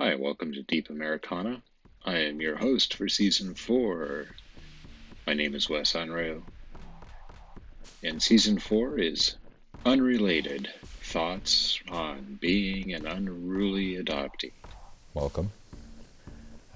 Hi, 0.00 0.14
welcome 0.14 0.52
to 0.52 0.62
Deep 0.62 0.90
Americana. 0.90 1.60
I 2.04 2.18
am 2.18 2.40
your 2.40 2.56
host 2.56 2.94
for 2.94 3.08
season 3.08 3.54
four. 3.54 4.26
My 5.26 5.34
name 5.34 5.56
is 5.56 5.68
Wes 5.68 5.94
Unruh. 5.94 6.40
And 8.04 8.22
season 8.22 8.60
four 8.60 9.00
is 9.00 9.34
Unrelated 9.84 10.68
Thoughts 11.02 11.80
on 11.88 12.38
Being 12.40 12.94
an 12.94 13.06
Unruly 13.06 13.96
Adoptee. 13.96 14.52
Welcome 15.14 15.50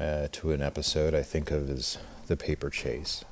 uh, 0.00 0.26
to 0.32 0.50
an 0.50 0.60
episode 0.60 1.14
I 1.14 1.22
think 1.22 1.52
of 1.52 1.70
as 1.70 1.98
The 2.26 2.36
Paper 2.36 2.70
Chase. 2.70 3.24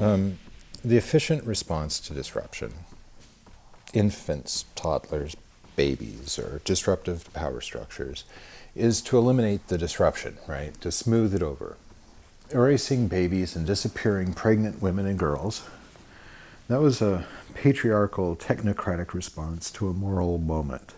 Um, 0.00 0.38
the 0.82 0.96
efficient 0.96 1.44
response 1.44 2.00
to 2.00 2.14
disruption. 2.14 2.72
Infants, 3.92 4.64
toddlers, 4.76 5.36
babies, 5.76 6.38
or 6.38 6.60
disruptive 6.64 7.32
power 7.32 7.60
structures 7.60 8.24
is 8.74 9.02
to 9.02 9.18
eliminate 9.18 9.68
the 9.68 9.78
disruption, 9.78 10.38
right? 10.46 10.78
To 10.80 10.90
smooth 10.90 11.34
it 11.34 11.42
over. 11.42 11.76
Erasing 12.50 13.08
babies 13.08 13.54
and 13.56 13.66
disappearing 13.66 14.32
pregnant 14.34 14.80
women 14.80 15.06
and 15.06 15.18
girls. 15.18 15.62
That 16.68 16.80
was 16.80 17.02
a 17.02 17.26
patriarchal, 17.54 18.36
technocratic 18.36 19.12
response 19.12 19.70
to 19.72 19.88
a 19.88 19.94
moral 19.94 20.38
moment. 20.38 20.94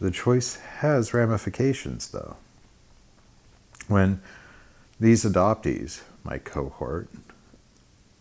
The 0.00 0.10
choice 0.10 0.56
has 0.56 1.14
ramifications, 1.14 2.08
though. 2.08 2.36
When 3.88 4.20
these 4.98 5.24
adoptees, 5.24 6.02
my 6.24 6.38
cohort, 6.38 7.08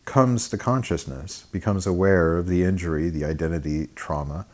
comes 0.05 0.47
to 0.49 0.57
consciousness, 0.57 1.45
becomes 1.51 1.87
aware 1.87 2.37
of 2.37 2.47
the 2.47 2.63
injury, 2.63 3.09
the 3.09 3.25
identity 3.25 3.87
trauma, 3.95 4.45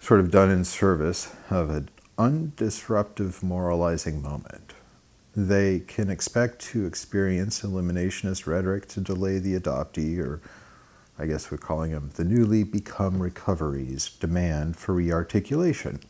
sort 0.00 0.18
of 0.20 0.30
done 0.30 0.50
in 0.50 0.64
service 0.64 1.34
of 1.50 1.70
an 1.70 1.88
undisruptive 2.18 3.42
moralizing 3.42 4.22
moment. 4.22 4.72
They 5.36 5.80
can 5.80 6.10
expect 6.10 6.60
to 6.70 6.86
experience 6.86 7.60
eliminationist 7.60 8.46
rhetoric 8.46 8.88
to 8.88 9.00
delay 9.00 9.38
the 9.38 9.58
adoptee, 9.58 10.18
or 10.18 10.40
I 11.18 11.26
guess 11.26 11.50
we're 11.50 11.58
calling 11.58 11.92
them 11.92 12.10
the 12.14 12.24
newly 12.24 12.64
become 12.64 13.22
recoveries, 13.22 14.08
demand 14.08 14.76
for 14.76 14.94
rearticulation. 14.94 16.00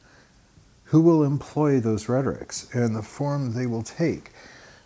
Who 0.84 1.00
will 1.00 1.22
employ 1.22 1.80
those 1.80 2.08
rhetorics 2.08 2.68
and 2.72 2.96
the 2.96 3.02
form 3.02 3.55
they 3.55 3.66
will 3.66 3.83
take 3.83 4.30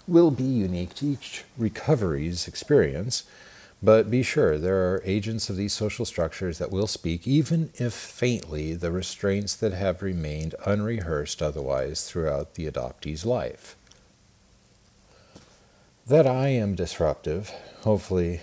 will 0.07 0.31
be 0.31 0.45
unique 0.45 0.95
to 0.95 1.07
each 1.07 1.45
recovery's 1.57 2.49
experience 2.49 3.25
but 3.85 4.11
be 4.11 4.23
sure 4.23 4.57
there 4.57 4.95
are 4.95 5.03
agents 5.05 5.51
of 5.51 5.57
these 5.57 5.75
social 5.75 6.07
structures 6.07 6.57
that 6.59 6.71
will 6.71 6.87
speak, 6.87 7.27
even 7.29 7.71
if 7.75 7.93
faintly, 7.93 8.75
the 8.75 8.91
restraints 8.91 9.55
that 9.57 9.75
have 9.75 10.01
remained 10.01 10.55
unrehearsed 10.65 11.43
otherwise 11.43 12.09
throughout 12.09 12.55
the 12.55 12.67
adoptee's 12.67 13.27
life. 13.27 13.77
That 16.07 16.27
I 16.27 16.49
am 16.49 16.75
disruptive 16.75 17.51
hopefully 17.83 18.41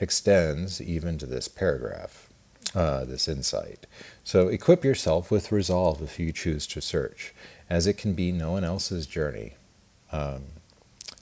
extends 0.00 0.80
even 0.80 1.18
to 1.18 1.26
this 1.26 1.48
paragraph, 1.48 2.28
uh, 2.72 3.04
this 3.04 3.26
insight. 3.26 3.86
So 4.22 4.46
equip 4.46 4.84
yourself 4.84 5.32
with 5.32 5.50
resolve 5.50 6.00
if 6.00 6.20
you 6.20 6.30
choose 6.30 6.64
to 6.68 6.80
search, 6.80 7.34
as 7.68 7.88
it 7.88 7.98
can 7.98 8.12
be 8.12 8.30
no 8.30 8.52
one 8.52 8.62
else's 8.62 9.06
journey. 9.06 9.54
Um, 10.12 10.44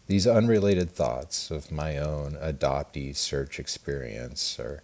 these 0.06 0.26
unrelated 0.26 0.90
thoughts 0.90 1.50
of 1.50 1.72
my 1.72 1.96
own 1.96 2.36
adoptee 2.40 3.16
search 3.16 3.58
experience 3.58 4.58
are 4.58 4.82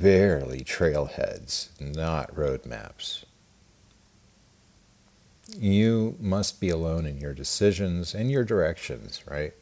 barely 0.00 0.60
trailheads, 0.60 1.68
not 1.80 2.34
roadmaps. 2.34 3.24
You 5.58 6.16
must 6.20 6.60
be 6.60 6.68
alone 6.68 7.06
in 7.06 7.18
your 7.18 7.34
decisions 7.34 8.14
and 8.14 8.30
your 8.30 8.44
directions, 8.44 9.22
right? 9.26 9.54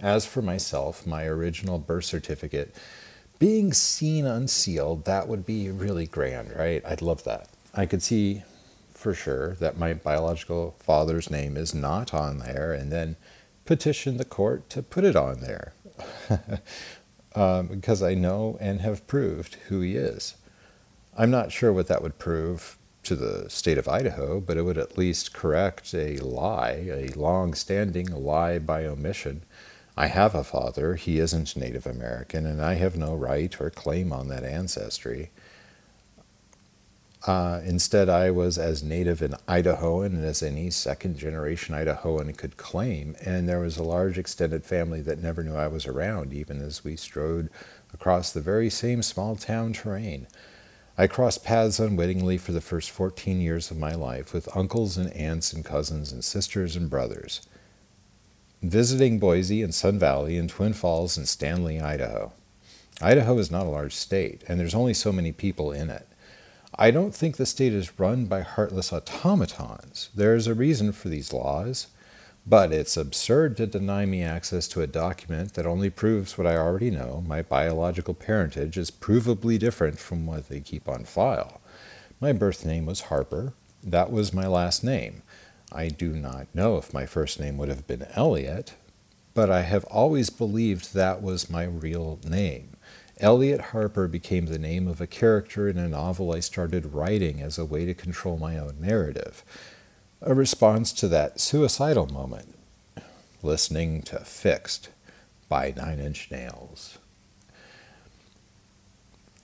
As 0.00 0.26
for 0.26 0.42
myself, 0.42 1.06
my 1.06 1.24
original 1.24 1.78
birth 1.78 2.04
certificate, 2.04 2.74
being 3.38 3.72
seen 3.72 4.26
unsealed, 4.26 5.04
that 5.04 5.28
would 5.28 5.44
be 5.44 5.70
really 5.70 6.06
grand, 6.06 6.54
right? 6.56 6.82
I'd 6.84 7.02
love 7.02 7.24
that. 7.24 7.48
I 7.74 7.86
could 7.86 8.02
see 8.02 8.42
for 9.04 9.12
sure 9.12 9.54
that 9.56 9.76
my 9.76 9.92
biological 9.92 10.74
father's 10.78 11.30
name 11.30 11.58
is 11.58 11.74
not 11.74 12.14
on 12.14 12.38
there 12.38 12.72
and 12.72 12.90
then 12.90 13.16
petition 13.66 14.16
the 14.16 14.24
court 14.24 14.70
to 14.70 14.82
put 14.82 15.04
it 15.04 15.14
on 15.14 15.40
there 15.40 15.74
um, 17.34 17.66
because 17.66 18.02
I 18.02 18.14
know 18.14 18.56
and 18.62 18.80
have 18.80 19.06
proved 19.06 19.56
who 19.68 19.82
he 19.82 19.96
is. 19.96 20.36
I'm 21.18 21.30
not 21.30 21.52
sure 21.52 21.70
what 21.70 21.86
that 21.88 22.02
would 22.02 22.18
prove 22.18 22.78
to 23.02 23.14
the 23.14 23.50
state 23.50 23.76
of 23.76 23.88
Idaho, 23.88 24.40
but 24.40 24.56
it 24.56 24.62
would 24.62 24.78
at 24.78 24.96
least 24.96 25.34
correct 25.34 25.92
a 25.92 26.16
lie, 26.16 26.88
a 26.90 27.08
long 27.08 27.52
standing 27.52 28.06
lie 28.06 28.58
by 28.58 28.86
omission. 28.86 29.42
I 29.98 30.06
have 30.06 30.34
a 30.34 30.42
father, 30.42 30.94
he 30.94 31.18
isn't 31.18 31.58
Native 31.58 31.86
American, 31.86 32.46
and 32.46 32.62
I 32.62 32.76
have 32.76 32.96
no 32.96 33.14
right 33.14 33.54
or 33.60 33.68
claim 33.68 34.14
on 34.14 34.28
that 34.28 34.44
ancestry. 34.44 35.30
Uh, 37.26 37.62
instead, 37.64 38.10
I 38.10 38.30
was 38.30 38.58
as 38.58 38.82
native 38.82 39.22
an 39.22 39.34
Idahoan 39.48 40.22
as 40.22 40.42
any 40.42 40.68
second 40.68 41.16
generation 41.16 41.74
Idahoan 41.74 42.36
could 42.36 42.58
claim, 42.58 43.16
and 43.24 43.48
there 43.48 43.60
was 43.60 43.78
a 43.78 43.82
large 43.82 44.18
extended 44.18 44.66
family 44.66 45.00
that 45.00 45.22
never 45.22 45.42
knew 45.42 45.54
I 45.54 45.68
was 45.68 45.86
around, 45.86 46.34
even 46.34 46.60
as 46.60 46.84
we 46.84 46.96
strode 46.96 47.48
across 47.94 48.30
the 48.30 48.42
very 48.42 48.68
same 48.68 49.02
small 49.02 49.36
town 49.36 49.72
terrain. 49.72 50.26
I 50.98 51.06
crossed 51.06 51.44
paths 51.44 51.80
unwittingly 51.80 52.36
for 52.36 52.52
the 52.52 52.60
first 52.60 52.90
14 52.90 53.40
years 53.40 53.70
of 53.70 53.78
my 53.78 53.94
life 53.94 54.34
with 54.34 54.54
uncles 54.54 54.98
and 54.98 55.10
aunts 55.14 55.52
and 55.54 55.64
cousins 55.64 56.12
and 56.12 56.22
sisters 56.22 56.76
and 56.76 56.90
brothers, 56.90 57.40
visiting 58.62 59.18
Boise 59.18 59.62
and 59.62 59.74
Sun 59.74 59.98
Valley 59.98 60.36
and 60.36 60.50
Twin 60.50 60.74
Falls 60.74 61.16
and 61.16 61.26
Stanley, 61.26 61.80
Idaho. 61.80 62.32
Idaho 63.00 63.38
is 63.38 63.50
not 63.50 63.66
a 63.66 63.70
large 63.70 63.94
state, 63.94 64.44
and 64.46 64.60
there's 64.60 64.74
only 64.74 64.94
so 64.94 65.10
many 65.10 65.32
people 65.32 65.72
in 65.72 65.88
it. 65.88 66.06
I 66.76 66.90
don't 66.90 67.14
think 67.14 67.36
the 67.36 67.46
state 67.46 67.72
is 67.72 68.00
run 68.00 68.24
by 68.24 68.40
heartless 68.40 68.92
automatons. 68.92 70.10
There 70.12 70.34
is 70.34 70.48
a 70.48 70.54
reason 70.54 70.90
for 70.90 71.08
these 71.08 71.32
laws, 71.32 71.86
but 72.44 72.72
it's 72.72 72.96
absurd 72.96 73.56
to 73.58 73.66
deny 73.68 74.06
me 74.06 74.24
access 74.24 74.66
to 74.68 74.82
a 74.82 74.88
document 74.88 75.54
that 75.54 75.66
only 75.66 75.88
proves 75.88 76.36
what 76.36 76.48
I 76.48 76.56
already 76.56 76.90
know. 76.90 77.22
My 77.24 77.42
biological 77.42 78.12
parentage 78.12 78.76
is 78.76 78.90
provably 78.90 79.56
different 79.56 80.00
from 80.00 80.26
what 80.26 80.48
they 80.48 80.58
keep 80.58 80.88
on 80.88 81.04
file. 81.04 81.60
My 82.20 82.32
birth 82.32 82.66
name 82.66 82.86
was 82.86 83.02
Harper. 83.02 83.52
That 83.84 84.10
was 84.10 84.32
my 84.32 84.48
last 84.48 84.82
name. 84.82 85.22
I 85.70 85.88
do 85.88 86.08
not 86.08 86.52
know 86.54 86.76
if 86.76 86.92
my 86.92 87.06
first 87.06 87.38
name 87.38 87.56
would 87.58 87.68
have 87.68 87.86
been 87.86 88.08
Eliot, 88.14 88.74
but 89.32 89.48
I 89.48 89.62
have 89.62 89.84
always 89.84 90.28
believed 90.28 90.92
that 90.92 91.22
was 91.22 91.48
my 91.48 91.64
real 91.64 92.18
name. 92.26 92.73
Eliot 93.20 93.60
Harper 93.60 94.08
became 94.08 94.46
the 94.46 94.58
name 94.58 94.88
of 94.88 95.00
a 95.00 95.06
character 95.06 95.68
in 95.68 95.78
a 95.78 95.88
novel 95.88 96.32
I 96.32 96.40
started 96.40 96.94
writing 96.94 97.40
as 97.40 97.58
a 97.58 97.64
way 97.64 97.84
to 97.84 97.94
control 97.94 98.38
my 98.38 98.58
own 98.58 98.76
narrative, 98.80 99.44
a 100.20 100.34
response 100.34 100.92
to 100.94 101.08
that 101.08 101.38
suicidal 101.38 102.08
moment, 102.08 102.56
listening 103.42 104.02
to 104.02 104.18
Fixed 104.18 104.88
by 105.48 105.72
Nine 105.76 106.00
Inch 106.00 106.30
Nails. 106.30 106.98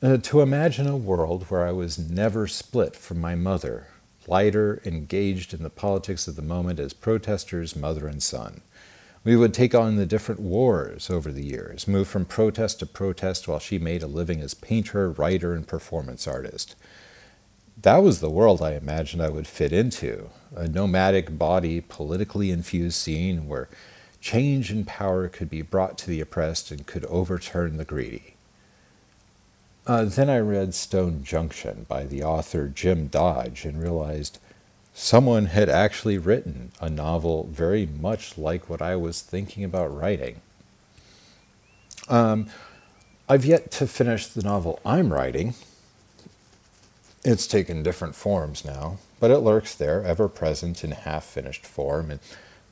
Uh, 0.02 0.16
to 0.16 0.40
imagine 0.40 0.88
a 0.88 0.96
world 0.96 1.44
where 1.44 1.64
I 1.64 1.72
was 1.72 1.98
never 1.98 2.46
split 2.48 2.96
from 2.96 3.20
my 3.20 3.34
mother, 3.34 3.88
lighter, 4.26 4.80
engaged 4.84 5.54
in 5.54 5.62
the 5.62 5.70
politics 5.70 6.26
of 6.26 6.36
the 6.36 6.42
moment 6.42 6.80
as 6.80 6.92
protesters, 6.92 7.76
mother 7.76 8.08
and 8.08 8.22
son. 8.22 8.62
We 9.22 9.36
would 9.36 9.52
take 9.52 9.74
on 9.74 9.96
the 9.96 10.06
different 10.06 10.40
wars 10.40 11.10
over 11.10 11.30
the 11.30 11.44
years, 11.44 11.86
move 11.86 12.08
from 12.08 12.24
protest 12.24 12.78
to 12.78 12.86
protest 12.86 13.46
while 13.46 13.58
she 13.58 13.78
made 13.78 14.02
a 14.02 14.06
living 14.06 14.40
as 14.40 14.54
painter, 14.54 15.10
writer, 15.10 15.52
and 15.52 15.66
performance 15.68 16.26
artist. 16.26 16.74
That 17.82 17.98
was 17.98 18.20
the 18.20 18.30
world 18.30 18.62
I 18.62 18.72
imagined 18.72 19.22
I 19.22 19.28
would 19.28 19.46
fit 19.46 19.72
into 19.72 20.30
a 20.54 20.68
nomadic 20.68 21.38
body, 21.38 21.82
politically 21.82 22.50
infused 22.50 22.96
scene 22.96 23.46
where 23.46 23.68
change 24.20 24.70
and 24.70 24.86
power 24.86 25.28
could 25.28 25.50
be 25.50 25.62
brought 25.62 25.98
to 25.98 26.06
the 26.06 26.20
oppressed 26.20 26.70
and 26.70 26.86
could 26.86 27.04
overturn 27.06 27.76
the 27.76 27.84
greedy. 27.84 28.36
Uh, 29.86 30.04
then 30.04 30.30
I 30.30 30.38
read 30.38 30.74
Stone 30.74 31.24
Junction 31.24 31.84
by 31.88 32.04
the 32.04 32.22
author 32.22 32.68
Jim 32.68 33.08
Dodge 33.08 33.64
and 33.64 33.82
realized 33.82 34.38
someone 34.94 35.46
had 35.46 35.68
actually 35.68 36.18
written 36.18 36.72
a 36.80 36.90
novel 36.90 37.48
very 37.50 37.86
much 37.86 38.36
like 38.36 38.68
what 38.68 38.82
I 38.82 38.96
was 38.96 39.22
thinking 39.22 39.64
about 39.64 39.94
writing. 39.94 40.40
Um, 42.08 42.48
I've 43.28 43.44
yet 43.44 43.70
to 43.72 43.86
finish 43.86 44.26
the 44.26 44.42
novel 44.42 44.80
I'm 44.84 45.12
writing. 45.12 45.54
It's 47.24 47.46
taken 47.46 47.82
different 47.82 48.14
forms 48.14 48.64
now, 48.64 48.98
but 49.20 49.30
it 49.30 49.38
lurks 49.38 49.74
there, 49.74 50.02
ever 50.04 50.28
present 50.28 50.82
in 50.82 50.90
half 50.92 51.24
finished 51.24 51.66
form, 51.66 52.10
in 52.10 52.20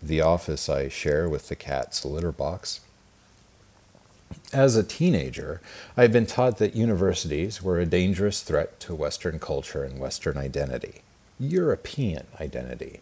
the 0.03 0.21
office 0.21 0.69
I 0.69 0.89
share 0.89 1.29
with 1.29 1.49
the 1.49 1.57
cat's 1.57 2.05
litter 2.05 2.33
box. 2.33 2.81
As 4.53 4.77
a 4.77 4.83
teenager, 4.83 5.61
I 5.97 6.03
had 6.03 6.13
been 6.13 6.27
taught 6.27 6.59
that 6.59 6.75
universities 6.75 7.63
were 7.63 7.79
a 7.79 7.87
dangerous 7.87 8.43
threat 8.43 8.81
to 8.81 8.95
Western 8.95 9.39
culture 9.39 9.85
and 9.85 9.99
Western 9.99 10.37
identity. 10.37 11.03
European 11.39 12.27
identity. 12.41 13.01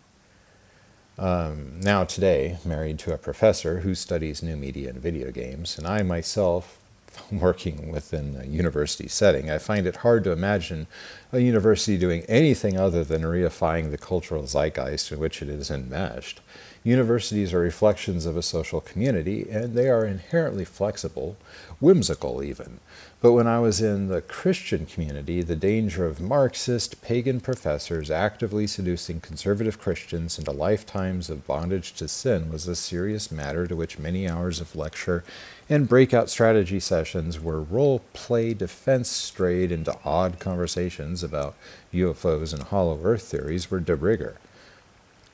Um, 1.19 1.81
now, 1.81 2.05
today, 2.05 2.59
married 2.65 2.99
to 3.01 3.15
a 3.15 3.19
professor 3.19 3.81
who 3.81 3.95
studies 3.95 4.43
new 4.43 4.57
media 4.57 4.91
and 4.91 5.01
video 5.01 5.31
games, 5.31 5.79
and 5.79 5.87
I 5.87 6.03
myself, 6.03 6.79
working 7.33 7.91
within 7.91 8.39
a 8.39 8.47
university 8.47 9.09
setting, 9.09 9.51
I 9.51 9.57
find 9.57 9.87
it 9.87 9.97
hard 9.97 10.25
to 10.25 10.33
imagine 10.33 10.87
a 11.33 11.39
university 11.39 11.97
doing 11.97 12.23
anything 12.29 12.79
other 12.79 13.03
than 13.03 13.23
reifying 13.23 13.91
the 13.91 13.99
cultural 13.99 14.45
zeitgeist 14.45 15.11
in 15.11 15.19
which 15.19 15.41
it 15.41 15.49
is 15.49 15.71
enmeshed. 15.71 16.41
Universities 16.85 17.55
are 17.55 17.61
reflections 17.61 18.27
of 18.27 18.37
a 18.37 18.43
social 18.43 18.81
community, 18.81 19.47
and 19.51 19.75
they 19.75 19.89
are 19.89 20.05
inherently 20.05 20.65
flexible, 20.65 21.37
whimsical 21.81 22.43
even. 22.43 22.81
But 23.27 23.33
when 23.33 23.49
I 23.49 23.59
was 23.59 23.81
in 23.81 24.07
the 24.07 24.21
Christian 24.21 24.87
community, 24.87 25.43
the 25.43 25.57
danger 25.57 26.07
of 26.07 26.21
Marxist, 26.21 27.03
pagan 27.03 27.41
professors 27.41 28.09
actively 28.09 28.69
seducing 28.69 29.19
conservative 29.19 29.81
Christians 29.81 30.39
into 30.39 30.53
lifetimes 30.53 31.29
of 31.29 31.45
bondage 31.45 31.93
to 31.95 32.07
sin 32.07 32.53
was 32.53 32.69
a 32.69 32.77
serious 32.77 33.33
matter 33.33 33.67
to 33.67 33.75
which 33.75 33.99
many 33.99 34.29
hours 34.29 34.61
of 34.61 34.77
lecture 34.77 35.25
and 35.69 35.89
breakout 35.89 36.31
strategy 36.31 36.79
sessions 36.79 37.41
where 37.41 37.59
role 37.59 38.01
play 38.13 38.55
defense 38.55 39.11
strayed 39.11 39.73
into 39.73 39.99
odd 40.05 40.39
conversations 40.39 41.25
about 41.25 41.57
UFOs 41.93 42.55
and 42.55 42.63
hollow 42.63 43.01
earth 43.03 43.25
theories 43.25 43.73
were 43.73 43.81
de 43.81 43.97
rigueur. 43.97 44.37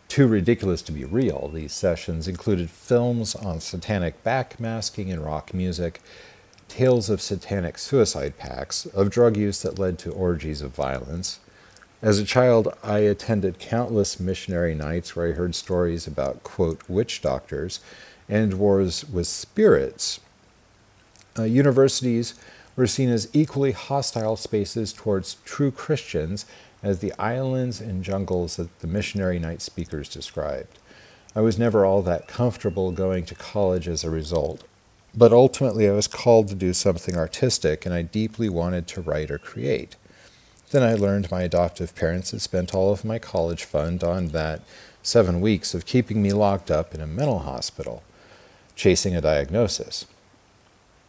Too 0.08 0.26
ridiculous 0.26 0.80
to 0.82 0.92
be 0.92 1.04
real, 1.04 1.50
these 1.52 1.72
sessions 1.74 2.26
included 2.26 2.70
films 2.70 3.34
on 3.34 3.60
satanic 3.60 4.22
backmasking 4.24 5.10
and 5.10 5.22
rock 5.22 5.52
music, 5.52 6.00
tales 6.72 7.10
of 7.10 7.20
satanic 7.20 7.76
suicide 7.76 8.38
pacts, 8.38 8.86
of 8.86 9.10
drug 9.10 9.36
use 9.36 9.60
that 9.60 9.78
led 9.78 9.98
to 9.98 10.10
orgies 10.10 10.62
of 10.62 10.74
violence. 10.74 11.38
As 12.00 12.18
a 12.18 12.24
child, 12.24 12.74
I 12.82 13.00
attended 13.00 13.58
countless 13.58 14.18
missionary 14.18 14.74
nights 14.74 15.14
where 15.14 15.28
I 15.28 15.32
heard 15.32 15.54
stories 15.54 16.06
about, 16.06 16.42
quote, 16.42 16.80
witch 16.88 17.20
doctors 17.20 17.80
and 18.26 18.54
wars 18.54 19.04
with 19.04 19.26
spirits. 19.26 20.20
Uh, 21.38 21.42
universities 21.42 22.34
were 22.74 22.86
seen 22.86 23.10
as 23.10 23.28
equally 23.34 23.72
hostile 23.72 24.36
spaces 24.36 24.94
towards 24.94 25.36
true 25.44 25.70
Christians 25.70 26.46
as 26.82 27.00
the 27.00 27.12
islands 27.18 27.82
and 27.82 28.02
jungles 28.02 28.56
that 28.56 28.80
the 28.80 28.86
missionary 28.86 29.38
night 29.38 29.60
speakers 29.60 30.08
described. 30.08 30.78
I 31.36 31.42
was 31.42 31.58
never 31.58 31.84
all 31.84 32.00
that 32.02 32.28
comfortable 32.28 32.92
going 32.92 33.26
to 33.26 33.34
college 33.34 33.88
as 33.88 34.04
a 34.04 34.10
result, 34.10 34.66
but 35.14 35.32
ultimately 35.32 35.88
I 35.88 35.92
was 35.92 36.06
called 36.06 36.48
to 36.48 36.54
do 36.54 36.72
something 36.72 37.16
artistic 37.16 37.84
and 37.84 37.94
I 37.94 38.02
deeply 38.02 38.48
wanted 38.48 38.86
to 38.88 39.00
write 39.00 39.30
or 39.30 39.38
create. 39.38 39.96
Then 40.70 40.82
I 40.82 40.94
learned 40.94 41.30
my 41.30 41.42
adoptive 41.42 41.94
parents 41.94 42.30
had 42.30 42.40
spent 42.40 42.74
all 42.74 42.92
of 42.92 43.04
my 43.04 43.18
college 43.18 43.64
fund 43.64 44.02
on 44.02 44.28
that 44.28 44.62
seven 45.02 45.40
weeks 45.40 45.74
of 45.74 45.84
keeping 45.84 46.22
me 46.22 46.32
locked 46.32 46.70
up 46.70 46.94
in 46.94 47.00
a 47.00 47.06
mental 47.06 47.40
hospital, 47.40 48.02
chasing 48.74 49.14
a 49.14 49.20
diagnosis. 49.20 50.06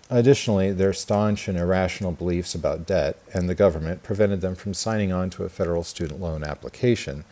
Additionally, 0.10 0.72
their 0.74 0.92
staunch 0.92 1.48
and 1.48 1.58
irrational 1.58 2.12
beliefs 2.12 2.54
about 2.54 2.86
debt 2.86 3.18
and 3.34 3.48
the 3.48 3.56
government 3.56 4.04
prevented 4.04 4.42
them 4.42 4.54
from 4.54 4.74
signing 4.74 5.14
on 5.14 5.30
to 5.30 5.44
a 5.44 5.50
federal 5.50 5.84
student 5.84 6.20
loan 6.20 6.44
application. 6.44 7.24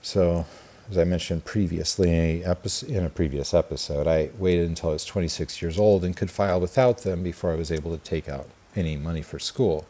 So, 0.00 0.46
as 0.90 0.98
I 0.98 1.04
mentioned 1.04 1.44
previously 1.44 2.42
in 2.42 3.04
a 3.04 3.10
previous 3.10 3.54
episode, 3.54 4.06
I 4.06 4.30
waited 4.38 4.68
until 4.68 4.90
I 4.90 4.94
was 4.94 5.04
26 5.04 5.62
years 5.62 5.78
old 5.78 6.04
and 6.04 6.16
could 6.16 6.30
file 6.30 6.60
without 6.60 6.98
them 6.98 7.22
before 7.22 7.52
I 7.52 7.56
was 7.56 7.72
able 7.72 7.96
to 7.96 8.02
take 8.02 8.28
out 8.28 8.48
any 8.76 8.96
money 8.96 9.22
for 9.22 9.38
school. 9.38 9.86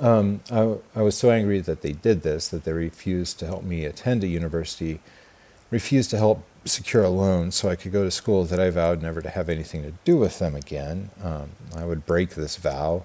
Um, 0.00 0.40
I, 0.50 0.76
I 0.96 1.02
was 1.02 1.16
so 1.16 1.30
angry 1.30 1.60
that 1.60 1.82
they 1.82 1.92
did 1.92 2.22
this 2.22 2.48
that 2.48 2.64
they 2.64 2.72
refused 2.72 3.38
to 3.40 3.46
help 3.46 3.62
me 3.62 3.84
attend 3.84 4.24
a 4.24 4.26
university, 4.26 5.00
refused 5.70 6.10
to 6.10 6.18
help 6.18 6.44
secure 6.64 7.04
a 7.04 7.10
loan 7.10 7.50
so 7.50 7.68
I 7.68 7.76
could 7.76 7.92
go 7.92 8.04
to 8.04 8.10
school 8.10 8.44
that 8.44 8.58
I 8.58 8.70
vowed 8.70 9.02
never 9.02 9.20
to 9.20 9.30
have 9.30 9.48
anything 9.48 9.82
to 9.82 9.92
do 10.04 10.16
with 10.16 10.38
them 10.38 10.56
again. 10.56 11.10
Um, 11.22 11.50
I 11.76 11.84
would 11.84 12.06
break 12.06 12.30
this 12.30 12.56
vow, 12.56 13.04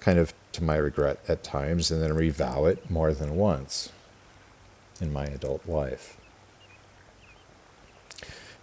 kind 0.00 0.18
of 0.18 0.32
to 0.52 0.62
my 0.62 0.76
regret 0.76 1.18
at 1.28 1.42
times, 1.42 1.90
and 1.90 2.00
then 2.00 2.12
revow 2.12 2.70
it 2.70 2.88
more 2.88 3.12
than 3.12 3.36
once 3.36 3.90
in 5.04 5.12
my 5.12 5.24
adult 5.24 5.66
life. 5.68 6.16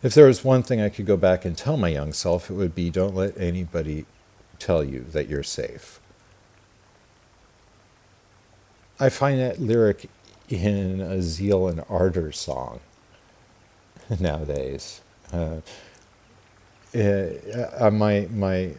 If 0.03 0.15
there 0.15 0.25
was 0.25 0.43
one 0.43 0.63
thing 0.63 0.81
I 0.81 0.89
could 0.89 1.05
go 1.05 1.15
back 1.15 1.45
and 1.45 1.55
tell 1.55 1.77
my 1.77 1.89
young 1.89 2.11
self, 2.11 2.49
it 2.49 2.53
would 2.53 2.73
be 2.73 2.89
don't 2.89 3.15
let 3.15 3.37
anybody 3.37 4.05
tell 4.57 4.83
you 4.83 5.05
that 5.11 5.29
you're 5.29 5.43
safe. 5.43 5.99
I 8.99 9.09
find 9.09 9.39
that 9.39 9.59
lyric 9.59 10.09
in 10.49 11.01
a 11.01 11.21
Zeal 11.21 11.67
and 11.67 11.83
Ardor 11.89 12.31
song 12.31 12.79
nowadays. 14.19 15.01
Uh, 15.31 15.61
uh, 16.93 17.89
my 17.91 18.27
my 18.31 18.71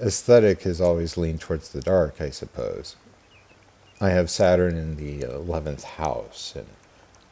aesthetic 0.00 0.62
has 0.62 0.80
always 0.80 1.16
leaned 1.16 1.40
towards 1.40 1.70
the 1.70 1.80
dark, 1.80 2.20
I 2.20 2.30
suppose. 2.30 2.96
I 4.00 4.10
have 4.10 4.28
Saturn 4.28 4.76
in 4.76 4.96
the 4.96 5.22
eleventh 5.22 5.84
house 5.84 6.52
and 6.54 6.66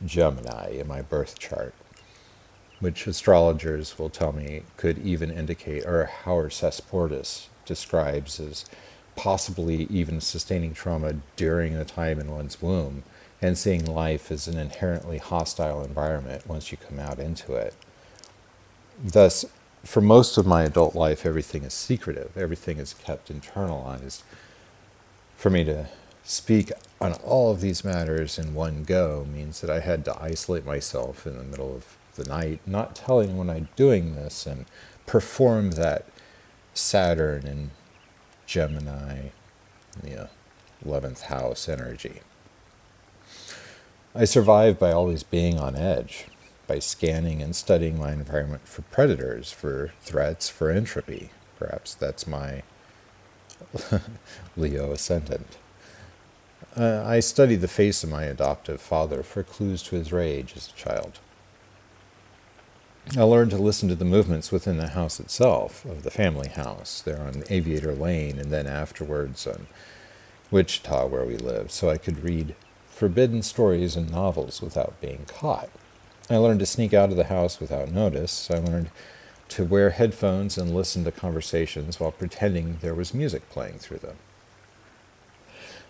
Gemini 0.05 0.71
in 0.71 0.89
my 0.89 1.03
birth 1.03 1.39
chart, 1.39 1.75
which 2.81 3.07
astrologers 3.07 3.99
will 3.99 4.11
tell 4.11 4.33
me 4.33 4.63
could 4.77 4.99
even 4.99 5.31
indicate, 5.31 5.85
or 5.85 6.07
Howard 6.25 6.53
Sasportas 6.53 7.47
describes 7.65 8.41
as 8.41 8.65
possibly 9.15 9.85
even 9.85 10.21
sustaining 10.21 10.75
trauma 10.75 11.15
during 11.37 11.75
the 11.75 11.85
time 11.85 12.19
in 12.19 12.31
one's 12.31 12.63
womb 12.63 13.03
and 13.41 13.59
seeing 13.59 13.85
life 13.85 14.31
as 14.31 14.47
an 14.49 14.59
inherently 14.59 15.19
hostile 15.19 15.85
environment 15.85 16.47
once 16.47 16.71
you 16.71 16.79
come 16.79 16.99
out 16.99 17.19
into 17.19 17.55
it. 17.55 17.75
Thus, 19.03 19.45
for 19.83 20.01
most 20.01 20.39
of 20.39 20.47
my 20.47 20.63
adult 20.63 20.95
life, 20.95 21.27
everything 21.27 21.65
is 21.65 21.75
secretive, 21.75 22.37
everything 22.37 22.79
is 22.79 22.95
kept 22.95 23.33
internalized. 23.33 24.23
For 25.37 25.51
me 25.51 25.65
to 25.65 25.89
speak 26.25 26.73
on 27.01 27.15
all 27.15 27.51
of 27.51 27.61
these 27.61 27.85
matters 27.85 28.39
in 28.39 28.55
one 28.55 28.85
go 28.85 29.27
means 29.33 29.61
that 29.61 29.71
I 29.71 29.81
had 29.81 30.05
to 30.05 30.23
isolate 30.23 30.65
myself 30.65 31.27
in 31.27 31.37
the 31.37 31.45
middle 31.45 31.75
of 31.75 31.97
the 32.15 32.25
night, 32.25 32.61
not 32.67 32.95
telling 32.95 33.31
anyone 33.31 33.51
I'm 33.51 33.69
doing 33.75 34.15
this, 34.15 34.47
and 34.47 34.67
perform 35.07 35.73
that 35.73 36.07
Saturn 36.75 37.47
and 37.47 37.71
Gemini, 38.47 39.29
the 40.03 40.29
11th 40.85 41.23
house 41.23 41.69
energy. 41.69 42.21
I 44.15 44.25
survive 44.25 44.79
by 44.79 44.93
always 44.93 45.23
being 45.23 45.59
on 45.59 45.75
edge, 45.75 46.27
by 46.67 46.79
scanning 46.79 47.41
and 47.43 47.57
studying 47.57 47.99
my 47.99 48.13
environment 48.13 48.69
for 48.69 48.83
predators, 48.83 49.51
for 49.51 49.93
threats, 50.03 50.51
for 50.51 50.71
entropy. 50.71 51.31
Perhaps 51.59 51.95
that's 51.95 52.27
my 52.27 52.63
Leo 54.57 54.93
ascendant. 54.93 55.57
Uh, 56.75 57.03
I 57.05 57.21
studied 57.21 57.61
the 57.61 57.69
face 57.69 58.03
of 58.03 58.09
my 58.09 58.25
adoptive 58.25 58.81
father 58.81 59.23
for 59.23 59.43
clues 59.43 59.83
to 59.85 59.97
his 59.97 60.11
rage 60.11 60.55
as 60.57 60.69
a 60.69 60.73
child. 60.73 61.19
I 63.15 63.23
learned 63.25 63.51
to 63.51 63.59
listen 63.59 63.91
to 63.91 63.95
the 63.95 64.07
movements 64.07 64.51
within 64.51 64.79
the 64.79 64.89
house 64.89 65.21
itself, 65.21 65.85
of 65.85 66.03
the 66.03 66.11
family 66.11 66.49
house, 66.49 67.03
there 67.03 67.21
on 67.21 67.43
Aviator 67.51 67.95
Lane, 67.95 68.39
and 68.39 68.51
then 68.51 68.67
afterwards 68.67 69.47
on 69.47 69.67
Wichita, 70.51 71.07
where 71.09 71.25
we 71.27 71.37
lived, 71.37 71.73
so 71.73 71.91
I 71.91 71.99
could 71.99 72.25
read 72.25 72.55
forbidden 72.87 73.43
stories 73.43 73.97
and 73.97 74.11
novels 74.11 74.63
without 74.63 74.99
being 75.01 75.27
caught. 75.27 75.69
I 76.31 76.37
learned 76.37 76.61
to 76.61 76.67
sneak 76.67 76.95
out 76.95 77.11
of 77.11 77.17
the 77.17 77.25
house 77.25 77.61
without 77.61 77.91
notice. 77.91 78.51
I 78.51 78.59
learned 78.59 78.91
to 79.49 79.65
wear 79.65 79.91
headphones 79.91 80.57
and 80.57 80.75
listen 80.75 81.05
to 81.05 81.13
conversations 81.13 82.01
while 82.01 82.13
pretending 82.13 82.79
there 82.81 82.95
was 82.95 83.13
music 83.13 83.51
playing 83.51 83.79
through 83.79 83.99
them. 83.99 84.17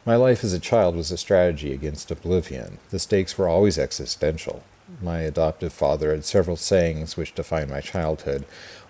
My 0.04 0.16
life 0.16 0.42
as 0.42 0.52
a 0.52 0.58
child 0.58 0.96
was 0.96 1.12
a 1.12 1.16
strategy 1.16 1.72
against 1.72 2.10
oblivion. 2.10 2.78
The 2.90 2.98
stakes 2.98 3.38
were 3.38 3.48
always 3.48 3.78
existential. 3.78 4.64
My 5.00 5.20
adoptive 5.20 5.72
father 5.72 6.10
had 6.10 6.24
several 6.24 6.56
sayings 6.56 7.16
which 7.16 7.36
defined 7.36 7.70
my 7.70 7.80
childhood, 7.80 8.44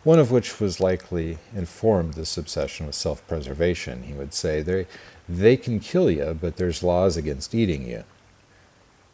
one 0.04 0.18
of 0.18 0.30
which 0.30 0.58
was 0.58 0.80
likely 0.80 1.36
informed 1.54 2.14
this 2.14 2.38
obsession 2.38 2.86
with 2.86 2.94
self 2.94 3.26
preservation. 3.28 4.04
He 4.04 4.14
would 4.14 4.32
say, 4.32 4.62
they, 4.62 4.86
they 5.28 5.58
can 5.58 5.80
kill 5.80 6.10
you, 6.10 6.36
but 6.40 6.56
there's 6.56 6.82
laws 6.82 7.18
against 7.18 7.54
eating 7.54 7.86
you. 7.86 8.04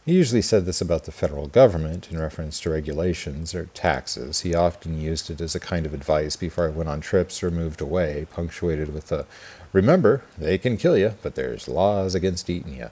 He 0.08 0.14
usually 0.14 0.40
said 0.40 0.64
this 0.64 0.80
about 0.80 1.04
the 1.04 1.12
federal 1.12 1.48
government 1.48 2.10
in 2.10 2.18
reference 2.18 2.58
to 2.60 2.70
regulations 2.70 3.54
or 3.54 3.66
taxes. 3.74 4.40
He 4.40 4.54
often 4.54 4.98
used 4.98 5.28
it 5.28 5.38
as 5.42 5.54
a 5.54 5.60
kind 5.60 5.84
of 5.84 5.92
advice 5.92 6.34
before 6.34 6.64
I 6.64 6.70
went 6.70 6.88
on 6.88 7.02
trips 7.02 7.42
or 7.42 7.50
moved 7.50 7.82
away, 7.82 8.26
punctuated 8.32 8.94
with 8.94 9.12
a 9.12 9.26
Remember, 9.70 10.22
they 10.38 10.56
can 10.56 10.78
kill 10.78 10.96
you, 10.96 11.12
but 11.20 11.34
there's 11.34 11.68
laws 11.68 12.14
against 12.14 12.48
eating 12.48 12.78
you. 12.78 12.88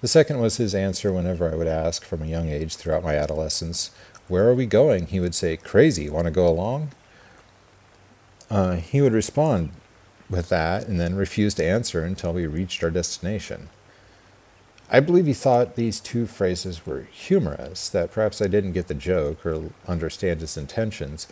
The 0.00 0.08
second 0.08 0.40
was 0.40 0.56
his 0.56 0.74
answer 0.74 1.12
whenever 1.12 1.52
I 1.52 1.54
would 1.54 1.66
ask 1.66 2.02
from 2.02 2.22
a 2.22 2.26
young 2.26 2.48
age 2.48 2.76
throughout 2.76 3.04
my 3.04 3.14
adolescence, 3.14 3.90
Where 4.28 4.48
are 4.48 4.54
we 4.54 4.64
going? 4.64 5.08
He 5.08 5.20
would 5.20 5.34
say, 5.34 5.58
Crazy, 5.58 6.08
want 6.08 6.24
to 6.28 6.30
go 6.30 6.48
along? 6.48 6.92
Uh, 8.48 8.76
he 8.76 9.02
would 9.02 9.12
respond 9.12 9.68
with 10.30 10.48
that 10.48 10.88
and 10.88 10.98
then 10.98 11.14
refuse 11.14 11.52
to 11.56 11.62
answer 11.62 12.02
until 12.02 12.32
we 12.32 12.46
reached 12.46 12.82
our 12.82 12.90
destination. 12.90 13.68
I 14.94 15.00
believe 15.00 15.26
he 15.26 15.34
thought 15.34 15.74
these 15.74 15.98
two 15.98 16.24
phrases 16.24 16.86
were 16.86 17.08
humorous, 17.10 17.88
that 17.88 18.12
perhaps 18.12 18.40
I 18.40 18.46
didn't 18.46 18.74
get 18.74 18.86
the 18.86 18.94
joke 18.94 19.44
or 19.44 19.72
understand 19.88 20.40
his 20.40 20.56
intentions. 20.56 21.26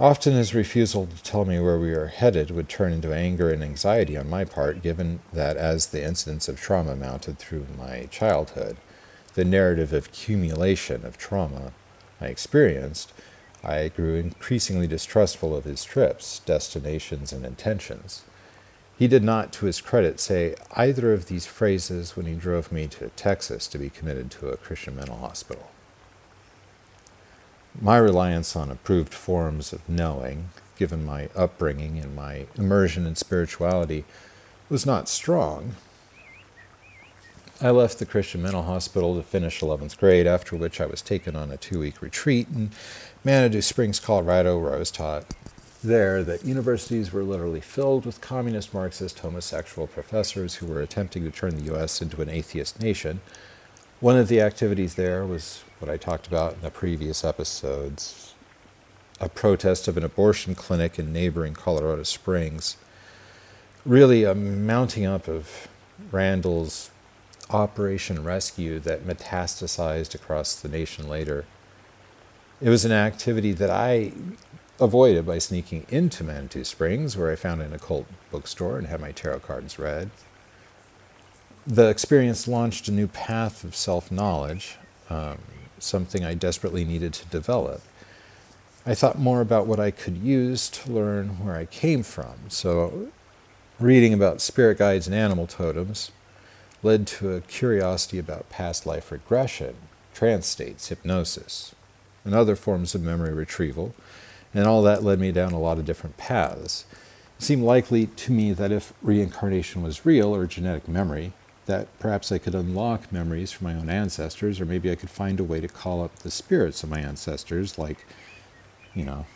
Often 0.00 0.32
his 0.32 0.52
refusal 0.52 1.06
to 1.06 1.22
tell 1.22 1.44
me 1.44 1.60
where 1.60 1.78
we 1.78 1.92
were 1.92 2.08
headed 2.08 2.50
would 2.50 2.68
turn 2.68 2.92
into 2.92 3.14
anger 3.14 3.52
and 3.52 3.62
anxiety 3.62 4.16
on 4.16 4.28
my 4.28 4.44
part, 4.44 4.82
given 4.82 5.20
that 5.32 5.56
as 5.56 5.86
the 5.86 6.04
incidents 6.04 6.48
of 6.48 6.60
trauma 6.60 6.96
mounted 6.96 7.38
through 7.38 7.68
my 7.78 8.08
childhood, 8.10 8.78
the 9.34 9.44
narrative 9.44 9.92
of 9.92 10.08
accumulation 10.08 11.06
of 11.06 11.16
trauma 11.16 11.72
I 12.20 12.26
experienced, 12.26 13.12
I 13.62 13.86
grew 13.94 14.16
increasingly 14.16 14.88
distrustful 14.88 15.54
of 15.56 15.66
his 15.66 15.84
trips, 15.84 16.40
destinations, 16.40 17.32
and 17.32 17.46
intentions. 17.46 18.24
He 18.98 19.08
did 19.08 19.22
not, 19.22 19.52
to 19.54 19.66
his 19.66 19.82
credit, 19.82 20.20
say 20.20 20.54
either 20.72 21.12
of 21.12 21.26
these 21.26 21.44
phrases 21.44 22.16
when 22.16 22.24
he 22.24 22.34
drove 22.34 22.72
me 22.72 22.86
to 22.88 23.10
Texas 23.10 23.66
to 23.68 23.78
be 23.78 23.90
committed 23.90 24.30
to 24.32 24.48
a 24.48 24.56
Christian 24.56 24.96
mental 24.96 25.18
hospital. 25.18 25.70
My 27.78 27.98
reliance 27.98 28.56
on 28.56 28.70
approved 28.70 29.12
forms 29.12 29.74
of 29.74 29.86
knowing, 29.86 30.48
given 30.76 31.04
my 31.04 31.28
upbringing 31.36 31.98
and 31.98 32.16
my 32.16 32.46
immersion 32.56 33.06
in 33.06 33.16
spirituality, 33.16 34.06
was 34.70 34.86
not 34.86 35.10
strong. 35.10 35.74
I 37.60 37.70
left 37.70 37.98
the 37.98 38.06
Christian 38.06 38.42
mental 38.42 38.62
hospital 38.62 39.14
to 39.16 39.22
finish 39.22 39.60
11th 39.60 39.98
grade, 39.98 40.26
after 40.26 40.56
which 40.56 40.80
I 40.80 40.86
was 40.86 41.02
taken 41.02 41.36
on 41.36 41.50
a 41.50 41.58
two 41.58 41.80
week 41.80 42.00
retreat 42.00 42.48
in 42.54 42.70
Manitou 43.24 43.60
Springs, 43.60 44.00
Colorado, 44.00 44.58
where 44.58 44.74
I 44.74 44.78
was 44.78 44.90
taught 44.90 45.26
there 45.82 46.22
that 46.24 46.44
universities 46.44 47.12
were 47.12 47.22
literally 47.22 47.60
filled 47.60 48.06
with 48.06 48.20
communist 48.20 48.74
Marxist 48.74 49.18
homosexual 49.18 49.86
professors 49.86 50.56
who 50.56 50.66
were 50.66 50.80
attempting 50.80 51.24
to 51.24 51.30
turn 51.30 51.56
the 51.56 51.64
U.S. 51.64 52.02
into 52.02 52.22
an 52.22 52.28
atheist 52.28 52.80
nation. 52.80 53.20
One 54.00 54.16
of 54.16 54.28
the 54.28 54.40
activities 54.40 54.94
there 54.94 55.24
was 55.24 55.62
what 55.78 55.90
I 55.90 55.96
talked 55.96 56.26
about 56.26 56.54
in 56.54 56.60
the 56.60 56.70
previous 56.70 57.24
episodes 57.24 58.34
a 59.18 59.28
protest 59.28 59.88
of 59.88 59.96
an 59.96 60.04
abortion 60.04 60.54
clinic 60.54 60.98
in 60.98 61.12
neighboring 61.12 61.54
Colorado 61.54 62.02
Springs. 62.02 62.76
Really, 63.84 64.24
a 64.24 64.34
mounting 64.34 65.06
up 65.06 65.26
of 65.28 65.68
Randall's 66.10 66.90
Operation 67.50 68.24
Rescue 68.24 68.78
that 68.80 69.06
metastasized 69.06 70.14
across 70.14 70.56
the 70.56 70.68
nation 70.68 71.08
later. 71.08 71.44
It 72.60 72.68
was 72.68 72.84
an 72.84 72.92
activity 72.92 73.52
that 73.52 73.70
I 73.70 74.12
avoided 74.80 75.26
by 75.26 75.38
sneaking 75.38 75.86
into 75.88 76.24
Manitou 76.24 76.64
Springs, 76.64 77.16
where 77.16 77.30
I 77.30 77.36
found 77.36 77.62
an 77.62 77.72
occult 77.72 78.06
bookstore 78.30 78.78
and 78.78 78.86
had 78.86 79.00
my 79.00 79.12
tarot 79.12 79.40
cards 79.40 79.78
read. 79.78 80.10
The 81.66 81.88
experience 81.88 82.46
launched 82.46 82.88
a 82.88 82.92
new 82.92 83.08
path 83.08 83.64
of 83.64 83.74
self 83.74 84.12
knowledge, 84.12 84.76
um, 85.10 85.38
something 85.78 86.24
I 86.24 86.34
desperately 86.34 86.84
needed 86.84 87.12
to 87.14 87.26
develop. 87.26 87.82
I 88.84 88.94
thought 88.94 89.18
more 89.18 89.40
about 89.40 89.66
what 89.66 89.80
I 89.80 89.90
could 89.90 90.16
use 90.18 90.68
to 90.70 90.92
learn 90.92 91.44
where 91.44 91.56
I 91.56 91.64
came 91.64 92.04
from. 92.04 92.34
So, 92.48 93.08
reading 93.80 94.14
about 94.14 94.40
spirit 94.40 94.78
guides 94.78 95.08
and 95.08 95.16
animal 95.16 95.48
totems 95.48 96.12
led 96.84 97.06
to 97.08 97.34
a 97.34 97.40
curiosity 97.40 98.18
about 98.18 98.48
past 98.48 98.86
life 98.86 99.10
regression, 99.10 99.74
trance 100.14 100.46
states, 100.46 100.88
hypnosis, 100.88 101.74
and 102.24 102.32
other 102.32 102.54
forms 102.54 102.94
of 102.94 103.02
memory 103.02 103.34
retrieval 103.34 103.92
and 104.56 104.66
all 104.66 104.82
that 104.82 105.04
led 105.04 105.20
me 105.20 105.30
down 105.30 105.52
a 105.52 105.60
lot 105.60 105.78
of 105.78 105.84
different 105.84 106.16
paths. 106.16 106.86
It 107.38 107.42
seemed 107.42 107.62
likely 107.62 108.06
to 108.06 108.32
me 108.32 108.52
that 108.54 108.72
if 108.72 108.94
reincarnation 109.02 109.82
was 109.82 110.06
real 110.06 110.34
or 110.34 110.46
genetic 110.46 110.88
memory, 110.88 111.34
that 111.66 111.86
perhaps 111.98 112.32
I 112.32 112.38
could 112.38 112.54
unlock 112.54 113.12
memories 113.12 113.52
from 113.52 113.66
my 113.66 113.74
own 113.74 113.90
ancestors, 113.90 114.58
or 114.58 114.64
maybe 114.64 114.90
I 114.90 114.94
could 114.94 115.10
find 115.10 115.38
a 115.38 115.44
way 115.44 115.60
to 115.60 115.68
call 115.68 116.02
up 116.02 116.16
the 116.20 116.30
spirits 116.30 116.82
of 116.82 116.88
my 116.88 117.00
ancestors, 117.00 117.76
like, 117.76 118.06
you 118.94 119.04
know, 119.04 119.26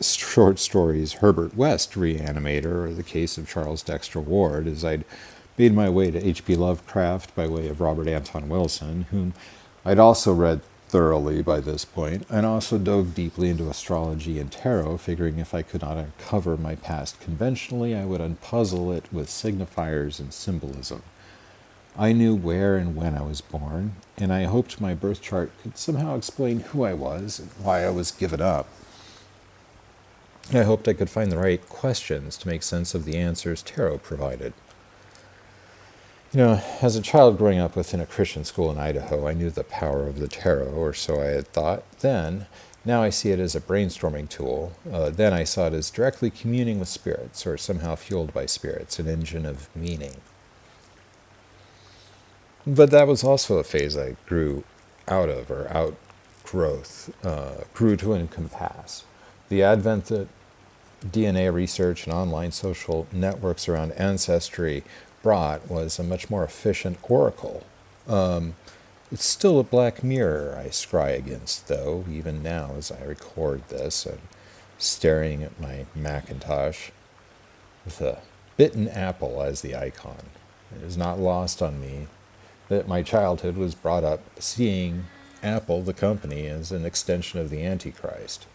short 0.00 0.58
stories 0.58 1.14
Herbert 1.14 1.56
West 1.56 1.92
Reanimator, 1.92 2.88
or 2.88 2.92
the 2.92 3.04
case 3.04 3.38
of 3.38 3.48
Charles 3.48 3.82
Dexter 3.84 4.18
Ward, 4.18 4.66
as 4.66 4.84
I'd 4.84 5.04
made 5.56 5.72
my 5.72 5.88
way 5.88 6.10
to 6.10 6.26
H.P. 6.26 6.56
Lovecraft 6.56 7.36
by 7.36 7.46
way 7.46 7.68
of 7.68 7.80
Robert 7.80 8.08
Anton 8.08 8.48
Wilson, 8.48 9.02
whom 9.12 9.34
I'd 9.84 10.00
also 10.00 10.34
read 10.34 10.60
thoroughly 10.94 11.42
by 11.42 11.58
this 11.58 11.84
point, 11.84 12.24
and 12.30 12.46
also 12.46 12.78
dove 12.78 13.16
deeply 13.16 13.50
into 13.50 13.68
astrology 13.68 14.38
and 14.38 14.52
tarot, 14.52 14.96
figuring 14.96 15.40
if 15.40 15.52
I 15.52 15.60
could 15.60 15.82
not 15.82 15.96
uncover 15.96 16.56
my 16.56 16.76
past 16.76 17.20
conventionally, 17.20 17.96
I 17.96 18.04
would 18.04 18.20
unpuzzle 18.20 18.96
it 18.96 19.12
with 19.12 19.26
signifiers 19.26 20.20
and 20.20 20.32
symbolism. 20.32 21.02
I 21.98 22.12
knew 22.12 22.36
where 22.36 22.76
and 22.76 22.94
when 22.94 23.18
I 23.18 23.22
was 23.22 23.40
born, 23.40 23.96
and 24.16 24.32
I 24.32 24.44
hoped 24.44 24.80
my 24.80 24.94
birth 24.94 25.20
chart 25.20 25.50
could 25.64 25.76
somehow 25.76 26.14
explain 26.16 26.60
who 26.60 26.84
I 26.84 26.92
was 26.92 27.40
and 27.40 27.50
why 27.58 27.84
I 27.84 27.90
was 27.90 28.12
given 28.12 28.40
up. 28.40 28.68
I 30.52 30.62
hoped 30.62 30.86
I 30.86 30.92
could 30.92 31.10
find 31.10 31.32
the 31.32 31.38
right 31.38 31.68
questions 31.68 32.36
to 32.36 32.46
make 32.46 32.62
sense 32.62 32.94
of 32.94 33.04
the 33.04 33.16
answers 33.16 33.64
tarot 33.64 33.98
provided. 33.98 34.52
You 36.34 36.40
know, 36.40 36.62
as 36.82 36.96
a 36.96 37.00
child 37.00 37.38
growing 37.38 37.60
up 37.60 37.76
within 37.76 38.00
a 38.00 38.06
Christian 38.06 38.44
school 38.44 38.68
in 38.68 38.76
Idaho, 38.76 39.28
I 39.28 39.34
knew 39.34 39.50
the 39.50 39.62
power 39.62 40.08
of 40.08 40.18
the 40.18 40.26
tarot, 40.26 40.72
or 40.72 40.92
so 40.92 41.20
I 41.20 41.26
had 41.26 41.46
thought 41.46 41.84
then. 42.00 42.48
Now 42.84 43.04
I 43.04 43.10
see 43.10 43.30
it 43.30 43.38
as 43.38 43.54
a 43.54 43.60
brainstorming 43.60 44.28
tool. 44.28 44.72
Uh, 44.92 45.10
then 45.10 45.32
I 45.32 45.44
saw 45.44 45.68
it 45.68 45.74
as 45.74 45.90
directly 45.90 46.30
communing 46.30 46.80
with 46.80 46.88
spirits, 46.88 47.46
or 47.46 47.56
somehow 47.56 47.94
fueled 47.94 48.34
by 48.34 48.46
spirits, 48.46 48.98
an 48.98 49.06
engine 49.06 49.46
of 49.46 49.68
meaning. 49.76 50.16
But 52.66 52.90
that 52.90 53.06
was 53.06 53.22
also 53.22 53.58
a 53.58 53.64
phase 53.64 53.96
I 53.96 54.16
grew 54.26 54.64
out 55.06 55.28
of, 55.28 55.52
or 55.52 55.68
outgrowth, 55.72 57.14
uh, 57.24 57.62
grew 57.74 57.96
to 57.98 58.12
encompass. 58.12 59.04
The 59.50 59.62
advent 59.62 60.10
of 60.10 60.28
DNA 61.06 61.54
research 61.54 62.06
and 62.06 62.12
online 62.12 62.50
social 62.50 63.06
networks 63.12 63.68
around 63.68 63.92
ancestry 63.92 64.82
brought 65.24 65.70
was 65.70 65.98
a 65.98 66.04
much 66.04 66.28
more 66.28 66.44
efficient 66.44 66.98
oracle. 67.10 67.64
Um, 68.06 68.54
it's 69.10 69.24
still 69.24 69.58
a 69.58 69.64
black 69.64 70.04
mirror 70.04 70.54
I 70.62 70.68
scry 70.68 71.16
against, 71.16 71.66
though, 71.66 72.04
even 72.10 72.42
now 72.42 72.72
as 72.76 72.92
I 72.92 73.02
record 73.02 73.66
this 73.68 74.04
and 74.04 74.20
staring 74.76 75.42
at 75.42 75.58
my 75.58 75.86
Macintosh 75.94 76.90
with 77.86 78.02
a 78.02 78.20
bitten 78.58 78.86
apple 78.86 79.42
as 79.42 79.62
the 79.62 79.74
icon. 79.74 80.26
It 80.76 80.82
is 80.82 80.96
not 80.96 81.18
lost 81.18 81.62
on 81.62 81.80
me 81.80 82.06
that 82.68 82.86
my 82.86 83.02
childhood 83.02 83.56
was 83.56 83.74
brought 83.74 84.04
up 84.04 84.20
seeing 84.38 85.06
Apple, 85.42 85.82
the 85.82 85.94
company, 85.94 86.46
as 86.48 86.70
an 86.70 86.84
extension 86.84 87.40
of 87.40 87.48
the 87.48 87.64
Antichrist. 87.64 88.46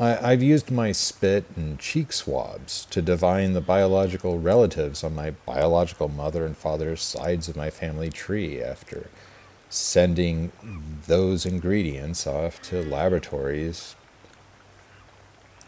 I, 0.00 0.30
have 0.30 0.42
used 0.42 0.70
my 0.70 0.92
spit 0.92 1.44
and 1.54 1.78
cheek 1.78 2.14
swabs 2.14 2.86
to 2.86 3.02
divine 3.02 3.52
the 3.52 3.60
biological 3.60 4.38
relatives 4.38 5.04
on 5.04 5.14
my 5.14 5.32
biological 5.44 6.08
mother 6.08 6.46
and 6.46 6.56
father's 6.56 7.02
sides 7.02 7.46
of 7.46 7.56
my 7.56 7.68
family 7.68 8.08
tree 8.08 8.62
after 8.62 9.08
sending 9.68 10.50
those 11.06 11.44
ingredients 11.44 12.26
off 12.26 12.62
to 12.62 12.82
laboratories. 12.82 13.94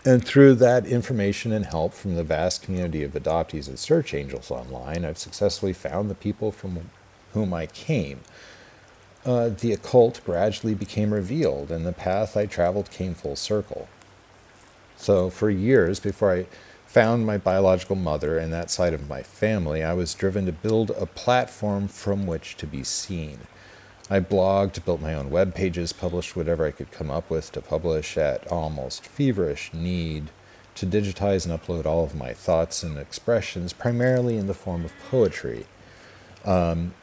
And 0.06 0.24
through 0.24 0.54
that 0.56 0.86
information 0.86 1.52
and 1.52 1.66
help 1.66 1.92
from 1.92 2.14
the 2.14 2.24
vast 2.24 2.62
community 2.62 3.02
of 3.02 3.12
adoptees 3.12 3.68
and 3.68 3.78
search 3.78 4.14
angels 4.14 4.50
online, 4.50 5.04
I've 5.04 5.18
successfully 5.18 5.74
found 5.74 6.10
the 6.10 6.14
people 6.14 6.50
from 6.50 6.90
whom 7.34 7.52
I 7.52 7.66
came. 7.66 8.20
Uh, 9.26 9.50
the 9.50 9.72
occult 9.72 10.22
gradually 10.24 10.74
became 10.74 11.12
revealed, 11.12 11.70
and 11.70 11.86
the 11.86 11.92
path 11.92 12.36
I 12.36 12.46
traveled 12.46 12.90
came 12.90 13.14
full 13.14 13.36
circle. 13.36 13.88
So, 14.96 15.30
for 15.30 15.50
years 15.50 16.00
before 16.00 16.32
I 16.32 16.46
found 16.86 17.26
my 17.26 17.38
biological 17.38 17.96
mother 17.96 18.38
and 18.38 18.52
that 18.52 18.70
side 18.70 18.94
of 18.94 19.08
my 19.08 19.22
family, 19.22 19.82
I 19.82 19.94
was 19.94 20.14
driven 20.14 20.46
to 20.46 20.52
build 20.52 20.90
a 20.90 21.06
platform 21.06 21.88
from 21.88 22.26
which 22.26 22.56
to 22.58 22.66
be 22.66 22.84
seen. 22.84 23.40
I 24.08 24.20
blogged, 24.20 24.84
built 24.84 25.00
my 25.00 25.14
own 25.14 25.30
web 25.30 25.54
pages, 25.54 25.92
published 25.92 26.36
whatever 26.36 26.66
I 26.66 26.70
could 26.70 26.92
come 26.92 27.10
up 27.10 27.30
with 27.30 27.50
to 27.52 27.60
publish 27.60 28.16
at 28.16 28.46
almost 28.48 29.06
feverish 29.06 29.72
need 29.72 30.30
to 30.74 30.86
digitize 30.86 31.48
and 31.48 31.58
upload 31.58 31.86
all 31.86 32.04
of 32.04 32.14
my 32.14 32.32
thoughts 32.32 32.82
and 32.82 32.98
expressions, 32.98 33.72
primarily 33.72 34.36
in 34.36 34.46
the 34.46 34.54
form 34.54 34.84
of 34.84 34.92
poetry. 35.10 35.66
Um, 36.44 36.94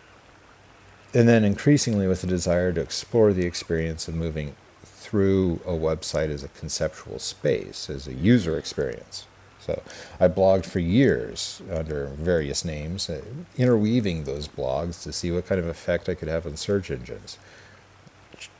and 1.13 1.27
then 1.27 1.43
increasingly 1.43 2.07
with 2.07 2.24
a 2.24 2.27
desire 2.27 2.71
to 2.71 2.81
explore 2.81 3.33
the 3.33 3.45
experience 3.45 4.07
of 4.07 4.15
moving 4.15 4.55
through 5.01 5.60
a 5.65 5.72
website 5.72 6.29
as 6.29 6.43
a 6.43 6.48
conceptual 6.50 7.17
space, 7.17 7.89
as 7.89 8.08
a 8.08 8.13
user 8.13 8.55
experience. 8.55 9.25
So 9.60 9.81
I 10.20 10.27
blogged 10.27 10.67
for 10.67 10.77
years 10.77 11.60
under 11.72 12.05
various 12.05 12.63
names, 12.63 13.10
uh, 13.10 13.24
interweaving 13.58 14.25
those 14.25 14.48
blogs 14.48 15.01
to 15.01 15.12
see 15.12 15.31
what 15.31 15.48
kind 15.48 15.60
of 15.60 15.65
effect 15.65 16.08
I 16.08 16.13
could 16.13 16.27
have 16.27 16.46
on 16.46 16.55
search 16.55 16.91
engines, 16.91 17.39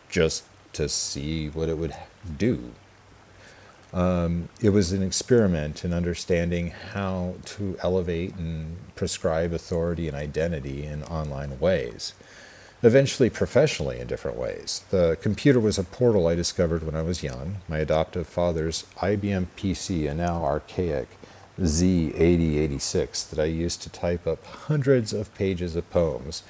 just 0.10 0.44
to 0.74 0.90
see 0.90 1.50
what 1.50 1.70
it 1.70 1.78
would 1.78 1.96
do. 2.38 2.72
Um, 3.94 4.50
it 4.62 4.70
was 4.70 4.94
an 4.94 5.04
experiment 5.04 5.86
in 5.86 5.94
understanding 5.94 6.72
how 6.94 7.36
to 7.46 7.78
elevate 7.84 8.34
and 8.36 8.78
prescribe 8.96 9.54
authority 9.54 10.08
and 10.08 10.18
identity 10.18 10.86
in 10.86 11.04
online 11.04 11.60
ways 11.60 12.16
eventually 12.84 13.30
professionally 13.30 14.00
in 14.00 14.08
different 14.08 14.38
ways. 14.38 14.84
The 14.90 15.18
computer 15.22 15.60
was 15.60 15.78
a 15.78 15.84
portal 15.84 16.28
I 16.28 16.36
discovered 16.36 16.84
when 16.84 16.96
I 16.96 17.04
was 17.04 17.24
young. 17.24 17.58
My 17.68 17.80
adoptive 17.80 18.28
father's 18.28 18.86
IBM 18.98 19.48
PC, 19.56 20.10
a 20.10 20.16
now 20.16 20.44
archaic 20.44 21.10
Z8086 21.60 23.30
that 23.30 23.40
I 23.40 23.46
used 23.46 23.84
to 23.84 23.90
type 23.90 24.26
up 24.26 24.44
hundreds 24.46 25.14
of 25.14 25.34
pages 25.36 25.76
of 25.76 25.90
poems, 25.92 26.42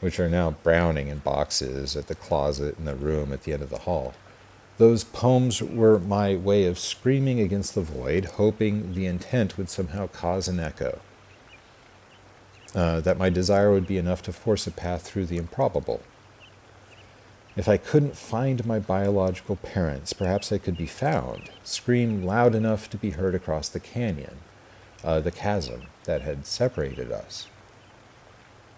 which 0.00 0.18
are 0.18 0.28
now 0.28 0.50
browning 0.50 1.08
in 1.08 1.18
boxes 1.18 1.96
at 1.96 2.08
the 2.08 2.14
closet 2.16 2.76
in 2.78 2.84
the 2.84 2.96
room 2.96 3.32
at 3.32 3.44
the 3.44 3.52
end 3.52 3.62
of 3.62 3.70
the 3.70 3.80
hall. 3.80 4.14
Those 4.78 5.04
poems 5.04 5.62
were 5.62 6.00
my 6.00 6.34
way 6.34 6.64
of 6.64 6.78
screaming 6.78 7.38
against 7.38 7.76
the 7.76 7.82
void, 7.82 8.24
hoping 8.24 8.94
the 8.94 9.06
intent 9.06 9.56
would 9.56 9.68
somehow 9.68 10.08
cause 10.08 10.48
an 10.48 10.58
echo 10.58 10.98
uh, 12.74 13.00
that 13.00 13.18
my 13.18 13.28
desire 13.28 13.72
would 13.72 13.86
be 13.86 13.98
enough 13.98 14.22
to 14.22 14.32
force 14.32 14.66
a 14.66 14.70
path 14.70 15.02
through 15.02 15.26
the 15.26 15.36
improbable. 15.36 16.00
If 17.54 17.68
I 17.68 17.76
couldn't 17.76 18.16
find 18.16 18.64
my 18.64 18.78
biological 18.78 19.56
parents, 19.56 20.14
perhaps 20.14 20.50
I 20.50 20.58
could 20.58 20.76
be 20.76 20.86
found, 20.86 21.50
scream 21.64 22.24
loud 22.24 22.54
enough 22.54 22.88
to 22.90 22.96
be 22.96 23.10
heard 23.10 23.34
across 23.34 23.68
the 23.68 23.80
canyon, 23.80 24.38
uh, 25.04 25.20
the 25.20 25.30
chasm 25.30 25.82
that 26.04 26.22
had 26.22 26.46
separated 26.46 27.12
us. 27.12 27.48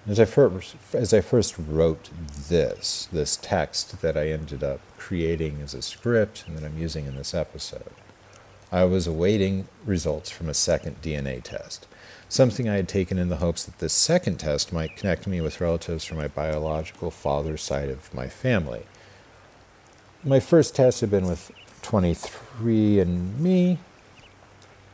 As 0.09 0.19
I, 0.19 0.25
first, 0.25 0.75
as 0.93 1.15
I 1.15 1.21
first 1.21 1.55
wrote 1.57 2.11
this, 2.49 3.09
this 3.13 3.37
text 3.37 4.03
that 4.03 4.17
I 4.17 4.29
ended 4.29 4.63
up 4.63 4.81
creating 4.99 5.61
as 5.63 5.73
a 5.73 5.81
script 5.81 6.45
and 6.47 6.59
that 6.59 6.65
I'm 6.65 6.77
using 6.77 7.07
in 7.07 7.17
this 7.17 7.33
episode, 7.33 7.93
I 8.73 8.85
was 8.85 9.07
awaiting 9.07 9.69
results 9.87 10.31
from 10.31 10.49
a 10.49 10.55
second 10.55 11.01
DNA 11.01 11.43
test 11.43 11.87
something 12.29 12.69
I 12.69 12.77
had 12.77 12.89
taken 12.89 13.19
in 13.19 13.29
the 13.29 13.37
hopes 13.37 13.65
that 13.65 13.79
this 13.79 13.93
second 13.93 14.39
test 14.39 14.73
might 14.73 14.97
connect 14.97 15.27
me 15.27 15.41
with 15.41 15.61
relatives 15.61 16.05
from 16.05 16.19
my 16.19 16.29
biological 16.29 17.11
father's 17.11 17.63
side 17.63 17.89
of 17.89 18.13
my 18.15 18.29
family. 18.29 18.85
My 20.23 20.41
first 20.41 20.75
test 20.75 21.01
had 21.01 21.11
been 21.11 21.27
with 21.27 21.51
23andMe. 21.83 23.79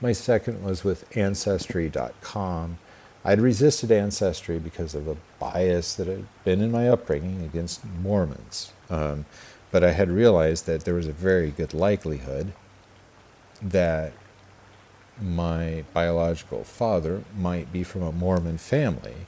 My 0.00 0.12
second 0.12 0.64
was 0.64 0.82
with 0.82 1.04
Ancestry.com. 1.16 2.78
I'd 3.24 3.40
resisted 3.40 3.92
Ancestry 3.92 4.58
because 4.58 4.94
of 4.94 5.06
a 5.06 5.16
bias 5.38 5.94
that 5.94 6.06
had 6.06 6.26
been 6.44 6.60
in 6.60 6.70
my 6.70 6.88
upbringing 6.88 7.42
against 7.42 7.84
Mormons. 7.84 8.72
Um, 8.88 9.26
but 9.70 9.84
I 9.84 9.92
had 9.92 10.10
realized 10.10 10.66
that 10.66 10.84
there 10.84 10.94
was 10.94 11.06
a 11.06 11.12
very 11.12 11.50
good 11.50 11.74
likelihood 11.74 12.52
that 13.62 14.12
my 15.22 15.84
biological 15.92 16.64
father 16.64 17.22
might 17.36 17.72
be 17.72 17.82
from 17.82 18.02
a 18.02 18.12
Mormon 18.12 18.58
family. 18.58 19.26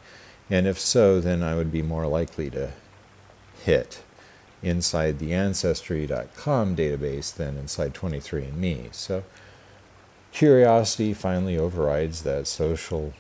And 0.50 0.66
if 0.66 0.78
so, 0.78 1.20
then 1.20 1.42
I 1.42 1.54
would 1.54 1.72
be 1.72 1.82
more 1.82 2.06
likely 2.06 2.50
to 2.50 2.72
hit 3.64 4.02
inside 4.62 5.18
the 5.18 5.32
Ancestry.com 5.32 6.76
database 6.76 7.34
than 7.34 7.56
inside 7.56 7.94
23andMe. 7.94 8.94
So 8.94 9.24
curiosity 10.32 11.12
finally 11.14 11.56
overrides 11.56 12.22
that 12.22 12.46
social 12.46 13.12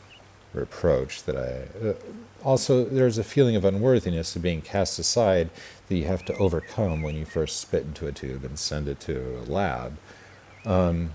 reproach 0.52 1.22
that 1.24 1.36
I. 1.36 1.86
Uh, 1.86 1.94
also, 2.42 2.84
there's 2.84 3.18
a 3.18 3.24
feeling 3.24 3.56
of 3.56 3.64
unworthiness 3.64 4.34
of 4.36 4.42
being 4.42 4.60
cast 4.60 4.98
aside 4.98 5.50
that 5.88 5.96
you 5.96 6.04
have 6.04 6.24
to 6.26 6.36
overcome 6.36 7.02
when 7.02 7.14
you 7.14 7.24
first 7.24 7.60
spit 7.60 7.84
into 7.84 8.06
a 8.06 8.12
tube 8.12 8.44
and 8.44 8.58
send 8.58 8.88
it 8.88 9.00
to 9.00 9.38
a 9.38 9.50
lab. 9.50 9.96
Um, 10.64 11.12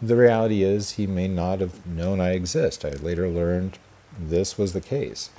the 0.00 0.16
reality 0.16 0.62
is, 0.62 0.92
he 0.92 1.06
may 1.06 1.28
not 1.28 1.60
have 1.60 1.86
known 1.86 2.20
I 2.20 2.32
exist. 2.32 2.84
I 2.84 2.90
later 2.90 3.28
learned 3.28 3.78
this 4.18 4.58
was 4.58 4.72
the 4.72 4.80
case. 4.80 5.30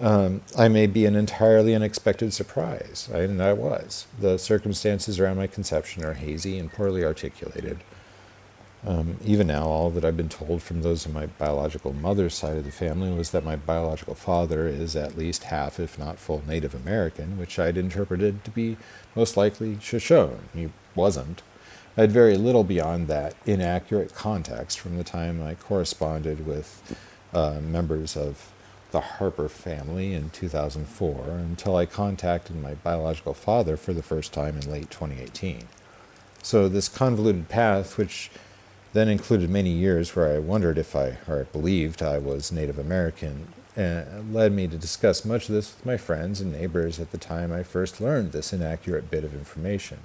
Um, 0.00 0.42
I 0.58 0.66
may 0.68 0.86
be 0.88 1.06
an 1.06 1.14
entirely 1.14 1.74
unexpected 1.74 2.32
surprise, 2.32 3.08
and 3.12 3.40
I 3.40 3.52
was. 3.52 4.06
The 4.18 4.38
circumstances 4.38 5.20
around 5.20 5.36
my 5.36 5.46
conception 5.46 6.04
are 6.04 6.14
hazy 6.14 6.58
and 6.58 6.72
poorly 6.72 7.04
articulated. 7.04 7.78
Um, 8.86 9.16
even 9.24 9.46
now, 9.46 9.64
all 9.64 9.90
that 9.90 10.04
I've 10.04 10.16
been 10.16 10.28
told 10.28 10.62
from 10.62 10.82
those 10.82 11.06
of 11.06 11.14
my 11.14 11.26
biological 11.26 11.92
mother's 11.94 12.34
side 12.34 12.58
of 12.58 12.64
the 12.64 12.70
family 12.70 13.10
was 13.12 13.30
that 13.30 13.44
my 13.44 13.56
biological 13.56 14.14
father 14.14 14.66
is 14.66 14.94
at 14.94 15.16
least 15.16 15.44
half, 15.44 15.80
if 15.80 15.98
not 15.98 16.18
full, 16.18 16.42
Native 16.46 16.74
American, 16.74 17.38
which 17.38 17.58
I'd 17.58 17.78
interpreted 17.78 18.44
to 18.44 18.50
be 18.50 18.76
most 19.14 19.36
likely 19.36 19.78
Shoshone. 19.80 20.40
He 20.52 20.70
wasn't. 20.94 21.42
I 21.96 22.00
had 22.00 22.12
very 22.12 22.36
little 22.36 22.64
beyond 22.64 23.06
that 23.06 23.34
inaccurate 23.46 24.14
context 24.14 24.80
from 24.80 24.96
the 24.96 25.04
time 25.04 25.40
I 25.40 25.54
corresponded 25.54 26.44
with 26.44 26.96
uh, 27.32 27.60
members 27.60 28.16
of 28.16 28.52
the 28.90 29.00
Harper 29.00 29.48
family 29.48 30.12
in 30.12 30.30
2004 30.30 31.24
until 31.28 31.76
I 31.76 31.86
contacted 31.86 32.56
my 32.56 32.74
biological 32.74 33.34
father 33.34 33.76
for 33.76 33.92
the 33.92 34.02
first 34.02 34.32
time 34.32 34.56
in 34.56 34.70
late 34.70 34.90
2018. 34.90 35.68
So, 36.42 36.68
this 36.68 36.88
convoluted 36.88 37.48
path, 37.48 37.96
which 37.96 38.30
then 38.92 39.08
included 39.08 39.48
many 39.48 39.70
years 39.70 40.14
where 40.14 40.34
I 40.34 40.38
wondered 40.40 40.78
if 40.78 40.96
I, 40.96 41.18
or 41.28 41.40
I 41.40 41.42
believed 41.44 42.02
I 42.02 42.18
was 42.18 42.52
Native 42.52 42.78
American, 42.78 43.48
uh, 43.76 44.04
led 44.30 44.52
me 44.52 44.66
to 44.68 44.76
discuss 44.76 45.24
much 45.24 45.48
of 45.48 45.54
this 45.54 45.74
with 45.74 45.86
my 45.86 45.96
friends 45.96 46.40
and 46.40 46.52
neighbors 46.52 46.98
at 46.98 47.12
the 47.12 47.18
time 47.18 47.52
I 47.52 47.62
first 47.62 48.00
learned 48.00 48.32
this 48.32 48.52
inaccurate 48.52 49.10
bit 49.10 49.24
of 49.24 49.34
information. 49.34 49.98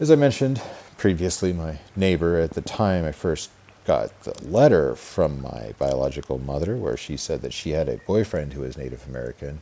As 0.00 0.10
I 0.10 0.14
mentioned 0.14 0.62
previously, 0.96 1.52
my 1.52 1.78
neighbor 1.94 2.38
at 2.38 2.52
the 2.52 2.62
time 2.62 3.04
I 3.04 3.12
first 3.12 3.50
got 3.84 4.18
the 4.22 4.32
letter 4.42 4.94
from 4.94 5.42
my 5.42 5.74
biological 5.78 6.38
mother 6.38 6.74
where 6.74 6.96
she 6.96 7.18
said 7.18 7.42
that 7.42 7.52
she 7.52 7.72
had 7.72 7.86
a 7.86 7.98
boyfriend 8.06 8.54
who 8.54 8.62
was 8.62 8.78
Native 8.78 9.06
American. 9.06 9.60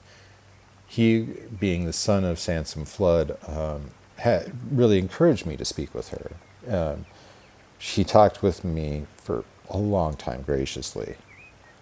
He, 0.87 1.23
being 1.59 1.87
the 1.87 1.93
son 1.93 2.23
of 2.23 2.39
Sansom 2.39 2.85
Flood, 2.85 3.37
um, 3.49 3.91
had 4.19 4.53
really 4.71 5.01
encouraged 5.01 5.45
me 5.45 5.57
to 5.57 5.65
speak 5.65 5.93
with 5.93 6.11
her. 6.11 6.31
Um, 6.73 7.07
she 7.81 8.05
talked 8.05 8.41
with 8.41 8.63
me 8.63 9.07
for 9.17 9.43
a 9.69 9.79
long 9.79 10.15
time 10.15 10.43
graciously 10.43 11.17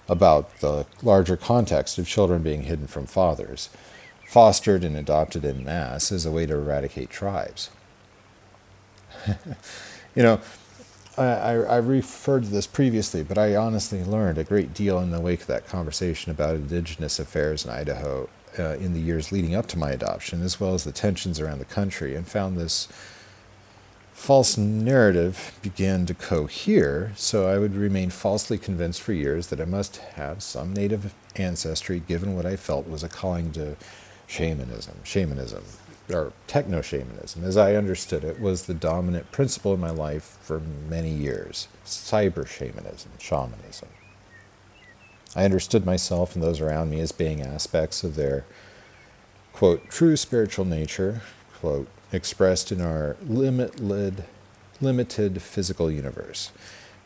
about 0.09 0.61
the 0.61 0.87
larger 1.03 1.37
context 1.37 1.99
of 1.99 2.09
children 2.09 2.43
being 2.43 2.63
hidden 2.63 2.87
from 2.87 3.05
fathers, 3.05 3.69
fostered 4.27 4.83
and 4.83 4.97
adopted 4.97 5.45
in 5.45 5.63
mass 5.63 6.11
as 6.11 6.25
a 6.25 6.31
way 6.31 6.47
to 6.47 6.55
eradicate 6.55 7.11
tribes. 7.11 7.69
you 10.15 10.23
know, 10.23 10.41
I, 11.19 11.25
I, 11.25 11.77
referred 11.79 12.43
to 12.45 12.51
this 12.51 12.67
previously, 12.67 13.23
but 13.23 13.39
I 13.39 13.57
honestly 13.57 14.05
learned 14.05 14.37
a 14.37 14.45
great 14.45 14.75
deal 14.75 14.99
in 14.99 15.11
the 15.11 15.21
wake 15.21 15.43
of 15.43 15.47
that 15.47 15.67
conversation 15.67 16.31
about 16.31 16.57
Indigenous 16.57 17.19
affairs 17.19 17.65
in 17.65 17.71
Idaho 17.71 18.29
uh, 18.59 18.77
in 18.77 18.93
the 18.93 19.01
years 19.01 19.33
leading 19.33 19.55
up 19.55 19.67
to 19.69 19.79
my 19.79 19.91
adoption, 19.91 20.43
as 20.43 20.61
well 20.61 20.75
as 20.75 20.85
the 20.85 20.93
tensions 20.93 21.41
around 21.41 21.59
the 21.59 21.65
country, 21.65 22.15
and 22.15 22.27
found 22.27 22.57
this 22.57 22.89
false 24.13 24.57
narrative 24.57 25.59
began 25.63 26.07
to 26.07 26.15
cohere, 26.15 27.13
so 27.17 27.49
I 27.49 27.59
would 27.59 27.75
remain 27.75 28.11
falsely 28.11 28.59
convinced 28.59 29.03
for 29.03 29.13
years 29.13 29.49
that 29.49 29.61
I 29.61 29.67
must 29.67 29.99
have 29.99 30.43
some 30.43 30.73
native 30.73 31.15
ancestry 31.37 32.01
given 32.01 32.35
what 32.35 32.47
I 32.47 32.57
felt 32.57 32.89
was 32.89 33.05
a 33.05 33.09
calling 33.09 33.53
to 33.53 33.77
shamanism, 34.27 34.95
shamanism, 35.05 35.63
or 36.11 36.33
techno 36.47 36.83
shamanism, 36.83 37.45
as 37.45 37.57
I 37.57 37.75
understood 37.75 38.25
it, 38.25 38.41
was 38.41 38.67
the 38.67 38.75
dominant 38.75 39.33
principle 39.33 39.75
in 39.75 39.81
my 39.81 39.91
life 39.91 40.39
for 40.41 40.61
many 40.61 41.11
years 41.11 41.69
cyber 41.85 42.47
shamanism, 42.47 43.13
shamanism. 43.19 43.89
I 45.35 45.45
understood 45.45 45.85
myself 45.85 46.35
and 46.35 46.43
those 46.43 46.61
around 46.61 46.91
me 46.91 47.01
as 47.01 47.13
being 47.13 47.43
aspects 47.43 48.03
of 48.03 48.17
their, 48.17 48.45
quote, 49.53 49.89
true 49.91 50.17
spiritual 50.17 50.65
nature, 50.65 51.23
quote, 51.61 51.89
expressed 52.13 52.73
in 52.73 52.81
our 52.81 53.17
limited, 53.27 54.25
limited 54.81 55.43
physical 55.43 55.91
universe. 55.91 56.53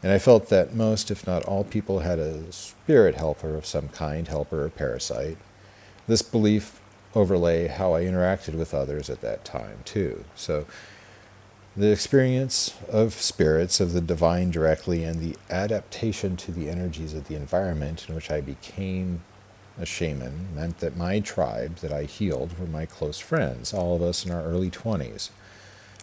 And 0.03 0.13
I 0.13 0.19
felt 0.19 0.49
that 0.49 0.75
most, 0.75 1.11
if 1.11 1.27
not 1.27 1.45
all, 1.45 1.65
people 1.65 2.01
had 2.01 2.19
a 2.19 2.53
spirit 2.53 3.17
helper 3.17 3.57
of 3.57 3.67
some 3.67 3.89
kind, 3.89 4.29
helper 4.29 4.65
or 4.65 4.71
parasite. 4.71 5.37
This 6.07 6.23
belief 6.23 6.80
overlay 7.15 7.69
how 7.69 7.95
I 7.95 8.03
interacted 8.03 8.55
with 8.55 8.75
others 8.75 9.11
at 9.11 9.21
that 9.21 9.45
time, 9.45 9.79
too. 9.85 10.25
So, 10.35 10.67
the 11.77 11.93
experience 11.93 12.75
of 12.89 13.15
spirits, 13.15 13.81
of 13.81 13.93
the 13.93 14.01
divine 14.01 14.51
directly, 14.51 15.05
and 15.05 15.21
the 15.21 15.37
adaptation 15.49 16.37
to 16.39 16.53
the 16.53 16.69
energies 16.69 17.15
of 17.15 17.29
the 17.29 17.37
environment 17.37 18.07
in 18.09 18.15
which 18.15 18.31
I 18.31 18.41
became 18.41 19.23
a 19.79 19.87
shaman 19.87 20.49
meant 20.55 20.79
that 20.81 20.97
my 20.97 21.21
tribe 21.21 21.77
that 21.77 21.93
I 21.93 22.05
healed 22.05 22.59
were 22.59 22.67
my 22.67 22.87
close 22.87 23.19
friends, 23.19 23.73
all 23.73 23.97
of 23.97 24.03
us 24.03 24.27
in 24.27 24.33
our 24.33 24.43
early 24.43 24.71
20s. 24.71 25.31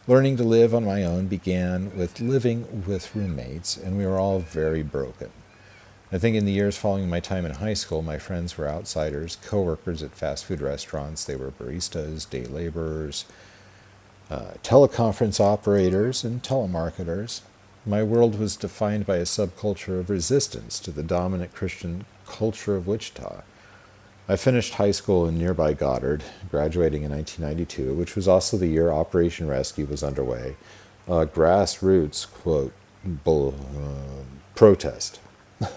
Learning 0.07 0.37
to 0.37 0.43
live 0.43 0.73
on 0.73 0.85
my 0.85 1.03
own 1.03 1.27
began 1.27 1.95
with 1.97 2.21
living 2.21 2.85
with 2.87 3.13
roommates, 3.13 3.75
and 3.75 3.97
we 3.97 4.05
were 4.05 4.17
all 4.17 4.39
very 4.39 4.81
broken. 4.81 5.29
I 6.09 6.17
think 6.17 6.37
in 6.37 6.45
the 6.45 6.53
years 6.53 6.77
following 6.77 7.09
my 7.09 7.19
time 7.19 7.45
in 7.45 7.51
high 7.51 7.73
school, 7.73 8.01
my 8.01 8.17
friends 8.17 8.57
were 8.57 8.67
outsiders, 8.67 9.37
coworkers 9.43 10.01
at 10.01 10.15
fast 10.15 10.45
food 10.45 10.61
restaurants. 10.61 11.25
They 11.25 11.35
were 11.35 11.51
baristas, 11.51 12.29
day 12.29 12.45
laborers, 12.45 13.25
uh, 14.31 14.51
teleconference 14.63 15.41
operators, 15.41 16.23
and 16.23 16.41
telemarketers. 16.41 17.41
My 17.85 18.03
world 18.03 18.39
was 18.39 18.55
defined 18.55 19.05
by 19.05 19.17
a 19.17 19.23
subculture 19.23 19.99
of 19.99 20.09
resistance 20.09 20.79
to 20.79 20.91
the 20.91 21.03
dominant 21.03 21.53
Christian 21.53 22.05
culture 22.25 22.77
of 22.77 22.87
Wichita. 22.87 23.43
I 24.29 24.35
finished 24.37 24.75
high 24.75 24.91
school 24.91 25.27
in 25.27 25.37
nearby 25.37 25.73
Goddard, 25.73 26.23
graduating 26.49 27.03
in 27.03 27.11
1992, 27.11 27.93
which 27.93 28.15
was 28.15 28.29
also 28.29 28.55
the 28.57 28.67
year 28.67 28.91
Operation 28.91 29.47
Rescue 29.47 29.85
was 29.85 30.03
underway. 30.03 30.55
A 31.07 31.25
grassroots, 31.25 32.29
quote, 32.29 32.73
bull, 33.03 33.55
uh, 33.77 34.23
protest, 34.55 35.19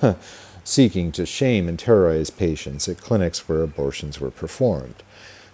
seeking 0.65 1.13
to 1.13 1.27
shame 1.27 1.69
and 1.69 1.79
terrorize 1.79 2.31
patients 2.31 2.89
at 2.89 3.01
clinics 3.01 3.49
where 3.49 3.63
abortions 3.63 4.21
were 4.21 4.31
performed. 4.31 5.03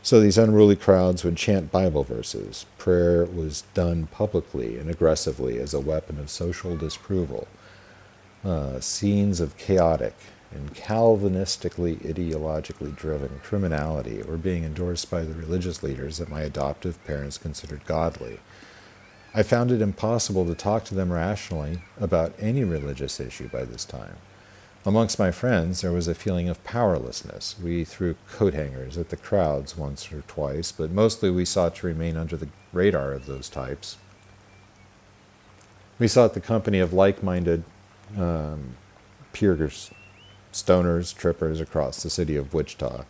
So 0.02 0.20
these 0.20 0.38
unruly 0.38 0.76
crowds 0.76 1.24
would 1.24 1.36
chant 1.36 1.72
Bible 1.72 2.04
verses. 2.04 2.66
Prayer 2.78 3.24
was 3.24 3.64
done 3.74 4.06
publicly 4.06 4.78
and 4.78 4.88
aggressively 4.88 5.58
as 5.58 5.74
a 5.74 5.80
weapon 5.80 6.20
of 6.20 6.30
social 6.30 6.76
disapproval. 6.76 7.48
Uh, 8.44 8.78
scenes 8.78 9.40
of 9.40 9.56
chaotic, 9.56 10.14
and 10.52 10.74
Calvinistically 10.74 11.96
ideologically 11.98 12.94
driven 12.94 13.40
criminality 13.42 14.22
were 14.22 14.36
being 14.36 14.62
endorsed 14.62 15.10
by 15.10 15.22
the 15.22 15.34
religious 15.34 15.82
leaders 15.82 16.18
that 16.18 16.30
my 16.30 16.42
adoptive 16.42 17.04
parents 17.04 17.36
considered 17.36 17.84
godly. 17.84 18.38
I 19.36 19.42
found 19.42 19.70
it 19.70 19.82
impossible 19.82 20.46
to 20.46 20.54
talk 20.54 20.84
to 20.84 20.94
them 20.94 21.12
rationally 21.12 21.80
about 22.00 22.32
any 22.38 22.64
religious 22.64 23.20
issue 23.20 23.50
by 23.50 23.64
this 23.64 23.84
time. 23.84 24.16
Amongst 24.86 25.18
my 25.18 25.30
friends, 25.30 25.82
there 25.82 25.92
was 25.92 26.08
a 26.08 26.14
feeling 26.14 26.48
of 26.48 26.64
powerlessness. 26.64 27.54
We 27.62 27.84
threw 27.84 28.16
coat 28.30 28.54
hangers 28.54 28.96
at 28.96 29.10
the 29.10 29.16
crowds 29.16 29.76
once 29.76 30.10
or 30.10 30.22
twice, 30.22 30.72
but 30.72 30.90
mostly 30.90 31.30
we 31.30 31.44
sought 31.44 31.74
to 31.76 31.86
remain 31.86 32.16
under 32.16 32.34
the 32.38 32.48
radar 32.72 33.12
of 33.12 33.26
those 33.26 33.50
types. 33.50 33.98
We 35.98 36.08
sought 36.08 36.32
the 36.32 36.40
company 36.40 36.78
of 36.78 36.94
like 36.94 37.22
minded 37.22 37.64
um, 38.16 38.76
peers 39.34 39.90
stoners, 40.50 41.14
trippers 41.14 41.60
across 41.60 42.02
the 42.02 42.08
city 42.08 42.36
of 42.36 42.54
Wichita, 42.54 43.04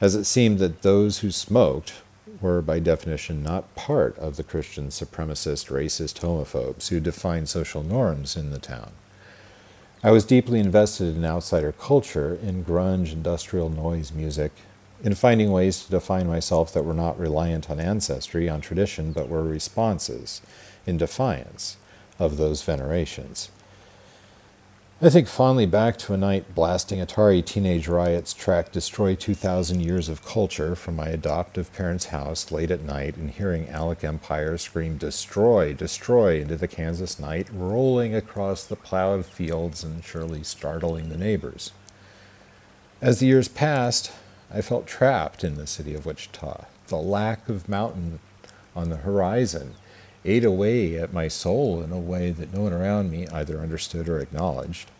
as 0.00 0.14
it 0.14 0.26
seemed 0.26 0.60
that 0.60 0.82
those 0.82 1.18
who 1.18 1.32
smoked 1.32 1.94
were 2.40 2.62
by 2.62 2.78
definition 2.78 3.42
not 3.42 3.74
part 3.74 4.18
of 4.18 4.36
the 4.36 4.42
Christian 4.42 4.88
supremacist, 4.88 5.70
racist 5.70 6.20
homophobes 6.20 6.88
who 6.88 7.00
defined 7.00 7.48
social 7.48 7.82
norms 7.82 8.36
in 8.36 8.50
the 8.50 8.58
town. 8.58 8.92
I 10.02 10.10
was 10.10 10.24
deeply 10.24 10.60
invested 10.60 11.16
in 11.16 11.24
outsider 11.24 11.72
culture, 11.72 12.38
in 12.42 12.64
grunge, 12.64 13.12
industrial 13.12 13.70
noise 13.70 14.12
music, 14.12 14.52
in 15.02 15.14
finding 15.14 15.50
ways 15.50 15.84
to 15.84 15.90
define 15.90 16.26
myself 16.26 16.72
that 16.72 16.84
were 16.84 16.94
not 16.94 17.18
reliant 17.18 17.70
on 17.70 17.80
ancestry, 17.80 18.48
on 18.48 18.60
tradition, 18.60 19.12
but 19.12 19.28
were 19.28 19.42
responses, 19.42 20.42
in 20.86 20.96
defiance 20.96 21.76
of 22.18 22.36
those 22.36 22.62
venerations. 22.62 23.50
I 24.98 25.10
think 25.10 25.28
fondly 25.28 25.66
back 25.66 25.98
to 25.98 26.14
a 26.14 26.16
night 26.16 26.54
blasting 26.54 27.00
Atari 27.00 27.44
Teenage 27.44 27.86
Riot's 27.86 28.32
track 28.32 28.72
Destroy 28.72 29.14
2000 29.14 29.82
Years 29.82 30.08
of 30.08 30.24
Culture 30.24 30.74
from 30.74 30.96
my 30.96 31.08
adoptive 31.08 31.70
parents' 31.74 32.06
house 32.06 32.50
late 32.50 32.70
at 32.70 32.80
night 32.80 33.18
and 33.18 33.30
hearing 33.30 33.68
Alec 33.68 34.04
Empire 34.04 34.56
scream 34.56 34.96
Destroy, 34.96 35.74
Destroy 35.74 36.40
into 36.40 36.56
the 36.56 36.66
Kansas 36.66 37.20
night, 37.20 37.46
rolling 37.52 38.14
across 38.14 38.64
the 38.64 38.74
plowed 38.74 39.26
fields 39.26 39.84
and 39.84 40.02
surely 40.02 40.42
startling 40.42 41.10
the 41.10 41.18
neighbors. 41.18 41.72
As 43.02 43.18
the 43.18 43.26
years 43.26 43.48
passed, 43.48 44.12
I 44.50 44.62
felt 44.62 44.86
trapped 44.86 45.44
in 45.44 45.56
the 45.56 45.66
city 45.66 45.94
of 45.94 46.06
Wichita. 46.06 46.64
The 46.86 46.96
lack 46.96 47.50
of 47.50 47.68
mountain 47.68 48.18
on 48.74 48.88
the 48.88 48.96
horizon 48.96 49.74
ate 50.26 50.44
away 50.44 50.98
at 50.98 51.12
my 51.12 51.28
soul 51.28 51.82
in 51.82 51.92
a 51.92 51.98
way 51.98 52.30
that 52.30 52.52
no 52.52 52.62
one 52.62 52.72
around 52.72 53.10
me 53.10 53.26
either 53.28 53.60
understood 53.60 54.08
or 54.08 54.18
acknowledged. 54.18 54.90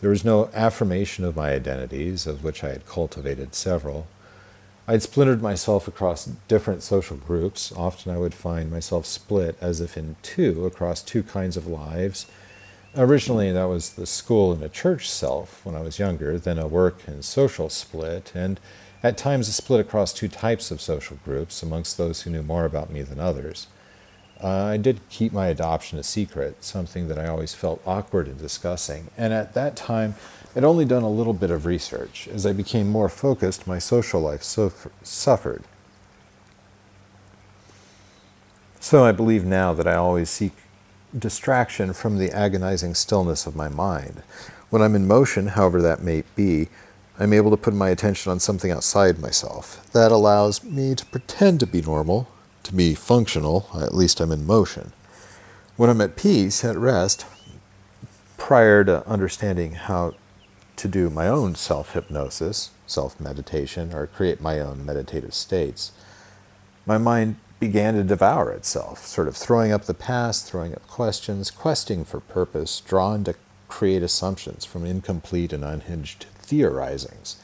There 0.00 0.10
was 0.10 0.24
no 0.24 0.50
affirmation 0.54 1.24
of 1.24 1.36
my 1.36 1.50
identities, 1.50 2.26
of 2.26 2.44
which 2.44 2.62
I 2.62 2.68
had 2.68 2.86
cultivated 2.86 3.54
several. 3.54 4.06
I 4.86 4.92
had 4.92 5.02
splintered 5.02 5.42
myself 5.42 5.88
across 5.88 6.30
different 6.46 6.82
social 6.82 7.16
groups. 7.16 7.72
Often 7.72 8.12
I 8.12 8.18
would 8.18 8.34
find 8.34 8.70
myself 8.70 9.06
split 9.06 9.56
as 9.60 9.80
if 9.80 9.96
in 9.96 10.16
two 10.22 10.66
across 10.66 11.02
two 11.02 11.22
kinds 11.22 11.56
of 11.56 11.66
lives. 11.66 12.26
Originally, 12.96 13.52
that 13.52 13.64
was 13.64 13.90
the 13.90 14.06
school 14.06 14.52
and 14.52 14.62
a 14.62 14.68
church 14.68 15.10
self 15.10 15.64
when 15.64 15.74
I 15.74 15.82
was 15.82 15.98
younger, 15.98 16.38
then 16.38 16.58
a 16.58 16.66
work 16.66 17.06
and 17.06 17.24
social 17.24 17.68
split, 17.68 18.32
and 18.34 18.58
at 19.02 19.18
times 19.18 19.48
a 19.48 19.52
split 19.52 19.80
across 19.80 20.12
two 20.12 20.28
types 20.28 20.70
of 20.70 20.80
social 20.80 21.18
groups 21.24 21.62
amongst 21.62 21.98
those 21.98 22.22
who 22.22 22.30
knew 22.30 22.42
more 22.42 22.64
about 22.64 22.90
me 22.90 23.02
than 23.02 23.20
others. 23.20 23.66
Uh, 24.42 24.64
I 24.64 24.76
did 24.76 25.00
keep 25.10 25.32
my 25.32 25.48
adoption 25.48 25.98
a 25.98 26.02
secret, 26.02 26.62
something 26.62 27.08
that 27.08 27.18
I 27.18 27.26
always 27.26 27.54
felt 27.54 27.82
awkward 27.84 28.28
in 28.28 28.36
discussing. 28.36 29.08
And 29.16 29.32
at 29.32 29.54
that 29.54 29.74
time, 29.74 30.14
I'd 30.54 30.64
only 30.64 30.84
done 30.84 31.02
a 31.02 31.10
little 31.10 31.32
bit 31.32 31.50
of 31.50 31.66
research. 31.66 32.28
As 32.28 32.46
I 32.46 32.52
became 32.52 32.88
more 32.88 33.08
focused, 33.08 33.66
my 33.66 33.78
social 33.78 34.20
life 34.20 34.42
suffered. 34.42 35.64
So 38.80 39.04
I 39.04 39.12
believe 39.12 39.44
now 39.44 39.74
that 39.74 39.88
I 39.88 39.96
always 39.96 40.30
seek 40.30 40.52
distraction 41.16 41.92
from 41.92 42.18
the 42.18 42.30
agonizing 42.30 42.94
stillness 42.94 43.46
of 43.46 43.56
my 43.56 43.68
mind. 43.68 44.22
When 44.70 44.82
I'm 44.82 44.94
in 44.94 45.06
motion, 45.08 45.48
however 45.48 45.82
that 45.82 46.02
may 46.02 46.22
be, 46.36 46.68
I'm 47.18 47.32
able 47.32 47.50
to 47.50 47.56
put 47.56 47.74
my 47.74 47.88
attention 47.88 48.30
on 48.30 48.38
something 48.38 48.70
outside 48.70 49.18
myself. 49.18 49.90
That 49.92 50.12
allows 50.12 50.62
me 50.62 50.94
to 50.94 51.06
pretend 51.06 51.58
to 51.60 51.66
be 51.66 51.82
normal 51.82 52.28
to 52.68 52.74
be 52.74 52.94
functional, 52.94 53.66
at 53.74 53.94
least 53.94 54.20
I'm 54.20 54.30
in 54.30 54.46
motion. 54.46 54.92
When 55.76 55.88
I'm 55.88 56.02
at 56.02 56.16
peace, 56.16 56.64
at 56.64 56.76
rest, 56.76 57.24
prior 58.36 58.84
to 58.84 59.06
understanding 59.08 59.72
how 59.72 60.14
to 60.76 60.88
do 60.88 61.08
my 61.08 61.28
own 61.28 61.54
self 61.54 61.94
hypnosis, 61.94 62.70
self 62.86 63.18
meditation, 63.18 63.94
or 63.94 64.06
create 64.06 64.42
my 64.42 64.60
own 64.60 64.84
meditative 64.84 65.32
states, 65.32 65.92
my 66.84 66.98
mind 66.98 67.36
began 67.58 67.94
to 67.94 68.04
devour 68.04 68.52
itself, 68.52 69.06
sort 69.06 69.28
of 69.28 69.36
throwing 69.36 69.72
up 69.72 69.84
the 69.84 69.94
past, 69.94 70.46
throwing 70.46 70.74
up 70.74 70.86
questions, 70.86 71.50
questing 71.50 72.04
for 72.04 72.20
purpose, 72.20 72.80
drawn 72.80 73.24
to 73.24 73.34
create 73.68 74.02
assumptions 74.02 74.66
from 74.66 74.84
incomplete 74.84 75.54
and 75.54 75.64
unhinged 75.64 76.26
theorizings. 76.42 77.36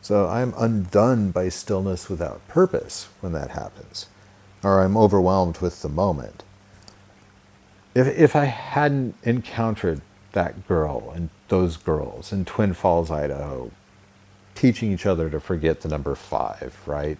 So 0.00 0.26
I'm 0.26 0.52
undone 0.56 1.30
by 1.30 1.50
stillness 1.50 2.08
without 2.08 2.46
purpose 2.48 3.08
when 3.20 3.32
that 3.32 3.50
happens 3.50 4.06
or 4.62 4.80
I'm 4.80 4.96
overwhelmed 4.96 5.58
with 5.58 5.82
the 5.82 5.88
moment. 5.88 6.44
If, 7.94 8.06
if 8.06 8.36
I 8.36 8.44
hadn't 8.44 9.14
encountered 9.22 10.00
that 10.32 10.66
girl 10.66 11.12
and 11.14 11.28
those 11.48 11.76
girls 11.76 12.32
in 12.32 12.44
Twin 12.44 12.72
Falls, 12.72 13.10
Idaho, 13.10 13.70
teaching 14.54 14.92
each 14.92 15.06
other 15.06 15.28
to 15.30 15.40
forget 15.40 15.80
the 15.80 15.88
number 15.88 16.14
five, 16.14 16.78
right? 16.86 17.18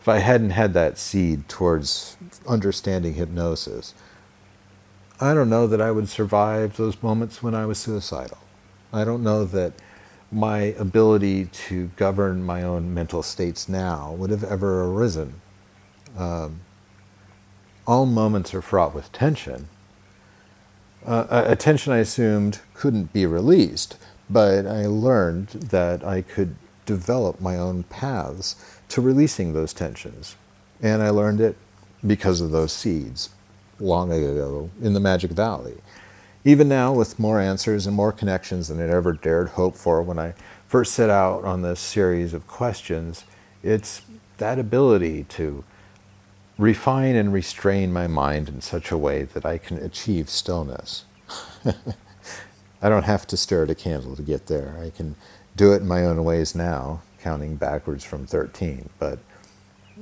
If 0.00 0.08
I 0.08 0.18
hadn't 0.18 0.50
had 0.50 0.72
that 0.74 0.98
seed 0.98 1.48
towards 1.48 2.16
understanding 2.48 3.14
hypnosis, 3.14 3.94
I 5.20 5.34
don't 5.34 5.50
know 5.50 5.66
that 5.66 5.80
I 5.80 5.90
would 5.90 6.08
survive 6.08 6.76
those 6.76 7.02
moments 7.02 7.42
when 7.42 7.54
I 7.54 7.66
was 7.66 7.78
suicidal. 7.78 8.38
I 8.92 9.04
don't 9.04 9.22
know 9.22 9.44
that 9.44 9.74
my 10.32 10.74
ability 10.78 11.46
to 11.46 11.90
govern 11.96 12.42
my 12.42 12.62
own 12.62 12.94
mental 12.94 13.22
states 13.22 13.68
now 13.68 14.12
would 14.12 14.30
have 14.30 14.44
ever 14.44 14.84
arisen. 14.84 15.40
Um, 16.16 16.60
all 17.90 18.06
moments 18.06 18.54
are 18.54 18.62
fraught 18.62 18.94
with 18.94 19.10
tension. 19.10 19.68
Uh, 21.04 21.42
a 21.48 21.56
tension 21.56 21.92
I 21.92 21.98
assumed 21.98 22.60
couldn't 22.72 23.12
be 23.12 23.26
released, 23.26 23.96
but 24.30 24.64
I 24.64 24.86
learned 24.86 25.48
that 25.48 26.04
I 26.04 26.22
could 26.22 26.54
develop 26.86 27.40
my 27.40 27.56
own 27.56 27.82
paths 27.82 28.54
to 28.90 29.00
releasing 29.00 29.54
those 29.54 29.72
tensions. 29.72 30.36
And 30.80 31.02
I 31.02 31.10
learned 31.10 31.40
it 31.40 31.56
because 32.06 32.40
of 32.40 32.52
those 32.52 32.72
seeds 32.72 33.30
long 33.80 34.12
ago 34.12 34.70
in 34.80 34.92
the 34.92 35.00
Magic 35.00 35.32
Valley. 35.32 35.78
Even 36.44 36.68
now, 36.68 36.92
with 36.92 37.18
more 37.18 37.40
answers 37.40 37.88
and 37.88 37.96
more 37.96 38.12
connections 38.12 38.68
than 38.68 38.80
I'd 38.80 38.88
ever 38.88 39.14
dared 39.14 39.48
hope 39.48 39.74
for 39.74 40.00
when 40.00 40.16
I 40.16 40.34
first 40.68 40.92
set 40.92 41.10
out 41.10 41.44
on 41.44 41.62
this 41.62 41.80
series 41.80 42.34
of 42.34 42.46
questions, 42.46 43.24
it's 43.64 44.02
that 44.38 44.60
ability 44.60 45.24
to 45.30 45.64
refine 46.60 47.16
and 47.16 47.32
restrain 47.32 47.90
my 47.90 48.06
mind 48.06 48.46
in 48.48 48.60
such 48.60 48.90
a 48.90 48.98
way 48.98 49.22
that 49.22 49.46
I 49.46 49.56
can 49.56 49.78
achieve 49.78 50.28
stillness. 50.28 51.04
I 52.82 52.88
don't 52.88 53.04
have 53.04 53.26
to 53.28 53.36
stare 53.36 53.62
at 53.62 53.70
a 53.70 53.74
candle 53.74 54.14
to 54.14 54.22
get 54.22 54.46
there. 54.46 54.78
I 54.84 54.90
can 54.90 55.16
do 55.56 55.72
it 55.72 55.80
in 55.80 55.88
my 55.88 56.04
own 56.04 56.22
ways 56.22 56.54
now, 56.54 57.00
counting 57.22 57.56
backwards 57.56 58.04
from 58.04 58.26
13, 58.26 58.90
but 58.98 59.18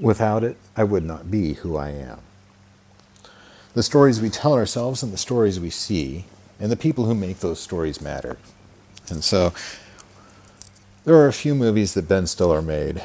without 0.01 0.43
it, 0.43 0.57
I 0.77 0.83
would 0.83 1.05
not 1.05 1.31
be 1.31 1.55
who 1.55 1.77
I 1.77 1.91
am. 1.91 2.19
The 3.75 3.83
stories 3.85 4.21
we 4.21 4.29
tell 4.29 4.55
ourselves 4.55 5.03
and 5.03 5.13
the 5.13 5.17
stories 5.17 5.61
we 5.61 5.71
see, 5.71 6.25
and 6.59 6.73
the 6.73 6.77
people 6.77 7.05
who 7.05 7.15
make 7.15 7.39
those 7.39 7.61
stories 7.61 8.01
matter. 8.01 8.37
And 9.09 9.23
so, 9.23 9.53
there 11.05 11.15
are 11.15 11.29
a 11.29 11.33
few 11.33 11.55
movies 11.55 11.95
that 11.95 12.09
Ben 12.09 12.27
Stiller 12.27 12.63
made. 12.63 13.03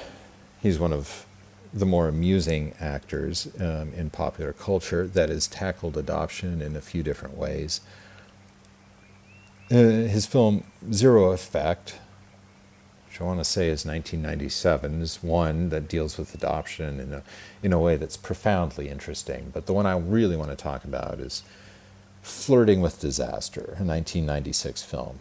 He's 0.59 0.79
one 0.79 0.91
of 0.91 1.27
the 1.73 1.86
more 1.86 2.07
amusing 2.07 2.73
actors 2.79 3.47
um, 3.59 3.91
in 3.93 4.09
popular 4.09 4.53
culture 4.53 5.07
that 5.07 5.29
has 5.29 5.47
tackled 5.47 5.97
adoption 5.97 6.62
in 6.62 6.75
a 6.75 6.81
few 6.81 7.01
different 7.01 7.36
ways. 7.36 7.81
Uh, 9.71 10.05
his 10.05 10.25
film 10.27 10.63
Zero 10.91 11.31
Effect, 11.31 11.99
which 13.07 13.19
I 13.19 13.23
want 13.23 13.39
to 13.39 13.43
say 13.43 13.69
is 13.69 13.86
1997, 13.86 15.01
is 15.01 15.23
one 15.23 15.69
that 15.69 15.88
deals 15.88 16.17
with 16.17 16.36
adoption 16.36 16.99
in 16.99 17.13
a, 17.13 17.23
in 17.63 17.73
a 17.73 17.79
way 17.79 17.95
that's 17.95 18.17
profoundly 18.17 18.89
interesting. 18.89 19.49
But 19.51 19.65
the 19.65 19.73
one 19.73 19.88
I 19.88 19.97
really 19.97 20.36
want 20.36 20.51
to 20.51 20.55
talk 20.55 20.83
about 20.83 21.19
is 21.19 21.43
Flirting 22.21 22.79
with 22.79 23.01
Disaster, 23.01 23.62
a 23.62 23.83
1996 23.83 24.81
film. 24.83 25.19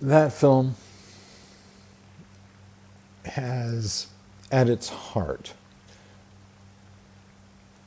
That 0.00 0.32
film 0.32 0.76
has 3.24 4.06
at 4.50 4.68
its 4.68 4.88
heart 4.88 5.52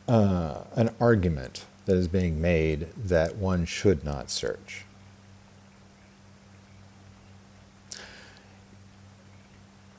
uh, 0.07 0.63
an 0.75 0.91
argument 0.99 1.65
that 1.85 1.97
is 1.97 2.07
being 2.07 2.39
made 2.39 2.87
that 2.95 3.35
one 3.35 3.65
should 3.65 4.03
not 4.03 4.29
search. 4.29 4.85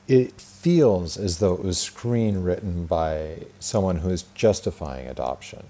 It 0.07 0.39
feels 0.39 1.17
as 1.17 1.39
though 1.39 1.53
it 1.53 1.63
was 1.63 1.79
screen 1.79 2.43
written 2.43 2.85
by 2.85 3.45
someone 3.59 3.97
who 3.97 4.09
is 4.09 4.23
justifying 4.35 5.07
adoption 5.07 5.63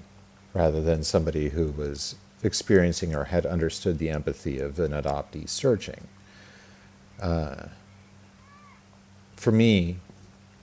rather 0.53 0.81
than 0.81 1.03
somebody 1.03 1.49
who 1.49 1.71
was 1.71 2.15
experiencing 2.43 3.15
or 3.15 3.25
had 3.25 3.45
understood 3.45 3.97
the 3.97 4.09
empathy 4.09 4.59
of 4.59 4.77
an 4.77 4.91
adoptee 4.91 5.49
searching 5.49 6.07
uh, 7.21 7.67
for 9.35 9.51
me, 9.51 9.97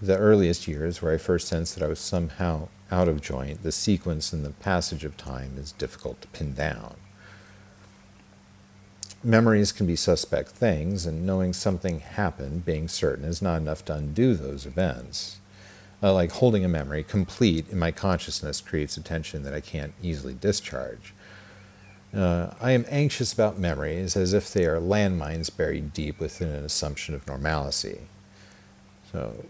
the 0.00 0.18
earliest 0.18 0.66
years 0.66 1.00
where 1.00 1.12
I 1.12 1.18
first 1.18 1.48
sensed 1.48 1.76
that 1.76 1.84
I 1.84 1.88
was 1.88 2.00
somehow 2.00 2.68
out 2.90 3.08
of 3.08 3.20
joint, 3.20 3.62
the 3.62 3.72
sequence 3.72 4.32
and 4.32 4.44
the 4.44 4.50
passage 4.50 5.04
of 5.04 5.16
time 5.16 5.56
is 5.56 5.72
difficult 5.72 6.20
to 6.20 6.28
pin 6.28 6.52
down. 6.52 6.96
Memories 9.24 9.70
can 9.70 9.86
be 9.86 9.94
suspect 9.94 10.50
things, 10.50 11.06
and 11.06 11.24
knowing 11.24 11.52
something 11.52 12.00
happened, 12.00 12.64
being 12.64 12.88
certain, 12.88 13.24
is 13.24 13.40
not 13.40 13.60
enough 13.60 13.84
to 13.84 13.94
undo 13.94 14.34
those 14.34 14.66
events. 14.66 15.38
Uh, 16.02 16.12
like 16.12 16.32
holding 16.32 16.64
a 16.64 16.68
memory 16.68 17.04
complete 17.04 17.68
in 17.70 17.78
my 17.78 17.92
consciousness 17.92 18.60
creates 18.60 18.96
a 18.96 19.00
tension 19.00 19.44
that 19.44 19.54
I 19.54 19.60
can't 19.60 19.94
easily 20.02 20.34
discharge. 20.34 21.14
Uh, 22.14 22.50
I 22.60 22.72
am 22.72 22.84
anxious 22.90 23.32
about 23.32 23.58
memories 23.58 24.16
as 24.16 24.34
if 24.34 24.52
they 24.52 24.66
are 24.66 24.80
landmines 24.80 25.54
buried 25.54 25.94
deep 25.94 26.20
within 26.20 26.48
an 26.48 26.64
assumption 26.64 27.14
of 27.14 27.26
normalcy. 27.26 28.00
So, 29.10 29.46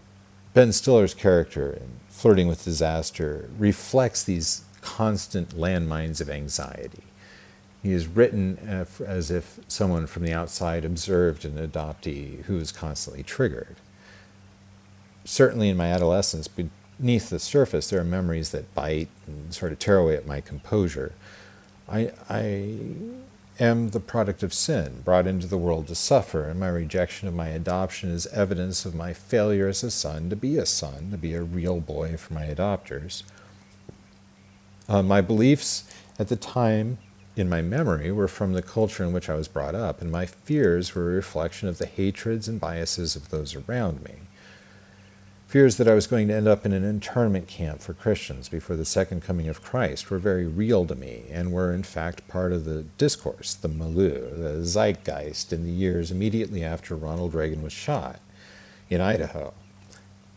Ben 0.53 0.71
Stiller's 0.71 1.13
character 1.13 1.73
in 1.73 1.99
Flirting 2.09 2.47
with 2.47 2.63
Disaster 2.63 3.49
reflects 3.57 4.23
these 4.23 4.63
constant 4.81 5.57
landmines 5.57 6.21
of 6.21 6.29
anxiety. 6.29 7.03
He 7.81 7.91
is 7.91 8.07
written 8.07 8.57
as 9.05 9.29
if 9.29 9.59
someone 9.67 10.07
from 10.07 10.23
the 10.23 10.31
outside 10.31 10.85
observed 10.85 11.43
an 11.43 11.57
adoptee 11.57 12.43
who 12.43 12.57
is 12.57 12.71
constantly 12.71 13.23
triggered. 13.23 13.75
Certainly 15.25 15.69
in 15.69 15.75
my 15.75 15.87
adolescence, 15.87 16.47
beneath 16.47 17.29
the 17.29 17.39
surface, 17.39 17.89
there 17.89 17.99
are 17.99 18.05
memories 18.05 18.51
that 18.51 18.73
bite 18.73 19.09
and 19.27 19.53
sort 19.53 19.73
of 19.73 19.79
tear 19.79 19.97
away 19.97 20.15
at 20.15 20.25
my 20.25 20.39
composure 20.39 21.11
I, 21.87 22.11
I 22.29 22.77
am 23.59 23.89
the 23.89 23.99
product 23.99 24.43
of 24.43 24.53
sin, 24.53 25.01
brought 25.03 25.27
into 25.27 25.47
the 25.47 25.57
world 25.57 25.87
to 25.87 25.95
suffer, 25.95 26.45
and 26.45 26.59
my 26.59 26.69
rejection 26.69 27.27
of 27.27 27.33
my 27.33 27.49
adoption 27.49 28.09
is 28.09 28.25
evidence 28.27 28.85
of 28.85 28.95
my 28.95 29.13
failure 29.13 29.67
as 29.67 29.83
a 29.83 29.91
son 29.91 30.29
to 30.29 30.35
be 30.35 30.57
a 30.57 30.65
son, 30.65 31.11
to 31.11 31.17
be 31.17 31.33
a 31.33 31.43
real 31.43 31.79
boy 31.79 32.17
for 32.17 32.33
my 32.33 32.45
adopters. 32.45 33.23
Uh, 34.89 35.03
my 35.03 35.21
beliefs 35.21 35.83
at 36.19 36.27
the 36.27 36.35
time 36.35 36.97
in 37.35 37.49
my 37.49 37.61
memory 37.61 38.11
were 38.11 38.27
from 38.27 38.53
the 38.53 38.61
culture 38.61 39.03
in 39.03 39.13
which 39.13 39.29
I 39.29 39.35
was 39.35 39.47
brought 39.47 39.75
up, 39.75 40.01
and 40.01 40.11
my 40.11 40.25
fears 40.25 40.93
were 40.93 41.11
a 41.11 41.15
reflection 41.15 41.67
of 41.67 41.77
the 41.77 41.85
hatreds 41.85 42.47
and 42.47 42.59
biases 42.59 43.15
of 43.15 43.29
those 43.29 43.55
around 43.55 44.03
me. 44.03 44.15
Fears 45.53 45.77
that 45.77 45.87
I 45.87 45.93
was 45.93 46.07
going 46.07 46.29
to 46.29 46.33
end 46.33 46.47
up 46.47 46.65
in 46.65 46.73
an 46.73 46.83
internment 46.83 47.47
camp 47.47 47.79
for 47.79 47.93
Christians 47.93 48.49
before 48.49 48.75
the 48.75 48.83
second 48.85 49.21
coming 49.21 49.47
of 49.47 49.61
Christ 49.61 50.09
were 50.09 50.17
very 50.17 50.47
real 50.47 50.83
to 50.87 50.95
me 50.95 51.25
and 51.29 51.51
were, 51.51 51.71
in 51.71 51.83
fact, 51.83 52.27
part 52.27 52.51
of 52.51 52.65
the 52.65 52.85
discourse, 52.97 53.53
the 53.53 53.67
milieu, 53.67 54.35
the 54.35 54.65
zeitgeist 54.65 55.53
in 55.53 55.63
the 55.63 55.71
years 55.71 56.09
immediately 56.09 56.63
after 56.63 56.95
Ronald 56.95 57.35
Reagan 57.35 57.61
was 57.61 57.71
shot 57.71 58.19
in 58.89 58.99
Idaho 58.99 59.53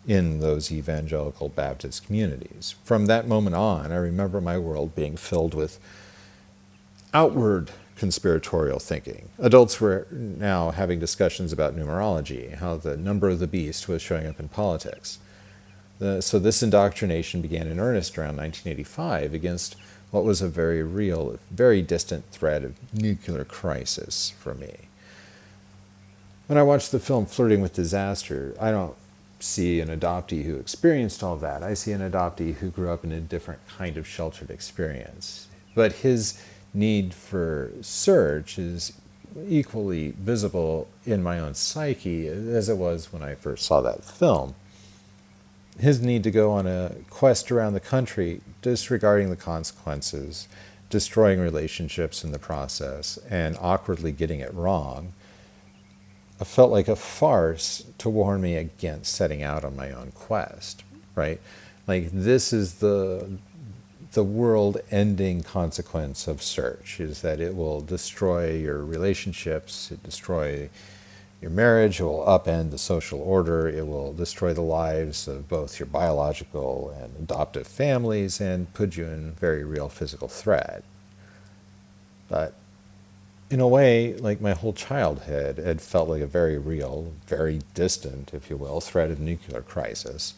in 0.06 0.40
those 0.40 0.70
evangelical 0.70 1.48
Baptist 1.48 2.04
communities. 2.04 2.74
From 2.84 3.06
that 3.06 3.26
moment 3.26 3.56
on, 3.56 3.92
I 3.92 3.96
remember 3.96 4.42
my 4.42 4.58
world 4.58 4.94
being 4.94 5.16
filled 5.16 5.54
with 5.54 5.80
outward 7.14 7.70
conspiratorial 7.96 8.78
thinking. 8.78 9.30
Adults 9.38 9.80
were 9.80 10.06
now 10.10 10.70
having 10.70 11.00
discussions 11.00 11.52
about 11.52 11.74
numerology, 11.74 12.54
how 12.56 12.76
the 12.76 12.96
number 12.96 13.28
of 13.28 13.38
the 13.38 13.46
beast 13.46 13.88
was 13.88 14.02
showing 14.02 14.26
up 14.26 14.38
in 14.38 14.48
politics. 14.48 15.18
The, 15.98 16.20
so 16.20 16.38
this 16.38 16.62
indoctrination 16.62 17.40
began 17.40 17.66
in 17.66 17.80
earnest 17.80 18.18
around 18.18 18.36
1985 18.36 19.32
against 19.32 19.76
what 20.10 20.24
was 20.24 20.42
a 20.42 20.48
very 20.48 20.82
real, 20.82 21.38
very 21.50 21.82
distant 21.82 22.30
threat 22.30 22.62
of 22.62 22.74
nuclear 22.92 23.44
crisis 23.44 24.32
for 24.38 24.54
me. 24.54 24.76
When 26.46 26.58
I 26.58 26.62
watched 26.62 26.92
the 26.92 27.00
film 27.00 27.26
Flirting 27.26 27.60
with 27.60 27.72
Disaster, 27.72 28.54
I 28.60 28.70
don't 28.70 28.94
see 29.40 29.80
an 29.80 29.88
adoptee 29.88 30.44
who 30.44 30.56
experienced 30.56 31.22
all 31.22 31.36
that. 31.36 31.62
I 31.62 31.74
see 31.74 31.92
an 31.92 32.08
adoptee 32.08 32.54
who 32.54 32.70
grew 32.70 32.90
up 32.90 33.04
in 33.04 33.12
a 33.12 33.20
different 33.20 33.60
kind 33.68 33.96
of 33.96 34.06
sheltered 34.06 34.50
experience. 34.50 35.48
But 35.74 35.92
his 35.92 36.40
need 36.76 37.14
for 37.14 37.72
search 37.80 38.58
is 38.58 38.92
equally 39.48 40.12
visible 40.18 40.88
in 41.04 41.22
my 41.22 41.38
own 41.38 41.54
psyche 41.54 42.28
as 42.28 42.68
it 42.68 42.76
was 42.76 43.12
when 43.12 43.22
I 43.22 43.34
first 43.34 43.64
saw 43.64 43.80
that 43.80 44.04
film. 44.04 44.54
His 45.78 46.00
need 46.00 46.22
to 46.24 46.30
go 46.30 46.52
on 46.52 46.66
a 46.66 46.92
quest 47.10 47.50
around 47.50 47.74
the 47.74 47.80
country, 47.80 48.40
disregarding 48.62 49.28
the 49.30 49.36
consequences, 49.36 50.48
destroying 50.88 51.40
relationships 51.40 52.24
in 52.24 52.32
the 52.32 52.38
process, 52.38 53.18
and 53.28 53.58
awkwardly 53.60 54.12
getting 54.12 54.40
it 54.40 54.54
wrong, 54.54 55.12
uh, 56.40 56.44
felt 56.44 56.70
like 56.70 56.88
a 56.88 56.96
farce 56.96 57.84
to 57.98 58.08
warn 58.08 58.40
me 58.40 58.56
against 58.56 59.14
setting 59.14 59.42
out 59.42 59.64
on 59.64 59.76
my 59.76 59.90
own 59.90 60.12
quest, 60.12 60.82
right? 61.14 61.40
Like, 61.86 62.10
this 62.10 62.52
is 62.52 62.74
the 62.74 63.38
the 64.16 64.24
world 64.24 64.80
ending 64.90 65.42
consequence 65.42 66.26
of 66.26 66.42
search 66.42 67.00
is 67.00 67.20
that 67.20 67.38
it 67.38 67.54
will 67.54 67.82
destroy 67.82 68.50
your 68.50 68.82
relationships, 68.82 69.90
it 69.90 70.02
destroy 70.02 70.70
your 71.42 71.50
marriage, 71.50 72.00
it 72.00 72.04
will 72.04 72.24
upend 72.24 72.70
the 72.70 72.78
social 72.78 73.20
order, 73.20 73.68
it 73.68 73.86
will 73.86 74.14
destroy 74.14 74.54
the 74.54 74.62
lives 74.62 75.28
of 75.28 75.50
both 75.50 75.78
your 75.78 75.86
biological 75.86 76.96
and 76.98 77.14
adoptive 77.18 77.66
families 77.66 78.40
and 78.40 78.72
put 78.72 78.96
you 78.96 79.04
in 79.04 79.32
very 79.32 79.64
real 79.64 79.90
physical 79.90 80.28
threat. 80.28 80.82
But 82.30 82.54
in 83.50 83.60
a 83.60 83.68
way, 83.68 84.14
like 84.14 84.40
my 84.40 84.54
whole 84.54 84.72
childhood, 84.72 85.58
it 85.58 85.82
felt 85.82 86.08
like 86.08 86.22
a 86.22 86.26
very 86.26 86.56
real, 86.56 87.12
very 87.26 87.60
distant, 87.74 88.32
if 88.32 88.48
you 88.48 88.56
will, 88.56 88.80
threat 88.80 89.10
of 89.10 89.20
nuclear 89.20 89.60
crisis. 89.60 90.32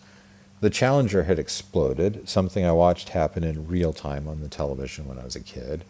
The 0.61 0.71
Challenger 0.71 1.25
had 1.25 1.39
exploded, 1.39 2.29
something 2.29 2.65
I 2.65 2.73
watched 2.73 3.11
happen 3.11 3.45
in 3.45 3.69
real 3.69 3.93
time 3.93 4.27
on 4.27 4.41
the 4.41 4.49
television 4.49 5.07
when 5.07 5.19
I 5.19 5.25
was 5.25 5.37
a 5.37 5.41
kid. 5.41 5.85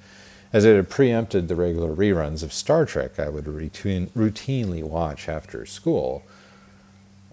As 0.52 0.64
it 0.64 0.76
had 0.76 0.90
preempted 0.90 1.48
the 1.48 1.56
regular 1.56 1.94
reruns 1.94 2.42
of 2.42 2.52
Star 2.52 2.84
Trek 2.84 3.18
I 3.18 3.28
would 3.28 3.46
routine, 3.46 4.08
routinely 4.08 4.82
watch 4.82 5.28
after 5.28 5.64
school. 5.66 6.22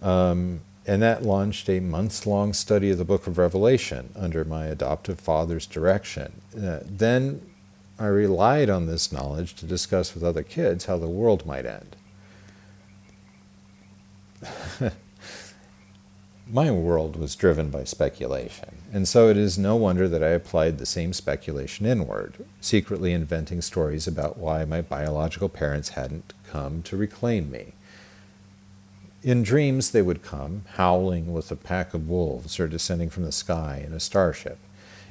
Um, 0.01 0.61
and 0.85 1.01
that 1.01 1.23
launched 1.23 1.69
a 1.69 1.79
months 1.79 2.27
long 2.27 2.53
study 2.53 2.91
of 2.91 2.97
the 2.97 3.05
book 3.05 3.25
of 3.27 3.37
Revelation 3.37 4.09
under 4.15 4.43
my 4.45 4.65
adoptive 4.67 5.19
father's 5.19 5.65
direction. 5.65 6.41
Uh, 6.55 6.79
then 6.83 7.41
I 7.97 8.07
relied 8.07 8.69
on 8.69 8.85
this 8.85 9.11
knowledge 9.11 9.55
to 9.55 9.65
discuss 9.65 10.13
with 10.13 10.23
other 10.23 10.43
kids 10.43 10.85
how 10.85 10.97
the 10.97 11.07
world 11.07 11.45
might 11.45 11.65
end. 11.65 11.95
my 16.47 16.69
world 16.69 17.15
was 17.15 17.35
driven 17.35 17.71
by 17.71 17.83
speculation, 17.83 18.77
and 18.93 19.07
so 19.07 19.29
it 19.29 19.37
is 19.37 19.57
no 19.57 19.75
wonder 19.75 20.07
that 20.07 20.23
I 20.23 20.29
applied 20.29 20.77
the 20.77 20.85
same 20.85 21.11
speculation 21.11 21.87
inward, 21.87 22.45
secretly 22.61 23.13
inventing 23.13 23.61
stories 23.61 24.05
about 24.05 24.37
why 24.37 24.63
my 24.63 24.81
biological 24.81 25.49
parents 25.49 25.89
hadn't 25.89 26.33
come 26.47 26.83
to 26.83 26.95
reclaim 26.95 27.49
me. 27.49 27.73
In 29.23 29.41
dreams, 29.41 29.89
they 29.89 30.03
would 30.03 30.21
come, 30.21 30.65
howling 30.75 31.33
with 31.33 31.49
a 31.49 31.55
pack 31.55 31.95
of 31.95 32.07
wolves 32.07 32.59
or 32.59 32.67
descending 32.67 33.09
from 33.09 33.23
the 33.23 33.31
sky 33.31 33.83
in 33.83 33.91
a 33.91 33.99
starship. 33.99 34.59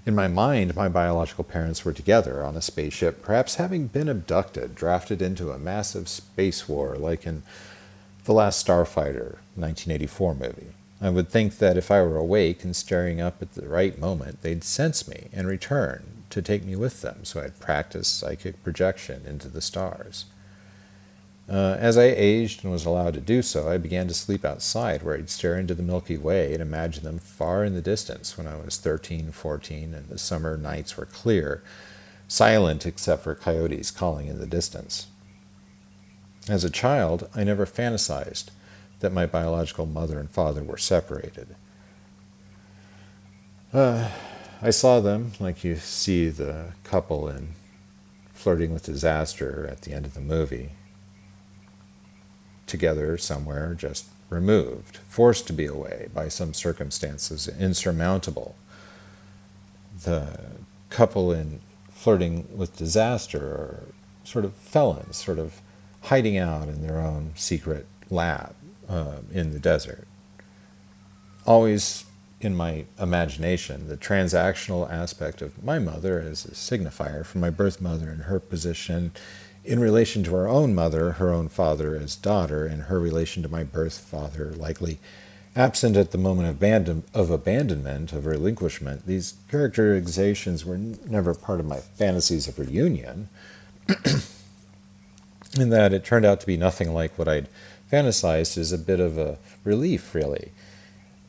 In 0.07 0.14
my 0.14 0.29
mind, 0.29 0.77
my 0.77 0.88
biological 0.88 1.42
parents 1.42 1.85
were 1.85 1.92
together 1.92 2.44
on 2.44 2.57
a 2.57 2.62
spaceship, 2.62 3.23
perhaps 3.23 3.57
having 3.57 3.88
been 3.88 4.09
abducted, 4.09 4.77
drafted 4.77 5.20
into 5.20 5.51
a 5.51 5.59
massive 5.59 6.09
space 6.09 6.68
war 6.68 6.94
like 6.94 7.27
in 7.27 7.42
The 8.25 8.35
Last 8.35 8.64
Starfighter, 8.64 9.38
1984 9.57 10.35
movie. 10.37 10.73
I 11.05 11.11
would 11.11 11.29
think 11.29 11.59
that 11.59 11.77
if 11.77 11.90
I 11.90 12.01
were 12.01 12.17
awake 12.17 12.64
and 12.64 12.75
staring 12.75 13.21
up 13.21 13.43
at 13.43 13.53
the 13.53 13.69
right 13.69 13.99
moment, 13.99 14.40
they'd 14.40 14.64
sense 14.64 15.07
me 15.07 15.29
and 15.35 15.47
return 15.47 16.25
to 16.31 16.40
take 16.40 16.64
me 16.64 16.77
with 16.77 17.03
them, 17.03 17.27
so 17.27 17.43
I'd 17.43 17.61
practice 17.61 18.09
psychic 18.09 18.64
projection 18.64 19.27
into 19.27 19.49
the 19.49 19.61
stars. 19.61 20.25
Uh, 21.47 21.77
as 21.79 21.99
I 21.99 22.05
aged 22.05 22.64
and 22.64 22.73
was 22.73 22.87
allowed 22.87 23.12
to 23.14 23.21
do 23.21 23.43
so, 23.43 23.69
I 23.69 23.77
began 23.77 24.09
to 24.09 24.14
sleep 24.14 24.47
outside 24.47 25.03
where 25.03 25.14
I'd 25.14 25.29
stare 25.29 25.59
into 25.59 25.75
the 25.75 25.83
Milky 25.83 26.17
Way 26.17 26.55
and 26.55 26.62
imagine 26.62 27.05
them 27.05 27.19
far 27.19 27.64
in 27.64 27.75
the 27.75 27.83
distance 27.83 28.38
when 28.38 28.47
I 28.47 28.57
was 28.57 28.79
13, 28.79 29.31
14, 29.31 29.93
and 29.93 30.09
the 30.09 30.17
summer 30.17 30.57
nights 30.57 30.97
were 30.97 31.05
clear, 31.05 31.62
silent 32.29 32.87
except 32.87 33.25
for 33.25 33.35
coyotes 33.35 33.90
calling 33.90 34.29
in 34.29 34.38
the 34.38 34.47
distance. 34.47 35.09
As 36.49 36.64
a 36.64 36.71
child, 36.71 37.29
I 37.35 37.45
never 37.45 37.67
fantasized 37.67 38.49
that 39.05 39.12
my 39.12 39.27
biological 39.27 39.85
mother 39.85 40.19
and 40.19 40.31
father 40.31 40.64
were 40.64 40.79
separated. 40.79 41.55
Uh, 43.71 44.09
I 44.62 44.71
saw 44.71 45.01
them 45.01 45.33
like 45.38 45.62
you 45.62 45.77
see 45.77 46.31
the 46.31 46.73
couple 46.85 47.29
in 47.29 47.49
Flirting 48.33 48.73
with 48.73 48.85
Disaster 48.85 49.69
at 49.71 49.83
the 49.83 49.93
end 49.93 50.07
of 50.07 50.14
the 50.14 50.23
movie 50.23 50.71
together 52.67 53.19
somewhere, 53.19 53.75
just 53.75 54.07
removed, 54.31 54.97
forced 55.07 55.47
to 55.49 55.53
be 55.53 55.67
away 55.67 56.09
by 56.14 56.29
some 56.29 56.55
circumstances 56.55 57.47
insurmountable. 57.47 58.57
The 60.03 60.38
couple 60.88 61.31
in 61.31 61.61
flirting 61.90 62.49
with 62.57 62.79
disaster 62.79 63.38
are 63.38 63.85
sort 64.25 64.47
of 64.47 64.55
felons, 64.55 65.19
sort 65.19 65.38
of 65.38 65.61
hiding 66.05 66.38
out 66.38 66.69
in 66.69 66.81
their 66.81 66.99
own 66.99 67.33
secret 67.35 67.87
lab 68.09 68.55
uh, 68.88 69.18
in 69.33 69.53
the 69.53 69.59
desert. 69.59 70.07
Always 71.47 72.05
in 72.40 72.55
my 72.55 72.85
imagination, 72.99 73.88
the 73.88 73.97
transactional 73.97 74.90
aspect 74.90 75.40
of 75.40 75.62
my 75.64 75.79
mother 75.79 76.20
as 76.20 76.44
a 76.44 76.51
signifier 76.51 77.25
for 77.25 77.38
my 77.38 77.51
birth 77.51 77.81
mother 77.81 78.11
and 78.11 78.23
her 78.23 78.38
position 78.38 79.12
in 79.64 79.81
relation 79.81 80.23
to 80.25 80.35
her 80.35 80.47
own 80.47 80.75
mother, 80.75 81.12
her 81.12 81.33
own 81.33 81.49
father 81.49 81.97
as 81.97 82.16
daughter, 82.16 82.66
and 82.66 82.83
her 82.83 83.01
relation 83.01 83.42
to 83.42 83.49
my 83.49 83.64
birth 83.64 83.99
father, 83.99 84.53
likely 84.53 84.99
absent 85.57 85.97
at 85.97 86.11
the 86.11 86.18
moment 86.18 86.49
of, 86.49 86.57
abandon, 86.57 87.05
of 87.14 87.31
abandonment, 87.31 88.12
of 88.12 88.27
relinquishment, 88.27 89.07
these 89.07 89.35
characterizations 89.51 90.64
were 90.64 90.77
never 90.77 91.33
part 91.33 91.61
of 91.61 91.66
my 91.66 91.79
fantasies 91.79 92.49
of 92.49 92.59
reunion, 92.59 93.29
in 95.59 95.70
that 95.70 95.92
it 95.92 96.05
turned 96.05 96.27
out 96.27 96.40
to 96.40 96.47
be 96.47 96.57
nothing 96.57 96.92
like 96.92 97.16
what 97.16 97.29
I'd 97.29 97.49
fantasized 97.94 98.59
is 98.59 98.72
a 98.72 98.78
bit 98.78 99.00
of 99.00 99.18
a 99.18 99.38
relief, 99.64 100.14
really 100.14 100.52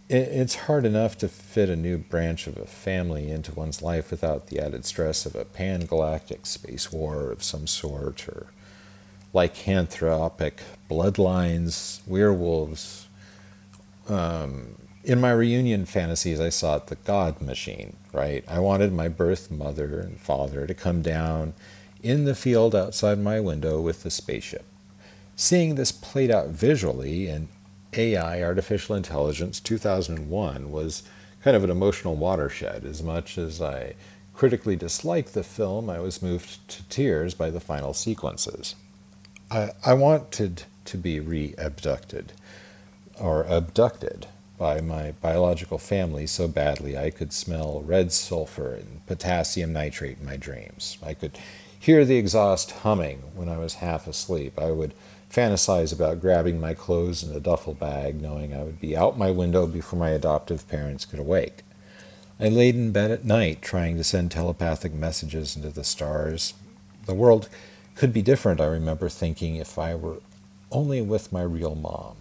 it's 0.07 0.55
hard 0.55 0.85
enough 0.85 1.17
to 1.17 1.27
fit 1.27 1.67
a 1.67 1.75
new 1.75 1.97
branch 1.97 2.45
of 2.45 2.57
a 2.57 2.65
family 2.65 3.31
into 3.31 3.53
one's 3.53 3.81
life 3.81 4.11
without 4.11 4.47
the 4.47 4.59
added 4.59 4.85
stress 4.85 5.25
of 5.25 5.35
a 5.35 5.45
pan-galactic 5.45 6.45
space 6.45 6.91
war 6.91 7.31
of 7.31 7.43
some 7.43 7.65
sort, 7.65 8.27
or 8.29 8.47
lycanthropic 9.33 10.59
bloodlines, 10.89 12.05
werewolves. 12.07 13.07
Um, 14.07 14.75
in 15.03 15.19
my 15.19 15.31
reunion 15.31 15.85
fantasies, 15.85 16.39
I 16.39 16.49
it 16.49 16.87
the 16.87 16.95
God 16.97 17.41
machine, 17.41 17.95
right? 18.13 18.43
I 18.47 18.59
wanted 18.59 18.93
my 18.93 19.07
birth 19.07 19.49
mother 19.49 19.99
and 19.99 20.19
father 20.19 20.67
to 20.67 20.73
come 20.75 21.01
down 21.01 21.53
in 22.03 22.25
the 22.25 22.35
field 22.35 22.75
outside 22.75 23.17
my 23.17 23.39
window 23.39 23.81
with 23.81 24.03
the 24.03 24.11
spaceship. 24.11 24.65
Seeing 25.35 25.75
this 25.75 25.91
played 25.91 26.31
out 26.31 26.47
visually 26.47 27.27
in 27.27 27.49
AI, 27.93 28.41
Artificial 28.41 28.95
Intelligence 28.95 29.59
2001, 29.59 30.71
was 30.71 31.03
kind 31.43 31.57
of 31.57 31.63
an 31.63 31.69
emotional 31.69 32.15
watershed. 32.15 32.85
As 32.85 33.03
much 33.03 33.37
as 33.37 33.61
I 33.61 33.95
critically 34.33 34.77
disliked 34.77 35.33
the 35.33 35.43
film, 35.43 35.89
I 35.89 35.99
was 35.99 36.21
moved 36.21 36.65
to 36.69 36.83
tears 36.83 37.33
by 37.33 37.49
the 37.49 37.59
final 37.59 37.93
sequences. 37.93 38.75
I, 39.51 39.71
I 39.85 39.93
wanted 39.93 40.63
to 40.85 40.97
be 40.97 41.19
re 41.19 41.53
abducted 41.57 42.31
or 43.19 43.43
abducted 43.43 44.27
by 44.57 44.79
my 44.79 45.11
biological 45.21 45.77
family 45.77 46.27
so 46.27 46.47
badly 46.47 46.97
I 46.97 47.09
could 47.09 47.33
smell 47.33 47.81
red 47.81 48.13
sulfur 48.13 48.73
and 48.73 49.05
potassium 49.05 49.73
nitrate 49.73 50.19
in 50.19 50.25
my 50.25 50.37
dreams. 50.37 50.97
I 51.03 51.13
could 51.13 51.37
hear 51.77 52.05
the 52.05 52.15
exhaust 52.15 52.71
humming 52.71 53.21
when 53.35 53.49
I 53.49 53.57
was 53.57 53.75
half 53.75 54.07
asleep. 54.07 54.57
I 54.57 54.71
would 54.71 54.93
fantasize 55.35 55.91
about 55.91 56.21
grabbing 56.21 56.59
my 56.59 56.73
clothes 56.73 57.21
in 57.21 57.35
a 57.35 57.39
duffel 57.41 57.73
bag, 57.73 58.21
knowing 58.21 58.53
I 58.53 58.63
would 58.63 58.79
be 58.79 58.95
out 58.95 59.17
my 59.17 59.31
window 59.31 59.67
before 59.67 59.99
my 59.99 60.11
adoptive 60.11 60.67
parents 60.69 61.03
could 61.03 61.19
awake. 61.19 61.63
I 62.39 62.47
laid 62.47 62.75
in 62.75 62.91
bed 62.91 63.11
at 63.11 63.25
night 63.25 63.61
trying 63.61 63.97
to 63.97 64.03
send 64.03 64.31
telepathic 64.31 64.93
messages 64.93 65.55
into 65.55 65.69
the 65.69 65.83
stars. 65.83 66.53
The 67.05 67.13
world 67.13 67.49
could 67.95 68.13
be 68.13 68.21
different, 68.21 68.61
I 68.61 68.65
remember 68.65 69.09
thinking, 69.09 69.57
if 69.57 69.77
I 69.77 69.93
were 69.95 70.21
only 70.71 71.01
with 71.01 71.33
my 71.33 71.41
real 71.41 71.75
mom. 71.75 72.15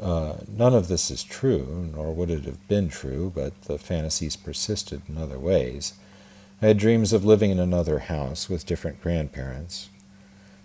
Uh, 0.00 0.38
none 0.48 0.74
of 0.74 0.88
this 0.88 1.10
is 1.10 1.22
true, 1.22 1.90
nor 1.94 2.12
would 2.12 2.30
it 2.30 2.44
have 2.44 2.66
been 2.68 2.88
true, 2.88 3.32
but 3.34 3.62
the 3.62 3.78
fantasies 3.78 4.36
persisted 4.36 5.00
in 5.08 5.16
other 5.16 5.38
ways. 5.38 5.94
I 6.60 6.68
had 6.68 6.78
dreams 6.78 7.12
of 7.12 7.24
living 7.24 7.50
in 7.50 7.58
another 7.58 8.00
house 8.00 8.48
with 8.48 8.66
different 8.66 9.00
grandparents, 9.00 9.88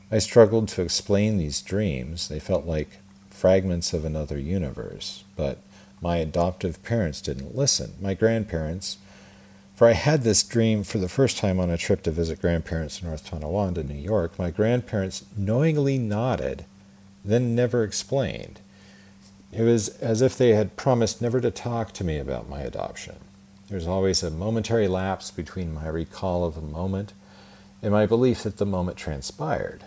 I 0.10 0.20
struggled 0.20 0.70
to 0.70 0.84
explain 0.84 1.38
these 1.38 1.62
dreams. 1.62 2.30
They 2.30 2.40
felt 2.40 2.66
like 2.66 3.00
fragments 3.30 3.94
of 3.94 4.06
another 4.06 4.40
universe, 4.40 5.26
but 5.36 5.60
my 6.02 6.18
adoptive 6.18 6.82
parents 6.82 7.20
didn't 7.20 7.58
listen. 7.58 7.94
My 8.00 8.14
grandparents, 8.14 9.00
for 9.76 9.88
I 9.88 9.94
had 9.94 10.24
this 10.24 10.44
dream 10.44 10.84
for 10.84 10.98
the 10.98 11.10
first 11.10 11.38
time 11.38 11.60
on 11.60 11.70
a 11.70 11.78
trip 11.78 12.04
to 12.04 12.12
visit 12.12 12.40
grandparents 12.40 13.02
in 13.02 13.08
North 13.08 13.26
Tonawanda, 13.26 13.84
New 13.84 13.96
York. 13.96 14.40
My 14.40 14.50
grandparents 14.50 15.26
knowingly 15.36 15.98
nodded, 15.98 16.64
then 17.26 17.54
never 17.54 17.84
explained. 17.84 18.62
It 19.52 19.64
was 19.64 19.90
as 19.98 20.22
if 20.22 20.38
they 20.38 20.52
had 20.52 20.78
promised 20.78 21.22
never 21.22 21.42
to 21.42 21.52
talk 21.52 21.92
to 21.94 22.06
me 22.06 22.18
about 22.18 22.48
my 22.48 22.62
adoption. 22.62 23.16
There's 23.70 23.88
always 23.88 24.24
a 24.24 24.32
momentary 24.32 24.88
lapse 24.88 25.32
between 25.32 25.74
my 25.74 25.90
recall 25.90 26.46
of 26.46 26.56
a 26.56 26.62
moment 26.62 27.12
and 27.82 27.92
my 27.92 28.06
belief 28.06 28.44
that 28.44 28.58
the 28.58 28.66
moment 28.66 28.98
transpired. 28.98 29.84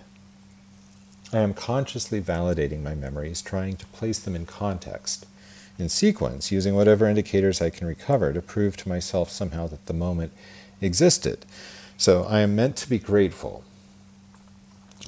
I 1.32 1.38
am 1.38 1.54
consciously 1.54 2.20
validating 2.20 2.82
my 2.82 2.94
memories, 2.94 3.40
trying 3.40 3.76
to 3.76 3.86
place 3.86 4.18
them 4.18 4.34
in 4.34 4.46
context, 4.46 5.26
in 5.78 5.88
sequence, 5.88 6.50
using 6.50 6.74
whatever 6.74 7.06
indicators 7.06 7.62
I 7.62 7.70
can 7.70 7.86
recover 7.86 8.32
to 8.32 8.42
prove 8.42 8.76
to 8.78 8.88
myself 8.88 9.30
somehow 9.30 9.68
that 9.68 9.86
the 9.86 9.92
moment 9.92 10.32
existed. 10.80 11.46
So 11.96 12.24
I 12.24 12.40
am 12.40 12.56
meant 12.56 12.76
to 12.76 12.88
be 12.88 12.98
grateful 12.98 13.62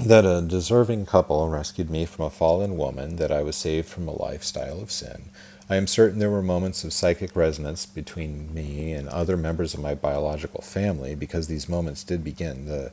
that 0.00 0.24
a 0.24 0.40
deserving 0.40 1.06
couple 1.06 1.48
rescued 1.48 1.90
me 1.90 2.04
from 2.06 2.26
a 2.26 2.30
fallen 2.30 2.76
woman, 2.76 3.16
that 3.16 3.32
I 3.32 3.42
was 3.42 3.56
saved 3.56 3.88
from 3.88 4.08
a 4.08 4.22
lifestyle 4.22 4.80
of 4.80 4.90
sin. 4.90 5.24
I 5.68 5.76
am 5.76 5.86
certain 5.86 6.18
there 6.18 6.30
were 6.30 6.42
moments 6.42 6.84
of 6.84 6.92
psychic 6.92 7.34
resonance 7.34 7.84
between 7.86 8.52
me 8.54 8.92
and 8.92 9.08
other 9.08 9.36
members 9.36 9.74
of 9.74 9.80
my 9.80 9.94
biological 9.94 10.62
family 10.62 11.14
because 11.14 11.46
these 11.46 11.68
moments 11.68 12.04
did 12.04 12.22
begin 12.22 12.66
the 12.66 12.92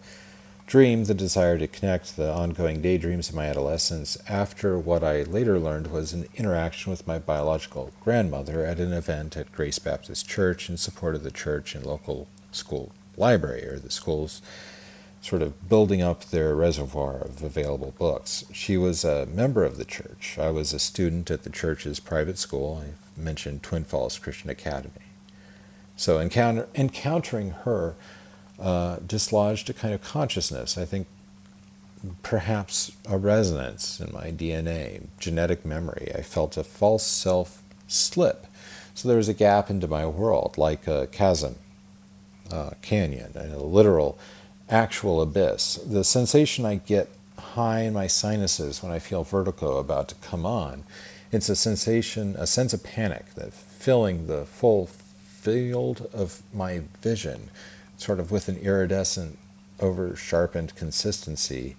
dream 0.70 1.06
the 1.06 1.16
desire 1.16 1.58
to 1.58 1.68
connect 1.68 2.16
the 2.16 2.32
ongoing 2.32 2.80
daydreams 2.80 3.28
of 3.28 3.34
my 3.34 3.48
adolescence 3.48 4.20
after 4.30 4.78
what 4.78 5.04
I 5.04 5.24
later 5.24 5.58
learned 5.58 5.88
was 5.88 6.14
an 6.14 6.28
interaction 6.36 6.92
with 6.92 7.08
my 7.08 7.18
biological 7.18 7.92
grandmother 8.04 8.64
at 8.64 8.80
an 8.80 8.94
event 8.94 9.36
at 9.36 9.52
Grace 9.52 9.80
Baptist 9.80 10.30
Church 10.30 10.70
in 10.70 10.78
support 10.78 11.16
of 11.16 11.24
the 11.24 11.32
church 11.32 11.74
and 11.74 11.84
local 11.84 12.28
school 12.52 12.92
library, 13.18 13.66
or 13.66 13.80
the 13.80 13.90
school's 13.90 14.44
sort 15.22 15.42
of 15.42 15.68
building 15.68 16.04
up 16.04 16.26
their 16.26 16.54
reservoir 16.54 17.16
of 17.16 17.42
available 17.42 17.96
books. 17.98 18.46
She 18.54 18.78
was 18.78 19.04
a 19.04 19.26
member 19.26 19.66
of 19.66 19.78
the 19.78 19.86
church. 19.86 20.38
I 20.40 20.52
was 20.52 20.72
a 20.72 20.78
student 20.78 21.32
at 21.32 21.42
the 21.42 21.50
church's 21.50 22.00
private 22.00 22.38
school. 22.38 22.84
I 22.86 23.20
mentioned 23.20 23.64
Twin 23.64 23.86
Falls 23.86 24.20
Christian 24.20 24.52
Academy. 24.52 25.08
So 25.96 26.20
encounter, 26.20 26.68
encountering 26.76 27.50
her 27.66 27.96
uh, 28.60 28.98
dislodged 29.06 29.70
a 29.70 29.74
kind 29.74 29.94
of 29.94 30.02
consciousness. 30.02 30.78
I 30.78 30.86
think 30.86 31.08
perhaps 32.24 32.92
a 33.08 33.18
resonance 33.18 34.00
in 34.00 34.12
my 34.14 34.32
DNA, 34.32 35.08
genetic 35.20 35.66
memory. 35.66 36.12
I 36.16 36.22
felt 36.22 36.58
a 36.58 36.64
false 36.64 37.06
self 37.06 37.62
slip. 37.88 38.46
So 38.94 39.08
there 39.08 39.18
was 39.18 39.30
a 39.30 39.34
gap 39.34 39.70
into 39.70 39.88
my 39.88 40.06
world, 40.06 40.58
like 40.58 40.88
a 40.88 41.08
chasm, 41.08 41.56
a 42.52 42.76
canyon, 42.82 43.32
a 43.36 43.58
literal, 43.58 44.18
actual 44.70 45.22
abyss. 45.22 45.76
The 45.76 46.04
sensation 46.04 46.66
I 46.66 46.76
get 46.76 47.10
high 47.38 47.82
in 47.82 47.94
my 47.94 48.08
sinuses 48.08 48.84
when 48.84 48.92
I 48.92 49.00
feel 49.00 49.24
vertigo 49.24 49.78
about 49.78 50.10
to 50.10 50.16
come 50.16 50.46
on, 50.46 50.84
it's 51.32 51.50
a 51.50 51.56
sensation, 51.56 52.36
a 52.38 52.48
sense 52.48 52.74
of 52.74 52.84
panic 52.84 53.34
that 53.36 53.54
filling 53.54 54.28
the 54.28 54.46
full 54.46 54.88
field 54.88 56.10
of 56.14 56.42
my 56.54 56.82
vision, 57.02 57.50
sort 58.00 58.20
of 58.20 58.32
with 58.32 58.48
an 58.48 58.58
iridescent, 58.58 59.38
over 59.80 60.16
sharpened 60.16 60.76
consistency. 60.76 61.76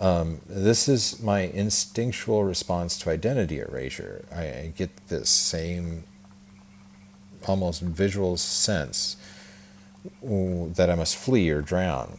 Um, 0.00 0.40
this 0.48 0.88
is 0.88 1.22
my 1.22 1.42
instinctual 1.42 2.42
response 2.42 2.98
to 2.98 3.10
identity 3.10 3.60
erasure. 3.60 4.24
I, 4.34 4.42
I 4.42 4.72
get 4.76 4.90
this 5.08 5.30
same 5.30 6.04
almost 7.46 7.82
visual 7.82 8.36
sense 8.36 9.16
that 10.22 10.90
I 10.90 10.94
must 10.94 11.16
flee 11.16 11.50
or 11.50 11.62
drown. 11.62 12.18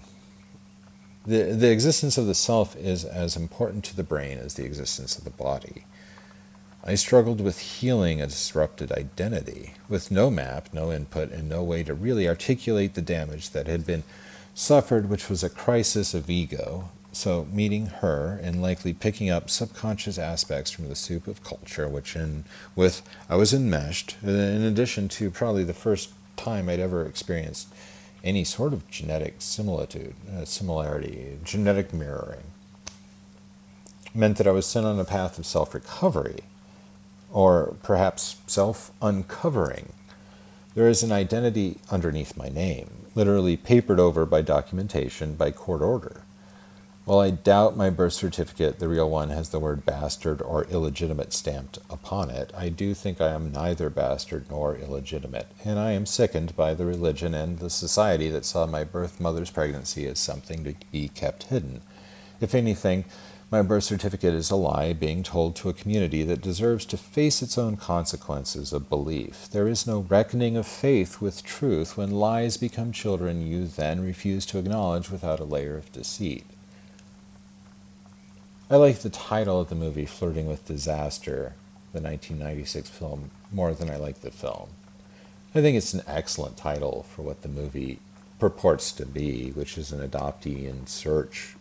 The, 1.25 1.43
the 1.53 1.71
existence 1.71 2.17
of 2.17 2.27
the 2.27 2.35
self 2.35 2.75
is 2.75 3.03
as 3.03 3.35
important 3.35 3.83
to 3.85 3.95
the 3.95 4.03
brain 4.03 4.37
as 4.37 4.53
the 4.53 4.65
existence 4.65 5.17
of 5.17 5.23
the 5.23 5.29
body. 5.29 5.85
I 6.85 6.95
struggled 6.95 7.39
with 7.39 7.59
healing 7.59 8.21
a 8.21 8.27
disrupted 8.27 8.91
identity, 8.91 9.73
with 9.87 10.11
no 10.11 10.29
map, 10.29 10.67
no 10.73 10.91
input, 10.91 11.31
and 11.31 11.47
no 11.47 11.63
way 11.63 11.81
to 11.83 11.93
really 11.93 12.27
articulate 12.27 12.93
the 12.93 13.01
damage 13.01 13.51
that 13.51 13.67
had 13.67 13.85
been 13.85 14.03
suffered, 14.53 15.09
which 15.09 15.29
was 15.29 15.43
a 15.43 15.49
crisis 15.49 16.13
of 16.13 16.29
ego. 16.29 16.89
So, 17.13 17.47
meeting 17.53 17.85
her 17.85 18.37
and 18.43 18.61
likely 18.61 18.91
picking 18.91 19.29
up 19.29 19.49
subconscious 19.49 20.17
aspects 20.17 20.71
from 20.71 20.89
the 20.89 20.95
soup 20.95 21.25
of 21.27 21.43
culture, 21.43 21.87
which 21.87 22.17
in 22.17 22.43
with 22.75 23.01
I 23.29 23.37
was 23.37 23.53
enmeshed, 23.53 24.17
in 24.21 24.63
addition 24.63 25.07
to 25.09 25.31
probably 25.31 25.63
the 25.63 25.73
first 25.73 26.09
time 26.35 26.67
I'd 26.67 26.81
ever 26.81 27.05
experienced 27.05 27.69
any 28.25 28.43
sort 28.43 28.73
of 28.73 28.89
genetic 28.89 29.35
similitude, 29.39 30.15
uh, 30.35 30.43
similarity, 30.43 31.37
genetic 31.45 31.93
mirroring, 31.93 32.43
meant 34.13 34.37
that 34.37 34.47
I 34.47 34.51
was 34.51 34.65
sent 34.65 34.85
on 34.85 34.99
a 34.99 35.05
path 35.05 35.39
of 35.39 35.45
self 35.45 35.73
recovery 35.73 36.39
or 37.33 37.75
perhaps 37.83 38.37
self 38.47 38.91
uncovering. 39.01 39.91
There 40.75 40.87
is 40.87 41.03
an 41.03 41.11
identity 41.11 41.79
underneath 41.91 42.37
my 42.37 42.47
name, 42.47 43.07
literally 43.13 43.57
papered 43.57 43.99
over 43.99 44.25
by 44.25 44.41
documentation 44.41 45.35
by 45.35 45.51
court 45.51 45.81
order. 45.81 46.21
While 47.05 47.19
I 47.19 47.31
doubt 47.31 47.75
my 47.75 47.89
birth 47.89 48.13
certificate, 48.13 48.79
the 48.79 48.87
real 48.87 49.09
one, 49.09 49.29
has 49.29 49.49
the 49.49 49.59
word 49.59 49.85
bastard 49.85 50.41
or 50.41 50.63
illegitimate 50.65 51.33
stamped 51.33 51.77
upon 51.89 52.29
it, 52.29 52.53
I 52.55 52.69
do 52.69 52.93
think 52.93 53.19
I 53.19 53.31
am 53.31 53.51
neither 53.51 53.89
bastard 53.89 54.45
nor 54.49 54.77
illegitimate, 54.77 55.47
and 55.65 55.77
I 55.77 55.91
am 55.91 56.05
sickened 56.05 56.55
by 56.55 56.73
the 56.73 56.85
religion 56.85 57.33
and 57.33 57.59
the 57.59 57.69
society 57.69 58.29
that 58.29 58.45
saw 58.45 58.65
my 58.65 58.85
birth 58.85 59.19
mother's 59.19 59.51
pregnancy 59.51 60.07
as 60.07 60.17
something 60.17 60.63
to 60.63 60.75
be 60.93 61.09
kept 61.09 61.43
hidden. 61.43 61.81
If 62.39 62.55
anything, 62.55 63.03
my 63.53 63.61
birth 63.61 63.83
certificate 63.83 64.33
is 64.33 64.49
a 64.49 64.55
lie 64.55 64.93
being 64.93 65.21
told 65.21 65.55
to 65.55 65.69
a 65.69 65.73
community 65.73 66.23
that 66.23 66.41
deserves 66.41 66.87
to 66.87 66.97
face 66.97 67.43
its 67.43 67.55
own 67.55 67.77
consequences 67.77 68.73
of 68.73 68.89
belief. 68.89 69.47
There 69.51 69.67
is 69.67 69.85
no 69.85 69.99
reckoning 69.99 70.57
of 70.57 70.65
faith 70.65 71.21
with 71.21 71.43
truth 71.43 71.95
when 71.95 72.09
lies 72.09 72.57
become 72.57 72.91
children 72.91 73.45
you 73.45 73.67
then 73.67 74.03
refuse 74.03 74.47
to 74.47 74.57
acknowledge 74.57 75.11
without 75.11 75.39
a 75.39 75.43
layer 75.43 75.77
of 75.77 75.91
deceit. 75.91 76.47
I 78.71 78.77
like 78.77 79.01
the 79.01 79.11
title 79.11 79.61
of 79.61 79.69
the 79.69 79.75
movie, 79.75 80.07
Flirting 80.07 80.47
with 80.47 80.65
Disaster, 80.65 81.53
the 81.91 82.01
1996 82.01 82.89
film, 82.89 83.29
more 83.51 83.75
than 83.75 83.87
I 83.87 83.97
like 83.97 84.21
the 84.21 84.31
film. 84.31 84.69
I 85.53 85.61
think 85.61 85.77
it's 85.77 85.93
an 85.93 86.01
excellent 86.07 86.57
title 86.57 87.05
for 87.07 87.21
what 87.21 87.43
the 87.43 87.49
movie 87.49 87.99
purports 88.39 88.91
to 88.93 89.05
be, 89.05 89.51
which 89.51 89.77
is 89.77 89.91
an 89.91 89.99
adoptee 89.99 90.67
in 90.67 90.87
search 90.87 91.55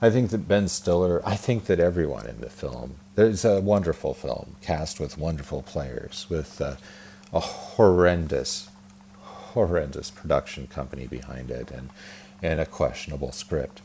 I 0.00 0.10
think 0.10 0.30
that 0.30 0.46
Ben 0.46 0.68
Stiller, 0.68 1.20
I 1.26 1.34
think 1.34 1.64
that 1.64 1.80
everyone 1.80 2.26
in 2.26 2.40
the 2.40 2.50
film, 2.50 2.96
there's 3.16 3.44
a 3.44 3.60
wonderful 3.60 4.14
film 4.14 4.54
cast 4.60 5.00
with 5.00 5.18
wonderful 5.18 5.62
players, 5.62 6.26
with 6.28 6.60
uh, 6.60 6.76
a 7.32 7.40
horrendous, 7.40 8.68
horrendous 9.20 10.10
production 10.10 10.68
company 10.68 11.08
behind 11.08 11.50
it, 11.50 11.72
and, 11.72 11.90
and 12.40 12.60
a 12.60 12.66
questionable 12.66 13.32
script. 13.32 13.82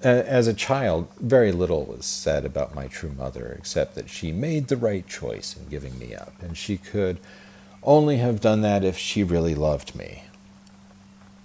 As 0.00 0.46
a 0.46 0.54
child, 0.54 1.08
very 1.18 1.52
little 1.52 1.84
was 1.84 2.06
said 2.06 2.46
about 2.46 2.74
my 2.74 2.86
true 2.86 3.12
mother, 3.12 3.54
except 3.58 3.94
that 3.96 4.08
she 4.08 4.32
made 4.32 4.68
the 4.68 4.76
right 4.76 5.06
choice 5.06 5.54
in 5.54 5.68
giving 5.68 5.98
me 5.98 6.14
up, 6.14 6.32
and 6.40 6.56
she 6.56 6.78
could 6.78 7.18
only 7.82 8.18
have 8.18 8.40
done 8.40 8.62
that 8.62 8.84
if 8.84 8.96
she 8.96 9.22
really 9.22 9.54
loved 9.54 9.94
me. 9.94 10.22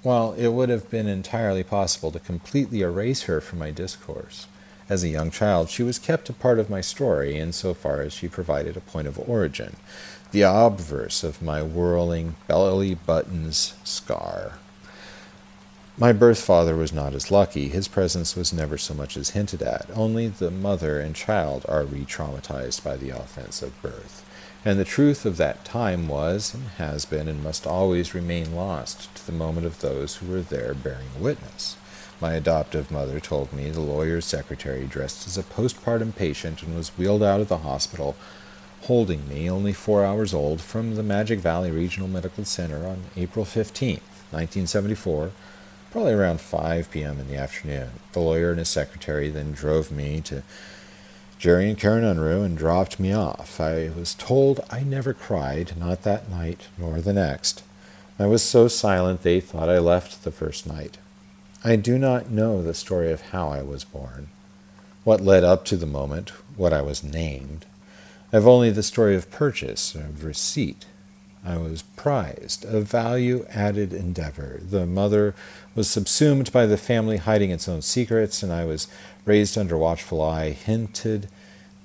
While 0.04 0.34
it 0.34 0.50
would 0.50 0.68
have 0.70 0.90
been 0.90 1.08
entirely 1.08 1.64
possible 1.64 2.12
to 2.12 2.20
completely 2.20 2.82
erase 2.82 3.24
her 3.24 3.40
from 3.40 3.60
my 3.60 3.72
discourse. 3.72 4.48
As 4.90 5.02
a 5.02 5.08
young 5.08 5.32
child, 5.32 5.70
she 5.70 5.82
was 5.82 5.98
kept 5.98 6.30
a 6.30 6.34
part 6.34 6.60
of 6.60 6.70
my 6.70 6.82
story 6.82 7.38
insofar 7.38 8.02
as 8.02 8.12
she 8.12 8.28
provided 8.28 8.76
a 8.76 8.82
point 8.82 9.08
of 9.08 9.18
origin, 9.30 9.78
the 10.32 10.42
obverse 10.42 11.24
of 11.24 11.42
my 11.42 11.64
whirling 11.64 12.36
belly 12.48 12.96
buttons 12.96 13.76
scar. 13.86 14.60
My 15.98 16.12
birth 16.12 16.42
father 16.42 16.76
was 16.76 16.92
not 16.92 17.14
as 17.14 17.32
lucky. 17.32 17.70
His 17.70 17.88
presence 17.88 18.36
was 18.36 18.52
never 18.52 18.78
so 18.78 18.94
much 18.94 19.16
as 19.16 19.30
hinted 19.30 19.62
at. 19.62 19.86
Only 19.94 20.28
the 20.28 20.52
mother 20.52 21.00
and 21.00 21.16
child 21.16 21.66
are 21.70 21.86
re 21.86 22.04
traumatized 22.04 22.84
by 22.84 22.98
the 22.98 23.12
offense 23.12 23.62
of 23.62 23.80
birth. 23.82 24.23
And 24.66 24.80
the 24.80 24.86
truth 24.86 25.26
of 25.26 25.36
that 25.38 25.66
time 25.66 26.08
was, 26.08 26.54
and 26.54 26.68
has 26.78 27.04
been, 27.04 27.28
and 27.28 27.44
must 27.44 27.68
always 27.68 28.16
remain 28.16 28.56
lost 28.56 29.14
to 29.16 29.26
the 29.26 29.34
moment 29.34 29.66
of 29.66 29.82
those 29.82 30.16
who 30.16 30.32
were 30.32 30.42
there 30.42 30.74
bearing 30.74 31.20
witness. 31.20 31.76
My 32.22 32.34
adoptive 32.34 32.90
mother 32.90 33.20
told 33.20 33.52
me 33.52 33.70
the 33.70 33.82
lawyer's 33.82 34.24
secretary 34.24 34.86
dressed 34.86 35.28
as 35.28 35.38
a 35.38 35.44
postpartum 35.44 36.16
patient 36.16 36.64
and 36.64 36.78
was 36.78 36.98
wheeled 36.98 37.22
out 37.22 37.42
of 37.42 37.50
the 37.50 37.58
hospital, 37.58 38.16
holding 38.84 39.28
me, 39.28 39.50
only 39.50 39.74
four 39.74 40.06
hours 40.06 40.34
old, 40.34 40.62
from 40.62 40.96
the 40.96 41.04
Magic 41.04 41.40
Valley 41.40 41.70
Regional 41.70 42.08
Medical 42.08 42.46
Center 42.46 42.88
on 42.88 43.06
April 43.18 43.44
15, 43.44 43.96
1974, 44.32 45.32
probably 45.92 46.14
around 46.14 46.40
5 46.40 46.90
p.m. 46.90 47.20
in 47.20 47.28
the 47.28 47.36
afternoon. 47.36 47.90
The 48.14 48.22
lawyer 48.22 48.52
and 48.52 48.60
his 48.60 48.70
secretary 48.70 49.30
then 49.30 49.52
drove 49.52 49.92
me 49.92 50.22
to 50.22 50.44
Jerry 51.44 51.68
and 51.68 51.78
Karen 51.78 52.06
Unruh 52.06 52.46
and 52.46 52.58
dropped 52.58 53.02
me 53.02 53.12
off. 53.12 53.60
I 53.60 53.92
was 53.98 54.14
told 54.14 54.62
I 54.70 54.80
never 54.80 55.14
cried, 55.14 55.74
not 55.78 56.04
that 56.04 56.30
night 56.30 56.70
nor 56.78 57.02
the 57.02 57.12
next. 57.12 57.64
I 58.18 58.28
was 58.28 58.42
so 58.42 58.70
silent 58.70 59.24
they 59.24 59.42
thought 59.42 59.68
I 59.68 59.78
left 59.78 60.24
the 60.24 60.32
first 60.32 60.66
night. 60.66 61.00
I 61.62 61.76
do 61.76 61.98
not 61.98 62.30
know 62.30 62.62
the 62.62 62.74
story 62.74 63.12
of 63.12 63.32
how 63.32 63.50
I 63.50 63.62
was 63.62 63.84
born, 63.84 64.30
what 65.04 65.20
led 65.20 65.44
up 65.44 65.66
to 65.66 65.76
the 65.76 65.86
moment, 65.86 66.30
what 66.56 66.72
I 66.72 66.82
was 66.82 67.04
named. 67.04 67.66
I 68.32 68.38
have 68.38 68.48
only 68.48 68.70
the 68.70 68.82
story 68.82 69.14
of 69.14 69.30
purchase, 69.30 69.96
of 69.96 70.24
receipt. 70.24 70.86
I 71.46 71.58
was 71.58 71.82
prized, 71.98 72.64
a 72.64 72.80
value 72.80 73.46
added 73.50 73.92
endeavor. 73.92 74.62
The 74.64 74.86
mother 74.86 75.36
was 75.76 75.90
subsumed 75.90 76.54
by 76.54 76.66
the 76.66 76.78
family 76.78 77.18
hiding 77.18 77.52
its 77.52 77.68
own 77.68 77.82
secrets, 77.82 78.44
and 78.44 78.54
I 78.54 78.64
was 78.64 78.88
raised 79.26 79.58
under 79.58 79.78
watchful 79.78 80.22
eye, 80.22 80.52
hinted 80.52 81.28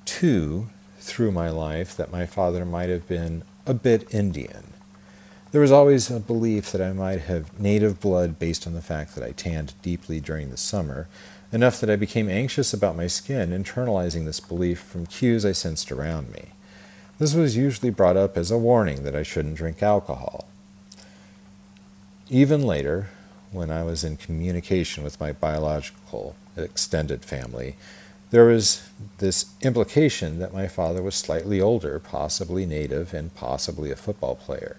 to 0.05 0.68
through 1.01 1.32
my 1.32 1.51
life 1.51 1.97
that 1.97 2.12
my 2.12 2.26
father 2.26 2.64
might 2.64 2.89
have 2.89 3.07
been 3.09 3.43
a 3.66 3.74
bit 3.74 4.12
Indian. 4.12 4.72
There 5.51 5.61
was 5.61 5.72
always 5.72 6.11
a 6.11 6.20
belief 6.20 6.72
that 6.72 6.82
I 6.82 6.93
might 6.93 7.22
have 7.22 7.59
native 7.59 8.01
blood 8.01 8.39
based 8.39 8.66
on 8.66 8.74
the 8.74 8.82
fact 8.82 9.14
that 9.14 9.24
I 9.24 9.32
tanned 9.32 9.72
deeply 9.80 10.20
during 10.20 10.51
the 10.51 10.59
summer, 10.59 11.09
enough 11.51 11.80
that 11.80 11.89
I 11.89 11.97
became 11.97 12.28
anxious 12.28 12.74
about 12.74 12.97
my 12.97 13.07
skin, 13.07 13.51
internalizing 13.51 14.26
this 14.26 14.41
belief 14.41 14.80
from 14.80 15.07
cues 15.07 15.47
I 15.47 15.53
sensed 15.53 15.91
around 15.91 16.30
me. 16.32 16.51
This 17.18 17.34
was 17.34 17.57
usually 17.57 17.91
brought 17.91 18.16
up 18.16 18.36
as 18.36 18.51
a 18.51 18.59
warning 18.59 19.05
that 19.05 19.16
I 19.16 19.22
shouldn't 19.22 19.57
drink 19.57 19.82
alcohol. 19.82 20.49
Even 22.28 22.62
later, 22.62 23.09
when 23.51 23.70
I 23.70 23.82
was 23.82 24.05
in 24.05 24.18
communication 24.18 25.03
with 25.03 25.18
my 25.18 25.32
biological 25.32 26.36
extended 26.62 27.24
family, 27.24 27.76
there 28.30 28.44
was 28.44 28.88
this 29.18 29.46
implication 29.62 30.38
that 30.38 30.52
my 30.52 30.68
father 30.68 31.02
was 31.02 31.14
slightly 31.14 31.61
older, 31.61 31.98
possibly 31.98 32.66
native, 32.66 33.14
and 33.14 33.34
possibly 33.34 33.90
a 33.90 33.96
football 33.96 34.36
player. 34.36 34.76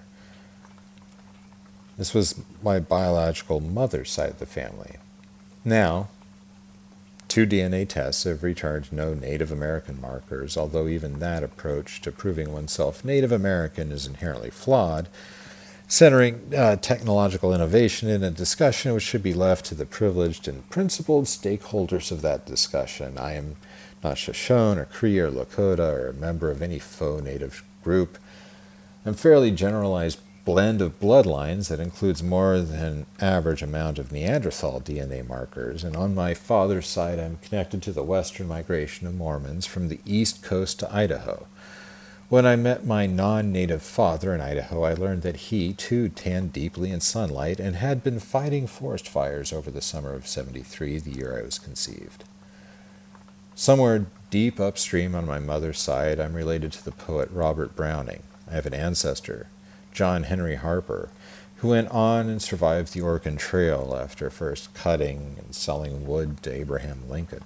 This 1.98 2.14
was 2.14 2.40
my 2.64 2.80
biological 2.80 3.60
mother's 3.60 4.12
side 4.12 4.30
of 4.30 4.40
the 4.40 4.46
family. 4.46 4.98
Now, 5.66 6.10
two 7.28 7.46
DNA 7.46 7.88
tests 7.90 8.24
have 8.24 8.44
returned 8.44 8.92
no 8.92 9.14
Native 9.14 9.52
American 9.52 10.00
markers, 10.00 10.56
although 10.56 10.88
even 10.88 11.20
that 11.20 11.44
approach 11.44 12.02
to 12.02 12.12
proving 12.12 12.54
oneself 12.54 13.04
Native 13.04 13.32
American 13.32 13.92
is 13.92 14.06
inherently 14.06 14.50
flawed 14.50 15.10
centering 15.90 16.54
uh, 16.56 16.76
technological 16.76 17.52
innovation 17.52 18.08
in 18.10 18.24
a 18.24 18.30
discussion 18.30 18.94
which 18.94 19.04
should 19.04 19.24
be 19.24 19.34
left 19.34 19.66
to 19.66 19.74
the 19.74 19.88
privileged 19.88 20.48
and 20.48 20.70
principled 20.70 21.26
stakeholders 21.26 22.12
of 22.12 22.22
that 22.22 22.46
discussion. 22.46 23.18
I 23.18 23.34
am 23.34 23.56
not 24.04 24.20
Shoshone 24.20 24.78
or 24.78 24.86
Cree 24.86 25.18
or 25.20 25.32
Lakota 25.32 25.92
or 25.92 26.10
a 26.10 26.14
member 26.14 26.52
of 26.52 26.62
any 26.62 26.78
faux 26.78 27.24
native 27.24 27.64
group. 27.84 28.20
I'm 29.04 29.16
fairly 29.16 29.50
generalized 29.50 30.20
blend 30.46 30.80
of 30.80 31.00
bloodlines 31.00 31.70
that 31.70 31.80
includes 31.80 32.22
more 32.22 32.60
than 32.60 33.08
average 33.20 33.64
amount 33.64 33.98
of 33.98 34.12
Neanderthal 34.12 34.82
DNA 34.82 35.28
markers, 35.28 35.84
and 35.84 35.96
on 35.96 36.14
my 36.14 36.36
father's 36.36 36.88
side 36.88 37.20
I'm 37.20 37.38
connected 37.38 37.82
to 37.84 37.92
the 37.92 38.04
western 38.04 38.48
migration 38.48 39.08
of 39.08 39.16
Mormons 39.16 39.66
from 39.66 39.88
the 39.88 40.00
east 40.06 40.44
coast 40.44 40.80
to 40.80 40.96
Idaho. 40.96 41.48
When 42.30 42.46
I 42.46 42.56
met 42.56 42.86
my 42.86 43.08
non 43.08 43.52
native 43.52 43.82
father 43.82 44.36
in 44.36 44.40
Idaho, 44.40 44.84
I 44.84 44.94
learned 44.94 45.24
that 45.24 45.48
he, 45.48 45.74
too, 45.74 46.10
tanned 46.10 46.54
deeply 46.54 46.92
in 46.92 47.02
sunlight 47.02 47.60
and 47.60 47.76
had 47.76 48.04
been 48.04 48.20
fighting 48.20 48.68
forest 48.68 49.08
fires 49.08 49.52
over 49.52 49.72
the 49.72 49.82
summer 49.82 50.14
of 50.14 50.28
73, 50.28 51.00
the 51.00 51.10
year 51.10 51.40
I 51.40 51.44
was 51.44 51.58
conceived. 51.58 52.26
Somewhere 53.56 54.06
deep 54.30 54.60
upstream 54.60 55.16
on 55.16 55.26
my 55.26 55.40
mother's 55.40 55.80
side, 55.80 56.20
I'm 56.20 56.36
related 56.36 56.72
to 56.74 56.86
the 56.86 56.92
poet 56.92 57.30
Robert 57.32 57.76
Browning. 57.76 58.22
I 58.48 58.54
have 58.54 58.68
an 58.68 58.76
ancestor, 58.76 59.48
John 59.92 60.22
Henry 60.24 60.56
Harper, 60.58 61.10
who 61.58 61.70
went 61.70 61.90
on 61.90 62.30
and 62.30 62.40
survived 62.40 62.94
the 62.94 63.02
Oregon 63.02 63.38
Trail 63.38 63.98
after 64.00 64.30
first 64.30 64.76
cutting 64.76 65.38
and 65.40 65.56
selling 65.56 66.06
wood 66.06 66.44
to 66.44 66.54
Abraham 66.54 67.10
Lincoln. 67.10 67.46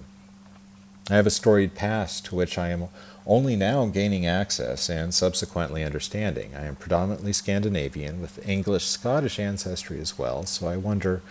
I 1.10 1.16
have 1.16 1.26
a 1.26 1.30
storied 1.30 1.74
past 1.74 2.26
to 2.26 2.34
which 2.34 2.58
I 2.58 2.68
am 2.68 2.88
only 3.26 3.56
now 3.56 3.86
gaining 3.86 4.26
access 4.26 4.90
and 4.90 5.14
subsequently 5.14 5.82
understanding. 5.82 6.54
I 6.54 6.66
am 6.66 6.76
predominantly 6.76 7.32
Scandinavian 7.32 8.20
with 8.20 8.46
English 8.46 8.84
Scottish 8.84 9.38
ancestry 9.38 10.00
as 10.00 10.18
well, 10.18 10.44
so 10.44 10.66
I 10.68 10.76
wonder 10.76 11.22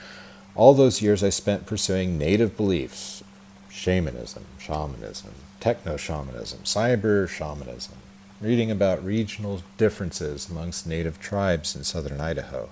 all 0.55 0.73
those 0.73 1.01
years 1.01 1.23
I 1.23 1.29
spent 1.29 1.65
pursuing 1.65 2.17
native 2.17 2.57
beliefs 2.57 3.23
shamanism, 3.69 4.45
shamanism, 4.59 5.31
techno 5.59 5.97
shamanism, 5.97 6.59
cyber 6.63 7.27
shamanism, 7.27 7.95
reading 8.39 8.69
about 8.69 9.03
regional 9.03 9.61
differences 9.77 10.49
amongst 10.49 10.85
native 10.87 11.19
tribes 11.19 11.75
in 11.75 11.83
southern 11.83 12.21
Idaho. 12.21 12.69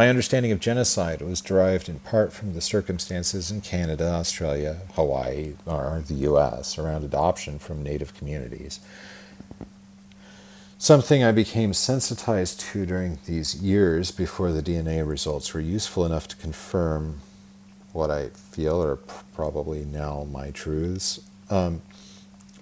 My 0.00 0.08
understanding 0.08 0.50
of 0.50 0.60
genocide 0.60 1.20
was 1.20 1.42
derived 1.42 1.86
in 1.86 1.98
part 1.98 2.32
from 2.32 2.54
the 2.54 2.62
circumstances 2.62 3.50
in 3.50 3.60
Canada, 3.60 4.06
Australia, 4.06 4.78
Hawaii, 4.94 5.56
or 5.66 6.02
the 6.08 6.14
US 6.14 6.78
around 6.78 7.04
adoption 7.04 7.58
from 7.58 7.82
native 7.82 8.14
communities. 8.14 8.80
Something 10.78 11.22
I 11.22 11.32
became 11.32 11.74
sensitized 11.74 12.60
to 12.60 12.86
during 12.86 13.18
these 13.26 13.56
years 13.56 14.10
before 14.10 14.52
the 14.52 14.62
DNA 14.62 15.06
results 15.06 15.52
were 15.52 15.60
useful 15.60 16.06
enough 16.06 16.26
to 16.28 16.36
confirm 16.36 17.20
what 17.92 18.10
I 18.10 18.28
feel 18.28 18.82
are 18.82 18.96
probably 18.96 19.84
now 19.84 20.26
my 20.32 20.50
truths. 20.50 21.20
Um, 21.50 21.82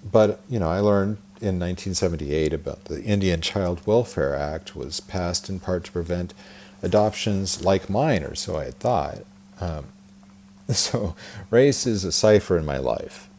but, 0.03 0.41
you 0.49 0.59
know, 0.59 0.69
I 0.69 0.81
learned 0.81 1.19
in 1.39 1.57
1978 1.57 2.51
about 2.51 2.83
the 2.83 3.01
Indian 3.01 3.39
Child 3.39 3.79
Welfare 3.85 4.35
Act 4.35 4.75
was 4.75 4.99
passed 4.99 5.47
in 5.47 5.61
part 5.61 5.85
to 5.85 5.91
prevent 5.93 6.33
adoptions 6.81 7.63
like 7.63 7.89
mine, 7.89 8.23
or 8.23 8.35
so 8.35 8.57
I 8.57 8.65
had 8.65 8.79
thought. 8.79 9.19
Um, 9.59 9.85
so, 10.69 11.15
race 11.49 11.85
is 11.85 12.03
a 12.03 12.11
cipher 12.11 12.57
in 12.57 12.65
my 12.65 12.77
life, 12.77 13.29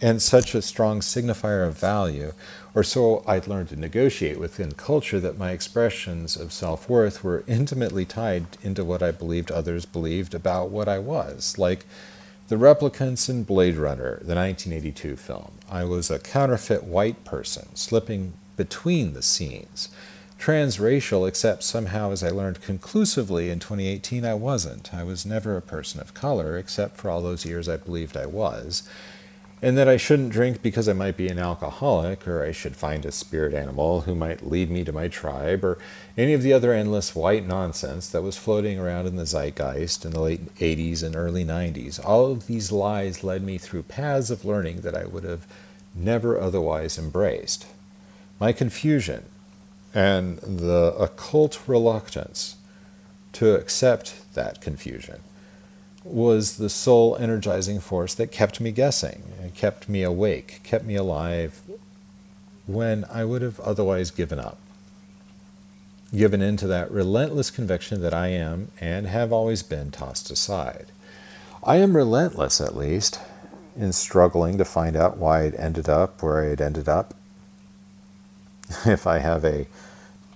and 0.00 0.22
such 0.22 0.54
a 0.54 0.62
strong 0.62 1.00
signifier 1.00 1.66
of 1.66 1.78
value, 1.78 2.32
or 2.74 2.82
so 2.82 3.24
I'd 3.26 3.48
learned 3.48 3.70
to 3.70 3.76
negotiate 3.76 4.38
within 4.38 4.72
culture 4.72 5.20
that 5.20 5.38
my 5.38 5.50
expressions 5.50 6.36
of 6.36 6.52
self 6.52 6.88
worth 6.88 7.24
were 7.24 7.44
intimately 7.46 8.04
tied 8.04 8.46
into 8.62 8.84
what 8.84 9.02
I 9.02 9.10
believed 9.10 9.50
others 9.50 9.84
believed 9.84 10.34
about 10.34 10.70
what 10.70 10.88
I 10.88 10.98
was. 10.98 11.58
Like 11.58 11.86
the 12.48 12.56
replicants 12.56 13.28
in 13.28 13.42
Blade 13.42 13.76
Runner, 13.76 14.20
the 14.22 14.34
1982 14.34 15.16
film, 15.16 15.52
I 15.70 15.84
was 15.84 16.10
a 16.10 16.18
counterfeit 16.18 16.84
white 16.84 17.24
person 17.24 17.74
slipping 17.74 18.34
between 18.56 19.12
the 19.12 19.22
scenes 19.22 19.88
transracial, 20.38 21.26
except 21.26 21.62
somehow, 21.64 22.12
as 22.12 22.22
I 22.22 22.30
learned 22.30 22.62
conclusively 22.62 23.50
in 23.50 23.58
2018, 23.58 24.24
I 24.24 24.34
wasn't. 24.34 24.94
I 24.94 25.02
was 25.02 25.26
never 25.26 25.56
a 25.56 25.62
person 25.62 26.00
of 26.00 26.14
color, 26.14 26.56
except 26.56 26.96
for 26.96 27.10
all 27.10 27.20
those 27.20 27.44
years 27.44 27.68
I 27.68 27.76
believed 27.76 28.16
I 28.16 28.26
was. 28.26 28.88
And 29.60 29.76
that 29.76 29.88
I 29.88 29.96
shouldn't 29.96 30.30
drink 30.30 30.62
because 30.62 30.88
I 30.88 30.92
might 30.92 31.16
be 31.16 31.26
an 31.26 31.40
alcoholic, 31.40 32.28
or 32.28 32.44
I 32.44 32.52
should 32.52 32.76
find 32.76 33.04
a 33.04 33.10
spirit 33.10 33.52
animal 33.52 34.02
who 34.02 34.14
might 34.14 34.46
lead 34.46 34.70
me 34.70 34.84
to 34.84 34.92
my 34.92 35.08
tribe, 35.08 35.64
or 35.64 35.78
any 36.16 36.32
of 36.32 36.42
the 36.42 36.52
other 36.52 36.72
endless 36.72 37.16
white 37.16 37.44
nonsense 37.44 38.08
that 38.10 38.22
was 38.22 38.36
floating 38.36 38.78
around 38.78 39.06
in 39.08 39.16
the 39.16 39.26
zeitgeist 39.26 40.04
in 40.04 40.12
the 40.12 40.20
late 40.20 40.54
80s 40.56 41.02
and 41.02 41.16
early 41.16 41.44
90s. 41.44 41.98
All 42.04 42.30
of 42.30 42.46
these 42.46 42.70
lies 42.70 43.24
led 43.24 43.42
me 43.42 43.58
through 43.58 43.82
paths 43.82 44.30
of 44.30 44.44
learning 44.44 44.82
that 44.82 44.94
I 44.94 45.04
would 45.06 45.24
have 45.24 45.48
never 45.96 46.40
otherwise 46.40 46.96
embraced. 46.96 47.66
My 48.38 48.52
confusion, 48.52 49.24
and 49.94 50.38
the 50.38 50.94
occult 50.98 51.60
reluctance 51.66 52.56
to 53.32 53.54
accept 53.54 54.34
that 54.34 54.60
confusion 54.60 55.20
was 56.04 56.56
the 56.56 56.70
sole 56.70 57.16
energizing 57.16 57.80
force 57.80 58.14
that 58.14 58.32
kept 58.32 58.60
me 58.60 58.70
guessing, 58.70 59.22
kept 59.54 59.88
me 59.88 60.02
awake, 60.02 60.60
kept 60.62 60.84
me 60.84 60.94
alive 60.94 61.60
when 62.66 63.04
I 63.10 63.24
would 63.24 63.42
have 63.42 63.60
otherwise 63.60 64.10
given 64.10 64.38
up. 64.38 64.58
Given 66.14 66.40
in 66.40 66.56
to 66.58 66.66
that 66.68 66.90
relentless 66.90 67.50
conviction 67.50 68.00
that 68.00 68.14
I 68.14 68.28
am 68.28 68.70
and 68.80 69.06
have 69.06 69.32
always 69.32 69.62
been 69.62 69.90
tossed 69.90 70.30
aside. 70.30 70.86
I 71.62 71.76
am 71.76 71.96
relentless, 71.96 72.60
at 72.60 72.76
least, 72.76 73.20
in 73.76 73.92
struggling 73.92 74.56
to 74.58 74.64
find 74.64 74.96
out 74.96 75.18
why 75.18 75.42
I'd 75.42 75.54
ended 75.56 75.88
up 75.88 76.22
where 76.22 76.44
I 76.44 76.48
had 76.48 76.60
ended 76.60 76.88
up 76.88 77.14
if 78.86 79.06
I 79.06 79.18
have 79.18 79.44
a 79.44 79.66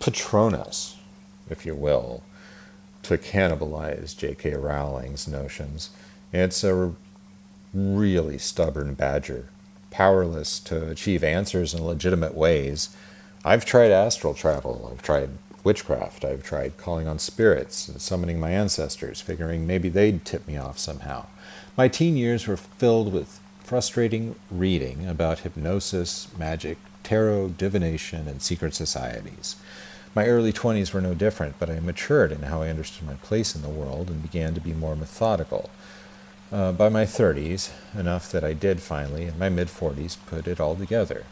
Patronus, 0.01 0.97
if 1.51 1.67
you 1.67 1.75
will, 1.75 2.23
to 3.03 3.19
cannibalize 3.19 4.17
J.K. 4.17 4.55
Rowling's 4.55 5.29
notions. 5.29 5.91
It's 6.33 6.65
a 6.65 6.93
really 7.75 8.39
stubborn 8.39 8.95
badger, 8.95 9.49
powerless 9.91 10.59
to 10.61 10.91
achieve 10.91 11.23
answers 11.23 11.75
in 11.75 11.85
legitimate 11.85 12.35
ways. 12.35 12.97
I've 13.45 13.65
tried 13.65 13.91
astral 13.91 14.35
travel, 14.35 14.89
I've 14.91 15.03
tried 15.03 15.31
witchcraft, 15.65 16.25
I've 16.25 16.43
tried 16.43 16.77
calling 16.79 17.07
on 17.07 17.19
spirits 17.19 17.89
and 17.89 18.01
summoning 18.01 18.41
my 18.41 18.51
ancestors, 18.51 19.21
figuring 19.21 19.67
maybe 19.67 19.89
they'd 19.89 20.25
tip 20.25 20.47
me 20.47 20.57
off 20.57 20.79
somehow. 20.79 21.27
My 21.77 21.89
teen 21.89 22.17
years 22.17 22.47
were 22.47 22.57
filled 22.57 23.13
with 23.13 23.41
frustrating 23.63 24.37
reading 24.51 25.07
about 25.07 25.41
hypnosis, 25.41 26.29
magic, 26.39 26.79
tarot, 27.13 27.49
divination, 27.59 28.27
and 28.27 28.41
secret 28.41 28.75
societies. 28.75 29.57
My 30.15 30.27
early 30.29 30.51
20s 30.51 30.95
were 30.95 31.01
no 31.03 31.13
different, 31.13 31.59
but 31.59 31.69
I 31.69 31.79
matured 31.79 32.33
in 32.33 32.45
how 32.45 32.63
I 32.63 32.71
understood 32.71 33.07
my 33.07 33.17
place 33.17 33.55
in 33.55 33.61
the 33.61 33.69
world 33.69 34.09
and 34.09 34.23
began 34.23 34.55
to 34.55 34.63
be 34.63 34.73
more 34.73 34.97
methodical. 34.97 35.69
Uh, 36.51 36.73
by 36.73 36.89
my 36.89 37.05
30s, 37.05 37.71
enough 37.95 38.33
that 38.33 38.43
I 38.43 38.55
did 38.55 38.81
finally, 38.81 39.25
in 39.25 39.39
my 39.39 39.51
mid 39.51 39.69
40s, 39.69 40.17
put 40.25 40.47
it 40.47 40.59
all 40.59 40.75
together. 40.75 41.27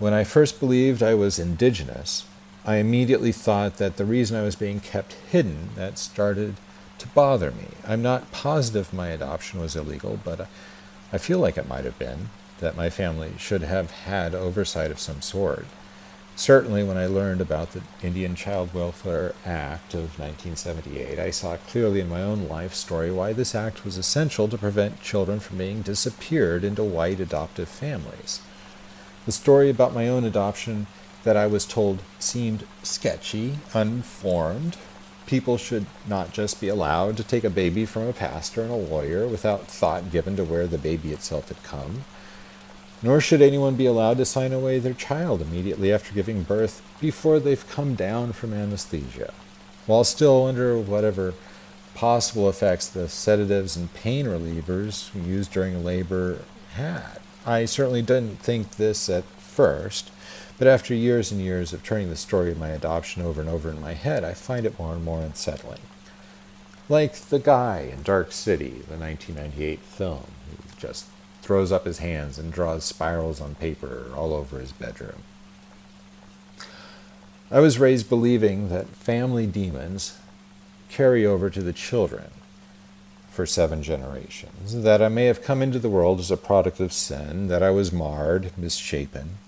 When 0.00 0.12
I 0.12 0.24
first 0.24 0.58
believed 0.58 1.04
I 1.04 1.14
was 1.14 1.38
indigenous, 1.38 2.26
I 2.64 2.78
immediately 2.78 3.30
thought 3.30 3.76
that 3.76 3.96
the 3.96 4.04
reason 4.04 4.36
I 4.36 4.42
was 4.42 4.56
being 4.56 4.80
kept 4.80 5.12
hidden 5.30 5.68
that 5.76 5.98
started 5.98 6.56
to 6.98 7.06
bother 7.08 7.52
me. 7.52 7.68
I'm 7.86 8.02
not 8.02 8.32
positive 8.32 8.92
my 8.92 9.10
adoption 9.10 9.60
was 9.60 9.76
illegal, 9.76 10.18
but 10.24 10.48
I 11.12 11.18
feel 11.18 11.38
like 11.38 11.56
it 11.56 11.68
might 11.68 11.84
have 11.84 11.98
been, 12.00 12.30
that 12.64 12.76
my 12.76 12.90
family 12.90 13.32
should 13.38 13.62
have 13.62 13.90
had 13.90 14.34
oversight 14.34 14.90
of 14.90 14.98
some 14.98 15.20
sort. 15.20 15.66
Certainly, 16.34 16.82
when 16.82 16.96
I 16.96 17.06
learned 17.06 17.40
about 17.40 17.70
the 17.72 17.82
Indian 18.02 18.34
Child 18.34 18.74
Welfare 18.74 19.34
Act 19.46 19.94
of 19.94 20.18
1978, 20.18 21.18
I 21.20 21.30
saw 21.30 21.56
clearly 21.58 22.00
in 22.00 22.08
my 22.08 22.22
own 22.22 22.48
life 22.48 22.74
story 22.74 23.12
why 23.12 23.32
this 23.32 23.54
act 23.54 23.84
was 23.84 23.96
essential 23.96 24.48
to 24.48 24.58
prevent 24.58 25.00
children 25.00 25.38
from 25.38 25.58
being 25.58 25.82
disappeared 25.82 26.64
into 26.64 26.82
white 26.82 27.20
adoptive 27.20 27.68
families. 27.68 28.40
The 29.26 29.32
story 29.32 29.70
about 29.70 29.94
my 29.94 30.08
own 30.08 30.24
adoption 30.24 30.88
that 31.22 31.36
I 31.36 31.46
was 31.46 31.64
told 31.64 32.00
seemed 32.18 32.66
sketchy, 32.82 33.58
unformed. 33.72 34.76
People 35.26 35.56
should 35.56 35.86
not 36.08 36.32
just 36.32 36.60
be 36.60 36.68
allowed 36.68 37.16
to 37.18 37.24
take 37.24 37.44
a 37.44 37.50
baby 37.50 37.86
from 37.86 38.08
a 38.08 38.12
pastor 38.12 38.62
and 38.62 38.72
a 38.72 38.74
lawyer 38.74 39.28
without 39.28 39.68
thought 39.68 40.10
given 40.10 40.34
to 40.36 40.44
where 40.44 40.66
the 40.66 40.78
baby 40.78 41.12
itself 41.12 41.48
had 41.48 41.62
come. 41.62 42.04
Nor 43.04 43.20
should 43.20 43.42
anyone 43.42 43.76
be 43.76 43.84
allowed 43.84 44.16
to 44.16 44.24
sign 44.24 44.54
away 44.54 44.78
their 44.78 44.94
child 44.94 45.42
immediately 45.42 45.92
after 45.92 46.14
giving 46.14 46.42
birth 46.42 46.80
before 47.02 47.38
they've 47.38 47.68
come 47.68 47.94
down 47.94 48.32
from 48.32 48.54
anesthesia, 48.54 49.34
while 49.84 50.04
still 50.04 50.46
under 50.46 50.78
whatever 50.78 51.34
possible 51.94 52.48
effects 52.48 52.88
the 52.88 53.06
sedatives 53.10 53.76
and 53.76 53.92
pain 53.92 54.24
relievers 54.24 55.10
used 55.26 55.52
during 55.52 55.84
labor 55.84 56.38
had. 56.72 57.18
I 57.44 57.66
certainly 57.66 58.00
didn't 58.00 58.38
think 58.38 58.76
this 58.76 59.10
at 59.10 59.24
first, 59.36 60.10
but 60.58 60.66
after 60.66 60.94
years 60.94 61.30
and 61.30 61.42
years 61.42 61.74
of 61.74 61.82
turning 61.82 62.08
the 62.08 62.16
story 62.16 62.52
of 62.52 62.58
my 62.58 62.70
adoption 62.70 63.22
over 63.22 63.42
and 63.42 63.50
over 63.50 63.68
in 63.68 63.82
my 63.82 63.92
head, 63.92 64.24
I 64.24 64.32
find 64.32 64.64
it 64.64 64.78
more 64.78 64.94
and 64.94 65.04
more 65.04 65.20
unsettling. 65.20 65.80
Like 66.88 67.16
the 67.16 67.38
guy 67.38 67.90
in 67.92 68.02
Dark 68.02 68.32
City, 68.32 68.82
the 68.88 68.96
1998 68.96 69.80
film, 69.80 70.24
who 70.48 70.56
just 70.78 71.04
throws 71.44 71.70
up 71.70 71.84
his 71.84 71.98
hands 71.98 72.38
and 72.38 72.50
draws 72.50 72.84
spirals 72.84 73.38
on 73.38 73.54
paper 73.54 74.06
all 74.16 74.32
over 74.32 74.58
his 74.58 74.72
bedroom. 74.72 75.22
I 77.50 77.60
was 77.60 77.78
raised 77.78 78.08
believing 78.08 78.70
that 78.70 78.88
family 78.88 79.46
demons 79.46 80.18
carry 80.88 81.26
over 81.26 81.50
to 81.50 81.62
the 81.62 81.74
children 81.74 82.30
for 83.30 83.44
seven 83.44 83.82
generations, 83.82 84.82
that 84.82 85.02
I 85.02 85.08
may 85.08 85.26
have 85.26 85.42
come 85.42 85.60
into 85.60 85.78
the 85.78 85.90
world 85.90 86.18
as 86.18 86.30
a 86.30 86.36
product 86.38 86.80
of 86.80 86.92
sin, 86.92 87.48
that 87.48 87.62
I 87.62 87.70
was 87.70 87.92
marred, 87.92 88.56
misshapen, 88.56 89.38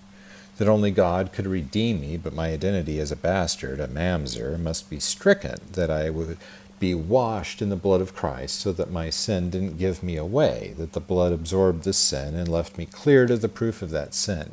that 0.59 0.69
only 0.69 0.91
God 0.91 1.33
could 1.33 1.47
redeem 1.47 2.01
me, 2.01 2.17
but 2.19 2.35
my 2.35 2.49
identity 2.49 3.01
as 3.01 3.11
a 3.11 3.17
bastard, 3.17 3.81
a 3.81 3.89
mamzer, 3.89 4.59
must 4.59 4.91
be 4.91 5.01
stricken, 5.01 5.57
that 5.73 5.91
I 5.91 6.11
would 6.11 6.37
be 6.79 6.95
washed 6.95 7.63
in 7.63 7.69
the 7.71 7.77
blood 7.77 8.01
of 8.01 8.15
Christ, 8.15 8.61
so 8.61 8.73
that 8.73 8.91
my 8.91 9.11
sin 9.11 9.51
didn't 9.51 9.79
give 9.79 10.03
me 10.03 10.17
away, 10.17 10.75
that 10.79 10.93
the 10.93 11.01
blood 11.01 11.33
absorbed 11.33 11.85
the 11.85 11.93
sin 11.93 12.35
and 12.35 12.49
left 12.49 12.77
me 12.77 12.87
cleared 12.87 13.31
of 13.31 13.41
the 13.41 13.49
proof 13.49 13.83
of 13.83 13.91
that 13.91 14.15
sin. 14.15 14.53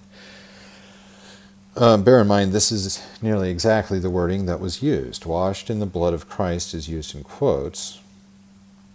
Uh, 1.75 1.97
bear 1.97 2.21
in 2.21 2.27
mind, 2.27 2.53
this 2.53 2.71
is 2.71 3.03
nearly 3.21 3.49
exactly 3.49 3.97
the 3.97 4.09
wording 4.09 4.45
that 4.45 4.59
was 4.59 4.83
used. 4.83 5.25
Washed 5.25 5.69
in 5.69 5.79
the 5.79 5.87
blood 5.87 6.13
of 6.13 6.29
Christ 6.29 6.73
is 6.73 6.87
used 6.87 7.15
in 7.15 7.23
quotes, 7.23 7.99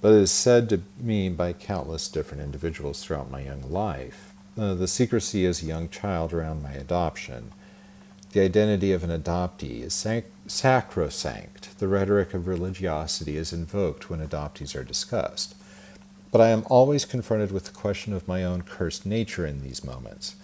but 0.01 0.13
it 0.13 0.21
is 0.21 0.31
said 0.31 0.69
to 0.69 0.83
me 1.01 1.29
by 1.29 1.53
countless 1.53 2.09
different 2.09 2.43
individuals 2.43 3.03
throughout 3.03 3.33
my 3.33 3.41
young 3.41 3.69
life. 3.69 4.33
Uh, 4.57 4.75
the 4.75 4.87
secrecy 4.87 5.45
as 5.45 5.63
a 5.63 5.67
young 5.67 5.89
child 5.89 6.33
around 6.33 6.63
my 6.63 6.73
adoption, 6.73 7.51
the 8.33 8.41
identity 8.41 8.93
of 8.93 9.03
an 9.03 9.11
adoptee 9.11 9.83
is 9.83 9.93
sac- 9.93 10.27
sacrosanct. 10.49 11.79
The 11.79 11.89
rhetoric 11.89 12.35
of 12.35 12.47
religiosity 12.47 13.37
is 13.37 13.53
invoked 13.53 14.11
when 14.11 14.27
adoptees 14.27 14.75
are 14.75 14.85
discussed. 14.85 15.55
But 16.31 16.41
I 16.41 16.49
am 16.49 16.65
always 16.69 17.05
confronted 17.05 17.53
with 17.53 17.65
the 17.65 17.71
question 17.73 18.13
of 18.13 18.29
my 18.29 18.45
own 18.45 18.63
cursed 18.63 19.07
nature 19.07 19.47
in 19.47 19.63
these 19.63 19.85
moments. 19.85 20.37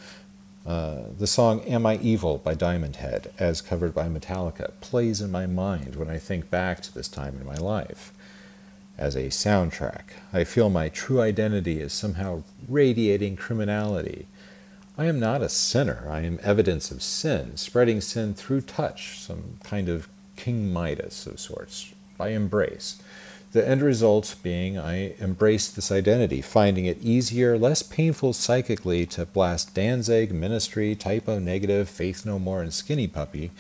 Uh, 0.67 1.03
the 1.19 1.27
song 1.27 1.61
Am 1.63 1.85
I 1.85 1.97
Evil 1.97 2.39
by 2.39 2.55
Diamond 2.55 2.97
Head, 2.97 3.33
as 3.39 3.61
covered 3.61 3.95
by 3.95 4.09
Metallica, 4.09 4.73
plays 4.81 5.21
in 5.21 5.31
my 5.31 5.47
mind 5.47 5.97
when 5.97 6.09
I 6.09 6.19
think 6.19 6.51
back 6.51 6.81
to 6.83 6.95
this 6.95 7.09
time 7.09 7.37
in 7.39 7.47
my 7.47 7.57
life. 7.57 8.13
As 8.97 9.15
a 9.15 9.25
soundtrack, 9.25 10.03
I 10.33 10.45
feel 10.45 10.71
my 10.71 10.89
true 10.89 11.21
identity 11.21 11.81
is 11.81 11.93
somehow 11.93 12.45
radiating 12.69 13.37
criminality. 13.37 14.27
I 14.97 15.07
am 15.07 15.18
not 15.18 15.42
a 15.42 15.49
sinner. 15.49 16.07
I 16.09 16.20
am 16.20 16.38
evidence 16.42 16.92
of 16.92 17.03
sin, 17.03 17.57
spreading 17.57 18.01
sin 18.01 18.32
through 18.32 18.61
touch, 18.61 19.18
some 19.18 19.59
kind 19.64 19.88
of 19.88 20.09
King 20.36 20.72
Midas 20.72 21.26
of 21.26 21.40
sorts, 21.40 21.92
by 22.16 22.28
embrace. 22.28 23.03
The 23.51 23.66
end 23.66 23.82
result 23.82 24.36
being 24.45 24.78
I 24.78 25.14
embraced 25.20 25.74
this 25.74 25.90
identity, 25.90 26.40
finding 26.40 26.86
it 26.86 27.03
easier, 27.03 27.59
less 27.59 27.82
painful 27.82 28.34
psychically 28.34 29.05
to 29.07 29.26
blast 29.26 29.74
Danzig, 29.74 30.32
Ministry, 30.32 30.95
Type 30.95 31.28
O 31.28 31.40
Negative, 31.40 31.88
Faith 31.88 32.24
No 32.24 32.38
More, 32.38 32.62
and 32.62 32.72
Skinny 32.72 33.09
Puppy, 33.09 33.51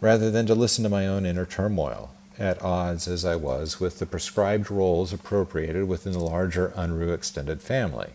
rather 0.00 0.30
than 0.30 0.46
to 0.46 0.54
listen 0.54 0.84
to 0.84 0.90
my 0.90 1.06
own 1.06 1.26
inner 1.26 1.46
turmoil, 1.46 2.12
at 2.38 2.62
odds 2.62 3.06
as 3.08 3.26
I 3.26 3.36
was 3.36 3.78
with 3.78 3.98
the 3.98 4.06
prescribed 4.06 4.70
roles 4.70 5.12
appropriated 5.12 5.86
within 5.86 6.12
the 6.12 6.18
larger 6.18 6.72
Unruh 6.76 7.14
extended 7.14 7.60
family. 7.60 8.12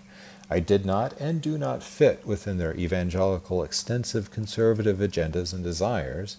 I 0.52 0.60
did 0.60 0.86
not 0.86 1.20
and 1.20 1.42
do 1.42 1.58
not 1.58 1.82
fit 1.82 2.28
within 2.28 2.60
their 2.60 2.76
evangelical, 2.76 3.64
extensive 3.64 4.30
conservative 4.30 4.98
agendas 4.98 5.54
and 5.54 5.64
desires 5.64 6.38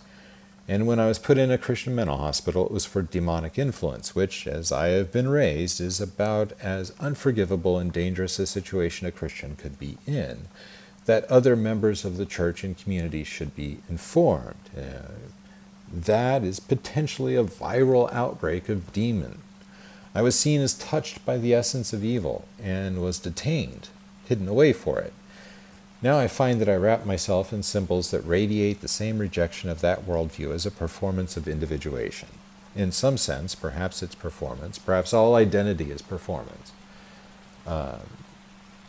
and 0.69 0.87
when 0.87 1.01
I 1.01 1.07
was 1.07 1.19
put 1.19 1.39
in 1.39 1.51
a 1.51 1.59
Christian 1.59 1.95
mental 1.95 2.19
hospital, 2.19 2.65
it 2.67 2.73
was 2.73 2.85
for 2.85 3.03
demonic 3.03 3.59
influence, 3.59 4.15
which, 4.15 4.47
as 4.47 4.71
I 4.71 4.89
have 4.89 5.11
been 5.11 5.29
raised, 5.29 5.81
is 5.81 6.01
about 6.01 6.53
as 6.61 6.93
unforgivable 7.01 7.79
and 7.79 7.93
dangerous 7.93 8.39
a 8.39 8.47
situation 8.47 9.07
a 9.07 9.11
Christian 9.11 9.57
could 9.57 9.79
be 9.79 9.99
in. 10.07 10.49
That 11.07 11.25
other 11.25 11.57
members 11.57 12.05
of 12.05 12.17
the 12.17 12.27
church 12.27 12.63
and 12.63 12.79
community 12.79 13.25
should 13.25 13.57
be 13.57 13.79
informed. 13.91 14.71
Uh, 14.77 15.11
that 15.93 16.45
is 16.45 16.61
potentially 16.61 17.35
a 17.35 17.45
viral 17.45 18.13
outbreak 18.13 18.69
of 18.69 18.93
demon. 18.93 19.43
I 20.15 20.23
was 20.23 20.39
seen 20.39 20.61
as 20.61 20.75
touched 20.75 21.27
by 21.27 21.39
the 21.39 21.55
essence 21.55 21.93
of 21.93 22.05
evil 22.05 22.47
and 22.63 23.03
was 23.03 23.19
detained, 23.19 23.89
hidden 24.27 24.49
away 24.49 24.73
for 24.73 24.99
it. 24.99 25.13
Now 26.03 26.19
I 26.19 26.27
find 26.27 26.61
that 26.61 26.69
I 26.69 26.75
wrap 26.75 27.07
myself 27.07 27.53
in 27.53 27.63
symbols 27.63 28.11
that 28.11 28.27
radiate 28.27 28.81
the 28.81 28.89
same 28.89 29.19
rejection 29.19 29.71
of 29.71 29.81
that 29.83 30.05
worldview 30.05 30.53
as 30.53 30.67
a 30.67 30.71
performance 30.71 31.37
of 31.37 31.47
individuation. 31.47 32.29
In 32.75 32.91
some 32.91 33.17
sense, 33.19 33.55
perhaps 33.55 34.03
it's 34.03 34.15
performance, 34.15 34.79
perhaps 34.79 35.13
all 35.13 35.37
identity 35.37 35.91
is 35.91 36.03
performance. 36.03 36.73
Uh, 37.67 37.99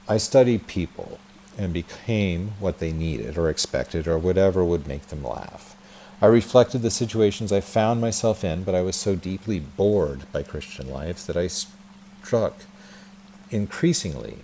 I 0.08 0.18
studied 0.18 0.68
people 0.68 1.20
and 1.58 1.72
became 1.72 2.54
what 2.60 2.80
they 2.80 2.92
needed 2.92 3.38
or 3.38 3.50
expected 3.50 4.08
or 4.08 4.18
whatever 4.18 4.64
would 4.66 4.88
make 4.88 5.08
them 5.08 5.24
laugh. 5.24 5.76
I 6.22 6.28
reflected 6.28 6.82
the 6.82 6.90
situations 6.90 7.52
I 7.52 7.62
found 7.62 8.02
myself 8.02 8.44
in, 8.44 8.64
but 8.64 8.74
I 8.74 8.82
was 8.82 8.96
so 8.96 9.16
deeply 9.16 9.60
bored 9.60 10.32
by 10.32 10.42
Christian 10.42 10.90
life 10.90 11.28
that 11.28 11.38
I 11.38 11.48
struck 11.48 12.62
increasingly 13.52 14.38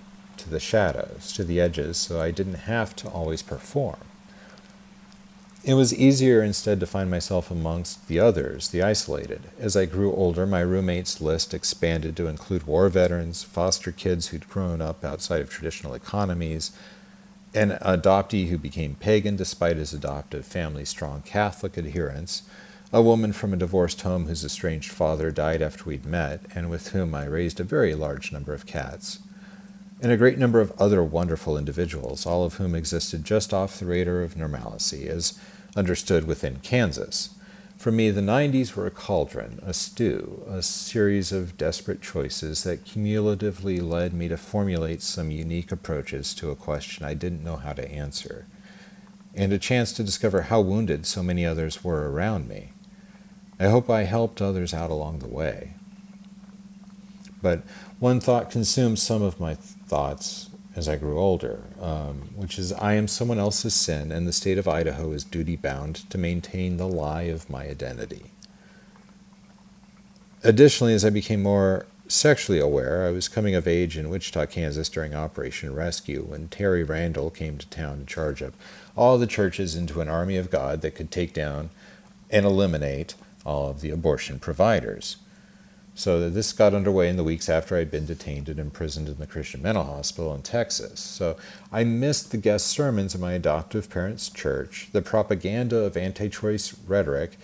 the 0.49 0.59
shadows, 0.59 1.31
to 1.33 1.43
the 1.43 1.59
edges, 1.59 1.97
so 1.97 2.21
I 2.21 2.31
didn't 2.31 2.65
have 2.65 2.95
to 2.97 3.09
always 3.09 3.41
perform. 3.41 3.99
It 5.63 5.73
was 5.73 5.93
easier 5.93 6.41
instead 6.41 6.79
to 6.79 6.87
find 6.87 7.11
myself 7.11 7.51
amongst 7.51 8.07
the 8.07 8.17
others, 8.17 8.69
the 8.69 8.81
isolated. 8.81 9.41
As 9.59 9.75
I 9.75 9.85
grew 9.85 10.13
older, 10.13 10.47
my 10.47 10.61
roommates' 10.61 11.19
list 11.19 11.53
expanded 11.53 12.15
to 12.15 12.27
include 12.27 12.63
war 12.63 12.87
veterans, 12.87 13.43
foster 13.43 13.91
kids 13.91 14.27
who'd 14.27 14.49
grown 14.49 14.81
up 14.81 15.03
outside 15.03 15.41
of 15.41 15.49
traditional 15.49 15.93
economies, 15.93 16.71
an 17.53 17.77
adoptee 17.81 18.47
who 18.47 18.57
became 18.57 18.95
pagan 18.95 19.35
despite 19.35 19.75
his 19.75 19.93
adoptive 19.93 20.45
family's 20.45 20.89
strong 20.89 21.21
Catholic 21.23 21.75
adherence, 21.75 22.43
a 22.93 23.01
woman 23.01 23.33
from 23.33 23.53
a 23.53 23.57
divorced 23.57 24.01
home 24.01 24.27
whose 24.27 24.45
estranged 24.45 24.91
father 24.91 25.29
died 25.29 25.61
after 25.61 25.83
we'd 25.83 26.05
met, 26.05 26.39
and 26.55 26.69
with 26.69 26.89
whom 26.89 27.13
I 27.13 27.25
raised 27.25 27.59
a 27.59 27.65
very 27.65 27.95
large 27.95 28.31
number 28.31 28.53
of 28.53 28.65
cats 28.65 29.19
and 30.01 30.11
a 30.11 30.17
great 30.17 30.37
number 30.37 30.61
of 30.61 30.71
other 30.79 31.03
wonderful 31.03 31.57
individuals, 31.57 32.25
all 32.25 32.43
of 32.45 32.55
whom 32.55 32.73
existed 32.73 33.23
just 33.23 33.53
off 33.53 33.79
the 33.79 33.85
radar 33.85 34.21
of 34.21 34.37
normalcy, 34.37 35.07
as 35.07 35.37
understood 35.75 36.25
within 36.25 36.59
Kansas. 36.59 37.31
For 37.77 37.91
me, 37.91 38.11
the 38.11 38.21
90s 38.21 38.75
were 38.75 38.87
a 38.87 38.91
cauldron, 38.91 39.59
a 39.65 39.73
stew, 39.73 40.43
a 40.49 40.61
series 40.61 41.31
of 41.31 41.57
desperate 41.57 42.01
choices 42.01 42.63
that 42.63 42.83
cumulatively 42.83 43.79
led 43.79 44.13
me 44.13 44.27
to 44.27 44.35
formulate 44.35 45.01
some 45.01 45.31
unique 45.31 45.71
approaches 45.71 46.33
to 46.35 46.51
a 46.51 46.55
question 46.55 47.05
I 47.05 47.13
didn't 47.13 47.43
know 47.43 47.55
how 47.55 47.71
to 47.73 47.89
answer, 47.89 48.47
and 49.33 49.53
a 49.53 49.57
chance 49.57 49.93
to 49.93 50.03
discover 50.03 50.43
how 50.43 50.59
wounded 50.59 51.05
so 51.05 51.23
many 51.23 51.45
others 51.45 51.83
were 51.83 52.11
around 52.11 52.49
me. 52.49 52.73
I 53.59 53.67
hope 53.67 53.89
I 53.89 54.03
helped 54.03 54.41
others 54.41 54.73
out 54.73 54.91
along 54.91 55.19
the 55.19 55.27
way. 55.27 55.75
But 57.41 57.63
one 57.99 58.19
thought 58.19 58.51
consumed 58.51 58.99
some 58.99 59.21
of 59.21 59.39
my 59.39 59.57
thoughts 59.89 60.49
as 60.75 60.87
I 60.87 60.95
grew 60.95 61.19
older, 61.19 61.63
um, 61.81 62.29
which 62.35 62.57
is 62.57 62.71
I 62.71 62.93
am 62.93 63.07
someone 63.07 63.39
else's 63.39 63.73
sin, 63.73 64.11
and 64.11 64.27
the 64.27 64.31
state 64.31 64.57
of 64.57 64.67
Idaho 64.67 65.11
is 65.11 65.23
duty 65.23 65.55
bound 65.55 66.09
to 66.09 66.17
maintain 66.17 66.77
the 66.77 66.87
lie 66.87 67.23
of 67.23 67.49
my 67.49 67.67
identity. 67.67 68.31
Additionally, 70.43 70.93
as 70.93 71.03
I 71.03 71.09
became 71.09 71.43
more 71.43 71.85
sexually 72.07 72.59
aware, 72.59 73.05
I 73.05 73.11
was 73.11 73.27
coming 73.27 73.55
of 73.55 73.67
age 73.67 73.97
in 73.97 74.09
Wichita, 74.09 74.45
Kansas 74.45 74.89
during 74.89 75.13
Operation 75.13 75.75
Rescue 75.75 76.23
when 76.23 76.47
Terry 76.47 76.83
Randall 76.83 77.29
came 77.29 77.57
to 77.57 77.67
town 77.67 77.99
to 77.99 78.05
charge 78.05 78.41
up 78.41 78.53
all 78.95 79.17
the 79.17 79.27
churches 79.27 79.75
into 79.75 80.01
an 80.01 80.07
army 80.07 80.37
of 80.37 80.49
God 80.49 80.81
that 80.81 80.95
could 80.95 81.11
take 81.11 81.33
down 81.33 81.69
and 82.29 82.45
eliminate 82.45 83.15
all 83.45 83.69
of 83.69 83.81
the 83.81 83.89
abortion 83.89 84.39
providers. 84.39 85.17
So 85.99 86.29
this 86.29 86.53
got 86.53 86.73
underway 86.73 87.09
in 87.09 87.17
the 87.17 87.25
weeks 87.25 87.49
after 87.49 87.75
I'd 87.75 87.91
been 87.91 88.05
detained 88.05 88.47
and 88.47 88.57
imprisoned 88.57 89.09
in 89.09 89.17
the 89.17 89.27
Christian 89.27 89.61
Mental 89.61 89.83
Hospital 89.83 90.33
in 90.33 90.43
Texas. 90.43 91.01
So 91.01 91.35
I 91.73 91.83
missed 91.83 92.31
the 92.31 92.37
guest 92.37 92.67
sermons 92.67 93.13
in 93.13 93.19
my 93.19 93.33
adoptive 93.33 93.89
parents' 93.89 94.29
church. 94.29 94.87
The 94.93 95.01
propaganda 95.01 95.79
of 95.79 95.97
anti 95.97 96.29
choice 96.29 96.73
rhetoric 96.87 97.37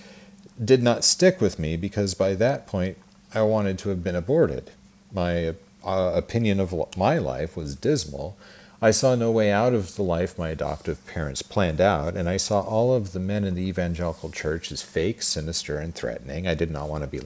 did 0.64 0.82
not 0.82 1.04
stick 1.04 1.42
with 1.42 1.60
me 1.60 1.76
because 1.76 2.14
by 2.14 2.34
that 2.36 2.66
point 2.66 2.98
I 3.34 3.42
wanted 3.42 3.78
to 3.80 3.90
have 3.90 4.06
been 4.06 4.16
aborted. 4.16 4.72
My 5.12 5.56
uh, 5.84 6.14
opinion 6.16 6.62
of 6.62 6.74
my 6.96 7.18
life 7.18 7.58
was 7.58 7.76
dismal. 7.76 8.38
I 8.82 8.92
saw 8.92 9.16
no 9.16 9.32
way 9.32 9.52
out 9.52 9.74
of 9.74 9.98
the 9.98 10.04
life 10.04 10.40
my 10.40 10.50
adoptive 10.50 11.06
parents 11.08 11.42
planned 11.42 11.82
out, 11.82 12.16
and 12.16 12.30
I 12.30 12.38
saw 12.38 12.62
all 12.62 12.94
of 12.94 13.12
the 13.12 13.20
men 13.20 13.44
in 13.44 13.56
the 13.56 13.68
evangelical 13.68 14.30
church 14.30 14.72
as 14.72 14.82
fake, 14.82 15.22
sinister, 15.22 15.78
and 15.78 15.94
threatening. 15.94 16.48
I 16.48 16.56
did 16.56 16.72
not 16.72 16.88
want 16.88 17.04
to 17.04 17.08
be 17.08 17.20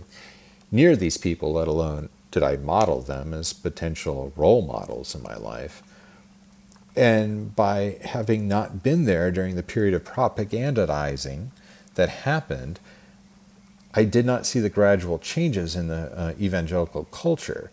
near 0.72 0.96
these 0.96 1.18
people, 1.18 1.54
let 1.54 1.68
alone 1.68 2.10
did 2.32 2.44
I 2.44 2.58
model 2.58 3.02
them 3.02 3.34
as 3.34 3.54
potential 3.54 4.32
role 4.36 4.62
models 4.62 5.16
in 5.16 5.24
my 5.24 5.36
life. 5.36 5.82
And 6.96 7.56
by 7.56 7.98
having 8.04 8.48
not 8.48 8.84
been 8.84 9.06
there 9.06 9.32
during 9.32 9.56
the 9.56 9.64
period 9.64 9.94
of 9.94 10.04
propagandizing 10.04 11.50
that 11.96 12.10
happened, 12.10 12.80
I 13.94 14.04
did 14.04 14.26
not 14.26 14.46
see 14.46 14.60
the 14.60 14.70
gradual 14.70 15.18
changes 15.18 15.76
in 15.76 15.88
the 15.88 16.12
uh, 16.18 16.34
evangelical 16.40 17.06
culture. 17.06 17.72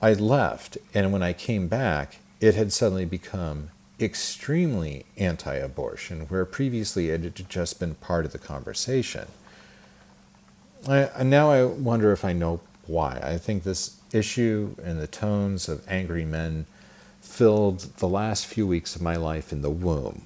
I 0.00 0.14
left, 0.14 0.78
and 0.94 1.12
when 1.12 1.22
I 1.22 1.32
came 1.32 1.68
back, 1.68 2.18
it 2.40 2.54
had 2.54 2.72
suddenly 2.72 3.04
become 3.04 3.70
extremely 4.00 5.04
anti 5.18 5.54
abortion, 5.54 6.22
where 6.28 6.46
previously 6.46 7.10
it 7.10 7.22
had 7.22 7.48
just 7.50 7.78
been 7.78 7.94
part 7.96 8.24
of 8.24 8.32
the 8.32 8.38
conversation. 8.38 9.26
I, 10.88 11.22
now 11.22 11.50
I 11.50 11.64
wonder 11.64 12.12
if 12.12 12.24
I 12.24 12.32
know 12.32 12.60
why. 12.86 13.20
I 13.22 13.38
think 13.38 13.62
this 13.64 13.96
issue 14.12 14.74
and 14.82 15.00
the 15.00 15.06
tones 15.06 15.68
of 15.68 15.86
angry 15.88 16.24
men 16.24 16.66
filled 17.20 17.80
the 17.98 18.08
last 18.08 18.46
few 18.46 18.66
weeks 18.66 18.96
of 18.96 19.02
my 19.02 19.16
life 19.16 19.52
in 19.52 19.62
the 19.62 19.70
womb. 19.70 20.22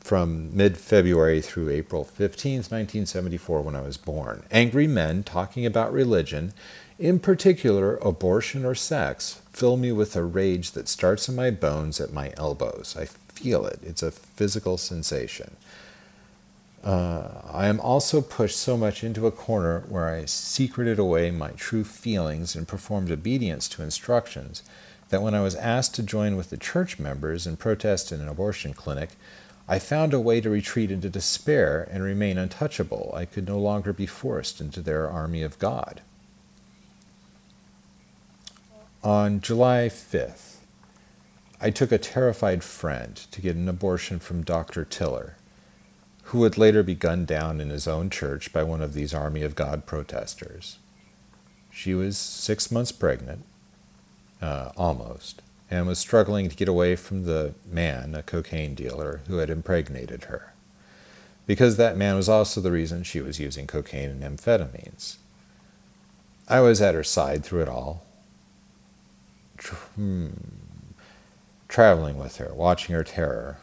from 0.00 0.56
mid 0.56 0.78
February 0.78 1.40
through 1.40 1.70
April 1.70 2.04
15, 2.04 2.58
1974, 2.58 3.60
when 3.62 3.74
I 3.76 3.80
was 3.80 3.96
born. 3.96 4.44
Angry 4.52 4.86
men 4.86 5.24
talking 5.24 5.66
about 5.66 5.92
religion, 5.92 6.52
in 6.98 7.18
particular 7.18 7.96
abortion 7.96 8.64
or 8.64 8.74
sex, 8.74 9.40
fill 9.52 9.76
me 9.76 9.92
with 9.92 10.14
a 10.16 10.22
rage 10.24 10.72
that 10.72 10.88
starts 10.88 11.28
in 11.28 11.34
my 11.36 11.50
bones 11.50 12.00
at 12.00 12.12
my 12.12 12.32
elbows. 12.36 12.96
I 12.98 13.06
feel 13.06 13.66
it, 13.66 13.80
it's 13.82 14.02
a 14.02 14.10
physical 14.12 14.78
sensation. 14.78 15.56
Uh, 16.86 17.42
I 17.52 17.66
am 17.66 17.80
also 17.80 18.20
pushed 18.20 18.56
so 18.56 18.76
much 18.76 19.02
into 19.02 19.26
a 19.26 19.32
corner 19.32 19.80
where 19.88 20.08
I 20.08 20.24
secreted 20.24 21.00
away 21.00 21.32
my 21.32 21.50
true 21.50 21.82
feelings 21.82 22.54
and 22.54 22.68
performed 22.68 23.10
obedience 23.10 23.68
to 23.70 23.82
instructions 23.82 24.62
that 25.08 25.20
when 25.20 25.34
I 25.34 25.40
was 25.40 25.56
asked 25.56 25.96
to 25.96 26.04
join 26.04 26.36
with 26.36 26.50
the 26.50 26.56
church 26.56 27.00
members 27.00 27.44
and 27.44 27.58
protest 27.58 28.12
in 28.12 28.20
an 28.20 28.28
abortion 28.28 28.72
clinic, 28.72 29.10
I 29.66 29.80
found 29.80 30.14
a 30.14 30.20
way 30.20 30.40
to 30.40 30.48
retreat 30.48 30.92
into 30.92 31.10
despair 31.10 31.88
and 31.90 32.04
remain 32.04 32.38
untouchable. 32.38 33.12
I 33.16 33.24
could 33.24 33.48
no 33.48 33.58
longer 33.58 33.92
be 33.92 34.06
forced 34.06 34.60
into 34.60 34.80
their 34.80 35.10
army 35.10 35.42
of 35.42 35.58
God. 35.58 36.02
On 39.02 39.40
July 39.40 39.88
5th, 39.90 40.58
I 41.60 41.70
took 41.70 41.90
a 41.90 41.98
terrified 41.98 42.62
friend 42.62 43.16
to 43.32 43.40
get 43.40 43.56
an 43.56 43.68
abortion 43.68 44.20
from 44.20 44.44
Dr. 44.44 44.84
Tiller, 44.84 45.35
who 46.26 46.40
would 46.40 46.58
later 46.58 46.82
be 46.82 46.94
gunned 46.94 47.26
down 47.28 47.60
in 47.60 47.70
his 47.70 47.86
own 47.86 48.10
church 48.10 48.52
by 48.52 48.62
one 48.62 48.82
of 48.82 48.94
these 48.94 49.14
Army 49.14 49.42
of 49.42 49.54
God 49.54 49.86
protesters. 49.86 50.78
She 51.70 51.94
was 51.94 52.18
six 52.18 52.72
months 52.72 52.90
pregnant, 52.90 53.44
uh, 54.42 54.72
almost, 54.76 55.40
and 55.70 55.86
was 55.86 56.00
struggling 56.00 56.48
to 56.48 56.56
get 56.56 56.68
away 56.68 56.96
from 56.96 57.24
the 57.24 57.54
man, 57.64 58.16
a 58.16 58.24
cocaine 58.24 58.74
dealer, 58.74 59.20
who 59.28 59.36
had 59.36 59.50
impregnated 59.50 60.24
her. 60.24 60.52
Because 61.46 61.76
that 61.76 61.96
man 61.96 62.16
was 62.16 62.28
also 62.28 62.60
the 62.60 62.72
reason 62.72 63.04
she 63.04 63.20
was 63.20 63.38
using 63.38 63.68
cocaine 63.68 64.10
and 64.10 64.22
amphetamines. 64.22 65.18
I 66.48 66.58
was 66.58 66.82
at 66.82 66.96
her 66.96 67.04
side 67.04 67.44
through 67.44 67.62
it 67.62 67.68
all, 67.68 68.04
hmm, 69.94 70.30
traveling 71.68 72.18
with 72.18 72.38
her, 72.38 72.52
watching 72.52 72.96
her 72.96 73.04
terror, 73.04 73.58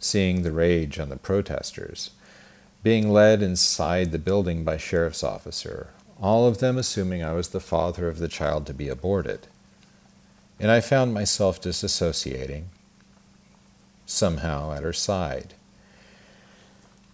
seeing 0.00 0.42
the 0.42 0.50
rage 0.50 0.98
on 0.98 1.08
the 1.08 1.16
protesters, 1.16 2.10
being 2.82 3.12
led 3.12 3.42
inside 3.42 4.10
the 4.10 4.18
building 4.18 4.64
by 4.64 4.76
sheriff's 4.76 5.22
officer, 5.22 5.90
all 6.20 6.48
of 6.48 6.58
them 6.58 6.76
assuming 6.76 7.22
I 7.22 7.34
was 7.34 7.50
the 7.50 7.60
father 7.60 8.08
of 8.08 8.18
the 8.18 8.28
child 8.28 8.66
to 8.66 8.74
be 8.74 8.88
aborted 8.88 9.46
and 10.60 10.70
I 10.70 10.80
found 10.80 11.14
myself 11.14 11.60
disassociating, 11.60 12.64
somehow 14.04 14.72
at 14.72 14.82
her 14.82 14.92
side. 14.92 15.54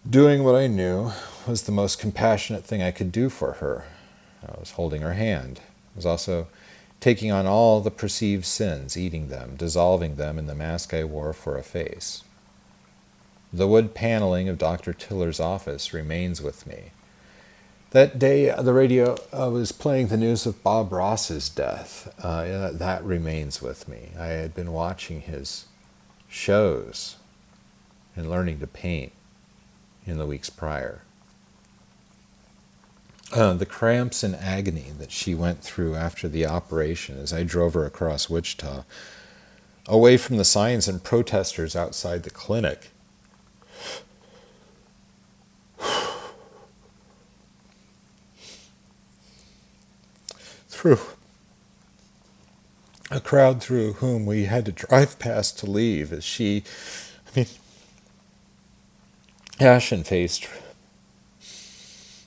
Doing 0.09 0.43
what 0.43 0.57
I 0.57 0.67
knew 0.67 1.13
was 1.47 1.63
the 1.63 1.73
most 1.73 2.01
compassionate 2.01 2.65
thing 2.65 2.83
I 2.83 2.91
could 2.91 3.13
do 3.13 3.29
for 3.29 3.53
her. 3.55 3.85
I 4.45 4.59
was 4.59 4.73
holding 4.73 5.03
her 5.03 5.13
hand. 5.13 5.61
I 5.95 5.97
was 5.97 6.07
also 6.07 6.49
taking 6.99 7.31
on 7.31 7.47
all 7.47 7.81
the 7.81 7.91
perceived 7.91 8.45
sins, 8.45 8.97
eating 8.97 9.29
them, 9.29 9.55
dissolving 9.57 10.17
them 10.17 10.39
in 10.39 10.47
the 10.47 10.55
mask 10.55 10.93
I 10.93 11.05
wore 11.05 11.33
for 11.33 11.57
a 11.57 11.63
face. 11.63 12.25
The 13.53 13.69
wood 13.69 13.95
paneling 13.95 14.49
of 14.49 14.59
Dr. 14.59 14.93
Tiller's 14.93 15.41
office 15.41 15.93
remains 15.93 16.43
with 16.43 16.67
me. 16.67 16.91
That 17.91 18.19
day, 18.19 18.51
the 18.51 18.73
radio 18.73 19.17
uh, 19.33 19.49
was 19.51 19.73
playing 19.73 20.09
the 20.09 20.17
news 20.17 20.45
of 20.45 20.63
Bob 20.63 20.93
Ross's 20.93 21.49
death. 21.49 22.13
Uh, 22.23 22.71
that 22.73 23.05
remains 23.05 23.63
with 23.63 23.89
me. 23.89 24.11
I 24.19 24.27
had 24.27 24.55
been 24.55 24.73
watching 24.73 25.23
his 25.23 25.67
shows 26.29 27.17
and 28.17 28.29
learning 28.29 28.59
to 28.61 28.67
paint 28.67 29.13
in 30.05 30.19
the 30.19 30.27
weeks 30.27 30.51
prior. 30.51 31.03
Uh, 33.33 33.55
the 33.55 33.67
cramps 33.67 34.23
and 34.23 34.35
agony 34.37 34.93
that 34.99 35.11
she 35.11 35.35
went 35.35 35.63
through 35.63 35.95
after 35.95 36.29
the 36.29 36.47
operation 36.47 37.19
as 37.19 37.33
I 37.33 37.45
drove 37.45 37.75
her 37.75 37.85
across 37.85 38.29
Wichita, 38.29 38.85
away 39.89 40.17
from 40.17 40.37
the 40.37 40.45
signs 40.45 40.89
and 40.89 41.03
protesters 41.03 41.75
outside 41.75 42.25
the 42.25 42.31
clinic 42.31 42.91
through 50.69 50.99
a 53.11 53.21
crowd 53.21 53.63
through 53.63 53.95
whom 53.95 54.27
we 54.27 54.45
had 54.45 54.65
to 54.67 54.73
drive 54.73 55.19
past 55.19 55.59
to 55.61 55.67
leave 55.67 56.13
as 56.13 56.25
she, 56.25 56.63
I 57.29 57.31
mean, 57.41 57.47
ashen 59.61 60.05
faced, 60.05 60.49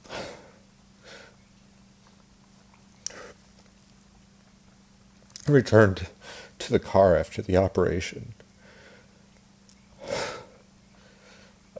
returned 5.47 6.07
to 6.59 6.71
the 6.71 6.79
car 6.79 7.15
after 7.17 7.41
the 7.41 7.57
operation. 7.57 8.33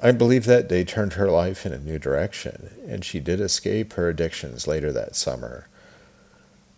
I 0.01 0.11
believe 0.11 0.45
that 0.45 0.69
day 0.69 0.85
turned 0.85 1.13
her 1.13 1.29
life 1.29 1.65
in 1.65 1.73
a 1.73 1.79
new 1.79 1.99
direction, 1.99 2.71
and 2.87 3.03
she 3.03 3.19
did 3.19 3.41
escape 3.41 3.93
her 3.93 4.07
addictions 4.07 4.65
later 4.65 4.93
that 4.93 5.15
summer 5.15 5.67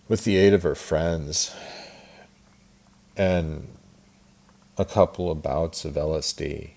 with 0.08 0.24
the 0.24 0.38
aid 0.38 0.54
of 0.54 0.64
her 0.64 0.76
friends 0.76 1.56
and 3.16 3.68
a 4.78 4.86
couple 4.86 5.30
of 5.30 5.44
bouts 5.44 5.86
of 5.86 5.94
LSD. 5.94 6.72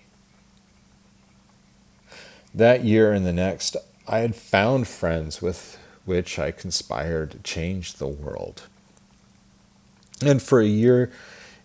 That 2.53 2.85
year 2.85 3.11
and 3.11 3.25
the 3.25 3.33
next, 3.33 3.75
I 4.07 4.19
had 4.19 4.35
found 4.35 4.87
friends 4.87 5.41
with 5.41 5.77
which 6.05 6.37
I 6.37 6.51
conspired 6.51 7.31
to 7.31 7.39
change 7.39 7.93
the 7.93 8.07
world. 8.07 8.63
And 10.21 10.41
for 10.41 10.61
a 10.61 10.67
year 10.67 11.11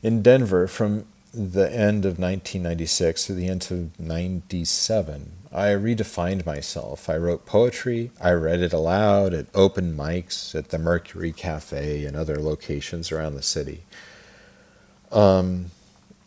in 0.03 0.23
Denver, 0.23 0.67
from 0.67 1.07
the 1.33 1.73
end 1.73 2.05
of 2.05 2.19
1996 2.19 3.27
to 3.27 3.35
the 3.35 3.49
end 3.49 3.67
of 3.71 3.99
97, 4.01 5.33
I 5.53 5.69
redefined 5.69 6.45
myself. 6.45 7.09
I 7.09 7.17
wrote 7.17 7.47
poetry, 7.47 8.11
I 8.21 8.31
read 8.33 8.61
it 8.61 8.73
aloud 8.73 9.33
at 9.35 9.47
open 9.55 9.97
mics 9.97 10.55
at 10.55 10.69
the 10.69 10.79
Mercury 10.79 11.33
Cafe 11.33 12.05
and 12.05 12.17
other 12.17 12.37
locations 12.37 13.13
around 13.13 13.35
the 13.35 13.43
city. 13.43 13.83
Um, 15.13 15.67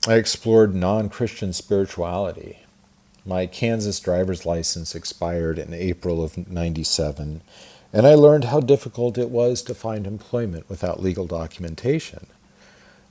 I 0.07 0.15
explored 0.15 0.75
non 0.75 1.09
Christian 1.09 1.53
spirituality. 1.53 2.59
My 3.25 3.45
Kansas 3.45 4.01
driver's 4.01 4.45
license 4.45 4.95
expired 4.95 5.57
in 5.57 5.73
April 5.73 6.21
of 6.21 6.49
97, 6.49 7.41
and 7.93 8.07
I 8.07 8.15
learned 8.15 8.45
how 8.45 8.59
difficult 8.59 9.17
it 9.17 9.29
was 9.29 9.61
to 9.63 9.73
find 9.73 10.05
employment 10.05 10.69
without 10.69 11.01
legal 11.01 11.25
documentation. 11.25 12.27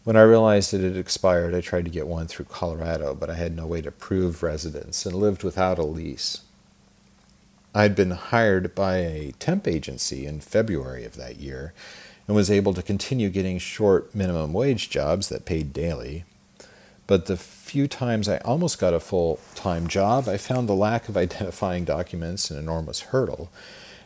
When 0.04 0.16
I 0.16 0.22
realized 0.22 0.74
it 0.74 0.80
had 0.80 0.96
expired, 0.96 1.54
I 1.54 1.60
tried 1.60 1.84
to 1.84 1.90
get 1.90 2.08
one 2.08 2.26
through 2.26 2.46
Colorado, 2.46 3.14
but 3.14 3.30
I 3.30 3.34
had 3.34 3.54
no 3.54 3.66
way 3.66 3.80
to 3.82 3.92
prove 3.92 4.42
residence 4.42 5.06
and 5.06 5.14
lived 5.14 5.44
without 5.44 5.78
a 5.78 5.84
lease. 5.84 6.40
I'd 7.72 7.94
been 7.94 8.10
hired 8.10 8.74
by 8.74 8.96
a 8.96 9.32
temp 9.38 9.68
agency 9.68 10.26
in 10.26 10.40
February 10.40 11.04
of 11.04 11.16
that 11.16 11.36
year 11.36 11.72
and 12.26 12.34
was 12.34 12.50
able 12.50 12.74
to 12.74 12.82
continue 12.82 13.30
getting 13.30 13.58
short 13.58 14.12
minimum 14.14 14.52
wage 14.52 14.90
jobs 14.90 15.28
that 15.28 15.44
paid 15.44 15.72
daily. 15.72 16.24
But 17.06 17.26
the 17.26 17.36
few 17.36 17.86
times 17.86 18.28
I 18.28 18.38
almost 18.38 18.80
got 18.80 18.94
a 18.94 19.00
full 19.00 19.38
time 19.54 19.86
job, 19.86 20.28
I 20.28 20.36
found 20.36 20.68
the 20.68 20.74
lack 20.74 21.08
of 21.08 21.16
identifying 21.16 21.84
documents 21.84 22.50
an 22.50 22.58
enormous 22.58 23.00
hurdle, 23.00 23.50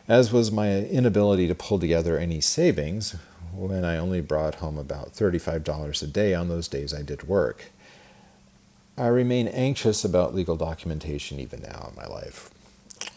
as 0.07 0.31
was 0.31 0.51
my 0.51 0.77
inability 0.77 1.47
to 1.47 1.55
pull 1.55 1.79
together 1.79 2.17
any 2.17 2.39
savings, 2.39 3.15
when 3.57 3.83
I 3.83 3.97
only 3.97 4.21
brought 4.21 4.55
home 4.55 4.77
about 4.77 5.13
$35 5.13 6.03
a 6.03 6.07
day 6.07 6.33
on 6.33 6.47
those 6.47 6.67
days 6.67 6.93
I 6.93 7.01
did 7.01 7.27
work. 7.27 7.71
I 8.97 9.07
remain 9.07 9.47
anxious 9.47 10.05
about 10.05 10.35
legal 10.35 10.55
documentation 10.55 11.39
even 11.39 11.61
now 11.61 11.89
in 11.89 11.95
my 11.95 12.07
life. 12.07 12.49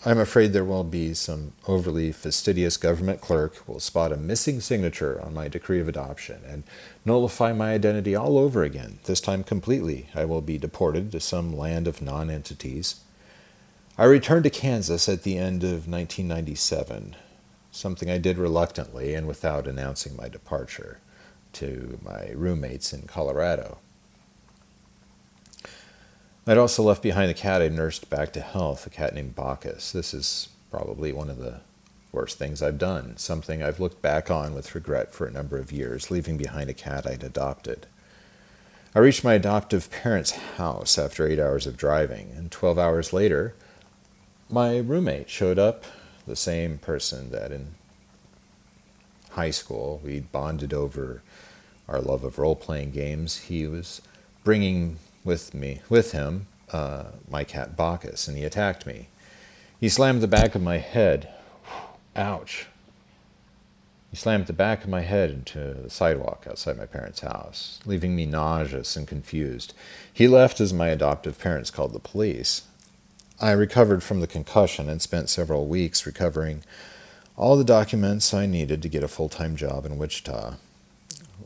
I'm 0.05 0.19
afraid 0.19 0.53
there 0.53 0.65
will 0.65 0.85
be 0.85 1.15
some 1.15 1.53
overly 1.69 2.13
fastidious 2.13 2.77
government 2.77 3.21
clerk 3.21 3.57
who 3.57 3.73
will 3.73 3.81
spot 3.81 4.13
a 4.13 4.17
missing 4.17 4.61
signature 4.61 5.21
on 5.23 5.35
my 5.35 5.49
decree 5.49 5.81
of 5.81 5.89
adoption 5.89 6.41
and 6.47 6.65
nullify 7.05 7.53
my 7.53 7.73
identity 7.73 8.15
all 8.15 8.39
over 8.39 8.63
again, 8.63 8.99
this 9.05 9.21
time 9.21 9.45
completely. 9.45 10.09
I 10.15 10.25
will 10.25 10.41
be 10.41 10.59
deported 10.59 11.13
to 11.13 11.21
some 11.21 11.57
land 11.57 11.87
of 11.87 12.01
non-entities. 12.01 13.01
I 13.99 14.05
returned 14.05 14.45
to 14.45 14.51
Kansas 14.51 15.09
at 15.09 15.23
the 15.23 15.37
end 15.37 15.63
of 15.63 15.87
1997 15.87 17.17
something 17.71 18.11
I 18.11 18.19
did 18.19 18.39
reluctantly 18.39 19.15
and 19.15 19.27
without 19.27 19.67
announcing 19.67 20.17
my 20.17 20.29
departure 20.29 20.99
to 21.55 21.99
my 22.03 22.31
roommates 22.35 22.93
in 22.93 23.03
Colorado. 23.03 23.79
I'd 26.47 26.59
also 26.59 26.83
left 26.83 27.03
behind 27.03 27.31
a 27.31 27.35
cat 27.35 27.63
I 27.63 27.69
nursed 27.69 28.11
back 28.11 28.33
to 28.33 28.41
health, 28.41 28.87
a 28.87 28.91
cat 28.91 29.15
named 29.15 29.37
Bacchus. 29.37 29.93
This 29.93 30.13
is 30.13 30.49
probably 30.71 31.13
one 31.13 31.31
of 31.31 31.39
the 31.39 31.61
worst 32.13 32.39
things 32.39 32.61
I've 32.61 32.79
done, 32.79 33.17
something 33.17 33.63
I've 33.63 33.79
looked 33.79 34.03
back 34.03 34.31
on 34.31 34.55
with 34.55 34.75
regret 34.75 35.13
for 35.13 35.27
a 35.27 35.31
number 35.31 35.59
of 35.59 35.71
years, 35.71 36.11
leaving 36.11 36.37
behind 36.37 36.69
a 36.69 36.75
cat 36.75 37.07
I'd 37.07 37.23
adopted. 37.23 37.87
I 38.95 38.99
reached 38.99 39.23
my 39.23 39.35
adoptive 39.35 39.91
parents' 39.91 40.33
house 40.57 40.99
after 40.99 41.27
eight 41.27 41.39
hours 41.39 41.67
of 41.67 41.77
driving, 41.77 42.33
and 42.37 42.51
12 42.51 42.79
hours 42.79 43.13
later, 43.13 43.55
my 44.49 44.79
roommate 44.79 45.31
showed 45.31 45.59
up, 45.59 45.85
the 46.31 46.37
same 46.37 46.79
person 46.79 47.31
that 47.33 47.53
in 47.53 47.75
high 49.31 49.51
school 49.51 50.01
we 50.03 50.21
bonded 50.21 50.73
over 50.73 51.23
our 51.89 52.01
love 52.01 52.25
of 52.25 52.39
role 52.39 52.57
playing 52.57 52.93
games. 52.93 53.37
He 53.37 53.67
was 53.67 54.01
bringing 54.45 54.97
with 55.25 55.53
me, 55.53 55.81
with 55.89 56.13
him, 56.13 56.47
uh, 56.73 57.05
my 57.29 57.45
cat 57.45 57.77
Bacchus, 57.77 58.29
and 58.29 58.39
he 58.39 58.45
attacked 58.45 58.87
me. 58.87 59.09
He 59.79 59.89
slammed 59.89 60.21
the 60.21 60.29
back 60.29 60.55
of 60.55 60.63
my 60.63 60.79
head. 60.79 61.29
Ouch. 62.15 62.67
He 64.11 64.17
slammed 64.17 64.47
the 64.47 64.53
back 64.53 64.85
of 64.85 64.91
my 64.91 65.03
head 65.03 65.31
into 65.31 65.75
the 65.75 65.91
sidewalk 65.91 66.47
outside 66.49 66.77
my 66.77 66.87
parents' 66.87 67.21
house, 67.21 67.81
leaving 67.85 68.15
me 68.15 68.27
nauseous 68.27 68.97
and 68.97 69.07
confused. 69.07 69.75
He 70.13 70.29
left 70.29 70.61
as 70.61 70.73
my 70.73 70.89
adoptive 70.89 71.39
parents 71.39 71.71
called 71.71 71.93
the 71.93 72.01
police. 72.01 72.63
I 73.43 73.53
recovered 73.53 74.03
from 74.03 74.21
the 74.21 74.27
concussion 74.27 74.91
and 74.91 75.01
spent 75.01 75.31
several 75.31 75.67
weeks 75.67 76.05
recovering 76.05 76.63
all 77.39 77.57
the 77.57 77.65
documents 77.65 78.35
I 78.35 78.45
needed 78.45 78.83
to 78.83 78.89
get 78.91 79.03
a 79.03 79.09
full 79.09 79.31
time 79.31 79.57
job 79.57 79.87
in 79.87 79.97
Wichita. 79.97 80.57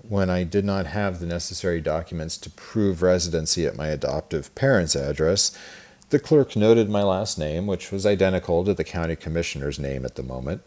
When 0.08 0.28
I 0.28 0.42
did 0.42 0.64
not 0.64 0.86
have 0.86 1.20
the 1.20 1.26
necessary 1.26 1.80
documents 1.80 2.36
to 2.38 2.50
prove 2.50 3.00
residency 3.00 3.64
at 3.64 3.76
my 3.76 3.88
adoptive 3.88 4.52
parents' 4.56 4.96
address, 4.96 5.56
the 6.10 6.18
clerk 6.18 6.56
noted 6.56 6.90
my 6.90 7.04
last 7.04 7.38
name, 7.38 7.68
which 7.68 7.92
was 7.92 8.04
identical 8.04 8.64
to 8.64 8.74
the 8.74 8.82
county 8.82 9.14
commissioner's 9.14 9.78
name 9.78 10.04
at 10.04 10.16
the 10.16 10.22
moment, 10.24 10.62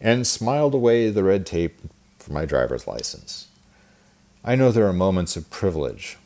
and 0.00 0.26
smiled 0.26 0.74
away 0.74 1.10
the 1.10 1.22
red 1.22 1.44
tape 1.44 1.78
for 2.18 2.32
my 2.32 2.46
driver's 2.46 2.86
license. 2.86 3.48
I 4.42 4.54
know 4.54 4.72
there 4.72 4.88
are 4.88 4.94
moments 4.94 5.36
of 5.36 5.50
privilege, 5.50 6.16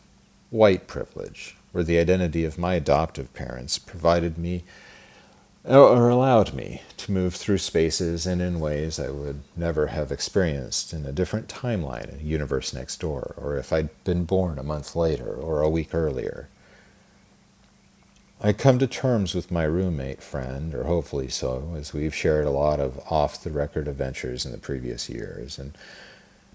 white 0.51 0.87
privilege, 0.87 1.56
where 1.77 1.85
the 1.85 1.99
identity 1.99 2.43
of 2.43 2.57
my 2.57 2.73
adoptive 2.73 3.35
parents 3.35 3.79
provided 3.79 4.39
me 4.39 4.65
or 5.63 6.09
allowed 6.09 6.55
me 6.55 6.81
to 6.97 7.13
move 7.13 7.35
through 7.35 7.59
spaces 7.59 8.27
and 8.27 8.41
in 8.41 8.59
ways 8.59 8.99
I 8.99 9.11
would 9.11 9.43
never 9.55 9.89
have 9.89 10.11
experienced 10.11 10.95
in 10.95 11.05
a 11.05 11.13
different 11.13 11.49
timeline, 11.49 12.15
in 12.15 12.21
a 12.21 12.23
universe 12.23 12.73
next 12.73 12.99
door, 12.99 13.35
or 13.37 13.59
if 13.59 13.75
I'd 13.75 13.91
been 14.05 14.25
born 14.25 14.59
a 14.59 14.63
month 14.63 14.97
later 14.97 15.27
or 15.27 15.61
a 15.61 15.69
week 15.69 15.93
earlier. 15.93 16.49
I 18.41 18.55
come 18.55 18.79
to 18.79 18.87
terms 18.87 19.35
with 19.35 19.51
my 19.51 19.65
roommate 19.65 20.23
friend, 20.23 20.75
or 20.75 20.85
hopefully 20.85 21.29
so, 21.29 21.75
as 21.77 21.93
we've 21.93 22.15
shared 22.15 22.47
a 22.47 22.51
lot 22.51 22.81
of 22.81 22.99
off 23.13 23.45
the 23.45 23.51
record 23.51 23.87
adventures 23.87 24.47
in 24.47 24.53
the 24.53 24.57
previous 24.57 25.11
years. 25.11 25.59
And 25.59 25.77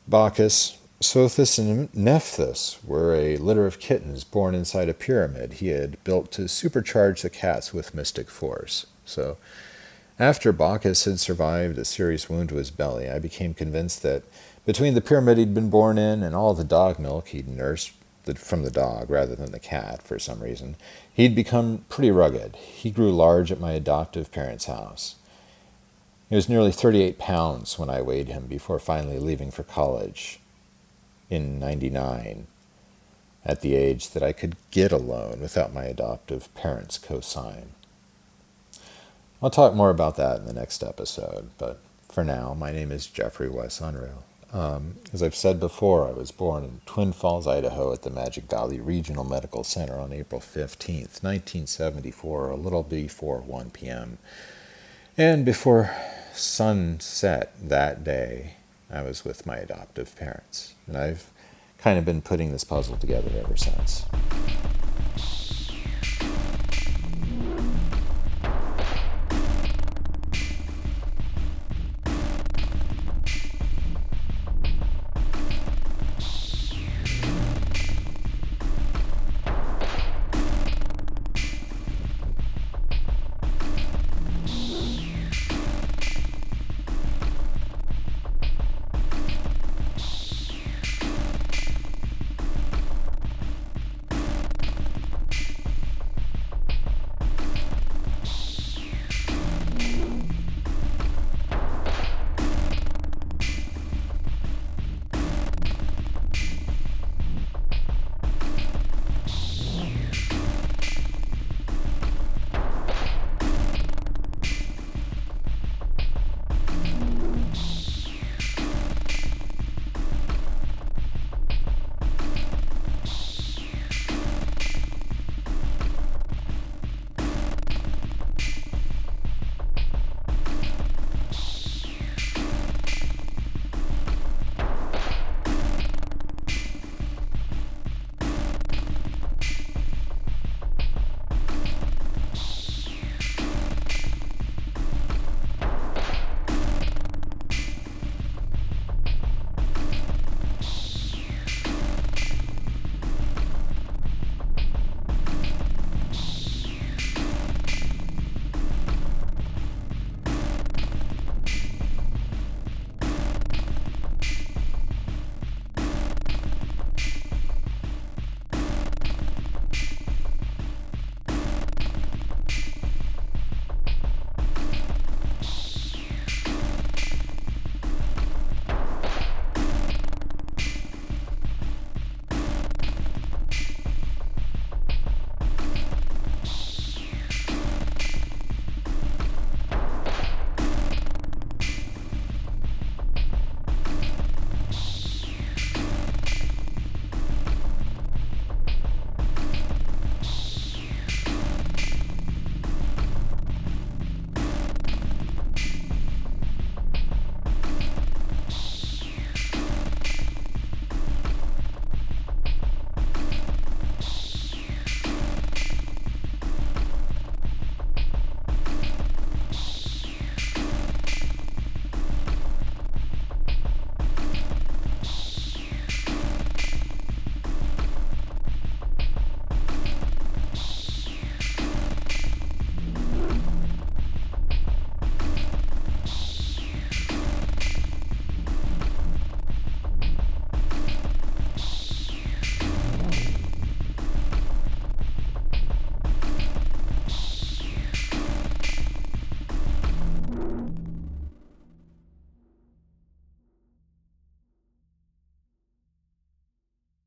Bacchus, 0.08 0.80
Sothis, 1.02 1.58
and 1.58 1.94
Nephthys 1.96 2.78
were 2.86 3.16
a 3.16 3.38
litter 3.38 3.66
of 3.66 3.80
kittens 3.80 4.24
born 4.24 4.54
inside 4.54 4.88
a 4.88 4.94
pyramid 4.94 5.54
he 5.54 5.70
had 5.70 6.02
built 6.04 6.32
to 6.34 6.44
supercharge 6.44 7.22
the 7.22 7.30
cats 7.30 7.74
with 7.74 7.96
mystic 7.96 8.30
force. 8.30 8.86
So, 9.04 9.38
after 10.20 10.52
Bacchus 10.52 11.06
had 11.06 11.20
survived 11.20 11.80
a 11.80 11.86
serious 11.86 12.30
wound 12.30 12.50
to 12.50 12.56
his 12.56 12.70
belly, 12.70 13.10
I 13.10 13.18
became 13.18 13.56
convinced 13.56 14.04
that 14.04 14.24
between 14.66 14.94
the 14.94 15.02
pyramid 15.02 15.40
he'd 15.40 15.56
been 15.56 15.72
born 15.72 15.98
in 15.98 16.22
and 16.22 16.36
all 16.36 16.54
the 16.54 16.64
dog 16.64 17.00
milk 17.00 17.30
he'd 17.30 17.48
nursed 17.48 17.94
from 18.36 18.62
the 18.62 18.70
dog 18.70 19.10
rather 19.10 19.36
than 19.36 19.52
the 19.52 19.60
cat 19.60 20.04
for 20.04 20.20
some 20.20 20.42
reason, 20.42 20.76
He'd 21.14 21.36
become 21.36 21.86
pretty 21.90 22.12
rugged. 22.12 22.56
He 22.56 22.92
grew 22.92 23.12
large 23.12 23.52
at 23.52 23.60
my 23.60 23.72
adoptive 23.72 24.32
parents' 24.32 24.66
house. 24.66 25.16
He 26.30 26.36
was 26.36 26.48
nearly 26.48 26.72
38 26.72 27.18
pounds 27.18 27.78
when 27.78 27.90
I 27.90 28.02
weighed 28.02 28.30
him 28.30 28.46
before 28.46 28.80
finally 28.80 29.20
leaving 29.20 29.52
for 29.52 29.64
college 29.64 30.41
in 31.32 31.60
99, 31.60 32.46
at 33.44 33.62
the 33.62 33.74
age 33.74 34.10
that 34.10 34.22
I 34.22 34.34
could 34.34 34.58
get 34.70 34.92
a 34.92 34.98
loan 34.98 35.40
without 35.40 35.74
my 35.74 35.86
adoptive 35.86 36.54
parents' 36.54 37.00
cosign. 37.00 37.70
I'll 39.42 39.50
talk 39.50 39.74
more 39.74 39.90
about 39.90 40.18
that 40.18 40.38
in 40.38 40.46
the 40.46 40.54
next 40.54 40.84
episode, 40.84 41.50
but 41.58 41.80
for 42.10 42.24
now, 42.24 42.54
my 42.54 42.72
name 42.72 42.92
is 42.92 43.08
Jeffrey 43.08 43.50
Wes. 43.50 43.82
Um, 44.54 44.96
as 45.14 45.24
I've 45.24 45.34
said 45.34 45.60
before, 45.60 46.08
I 46.08 46.12
was 46.12 46.30
born 46.32 46.66
in 46.66 46.82
Twin 46.86 47.14
Falls, 47.14 47.48
Idaho, 47.48 47.94
at 47.94 48.04
the 48.04 48.10
Magic 48.10 48.44
Valley 48.50 48.82
Regional 48.82 49.24
Medical 49.24 49.64
Center 49.64 49.98
on 49.98 50.12
April 50.12 50.42
15th, 50.42 51.24
1974, 51.24 52.50
a 52.52 52.56
little 52.58 52.84
before 52.84 53.40
1 53.40 53.70
p.m. 53.72 54.18
And 55.18 55.46
before 55.46 55.96
sunset 56.34 57.54
that 57.62 58.04
day, 58.04 58.56
I 58.92 59.04
was 59.04 59.24
with 59.24 59.46
my 59.46 59.58
adoptive 59.58 60.16
parents. 60.16 60.76
And 60.86 60.98
I've 60.98 61.32
kind 61.78 61.98
of 61.98 62.06
been 62.06 62.22
putting 62.22 62.52
this 62.52 62.64
puzzle 62.64 62.98
together 62.98 63.32
ever 63.40 63.56
since. 63.56 64.06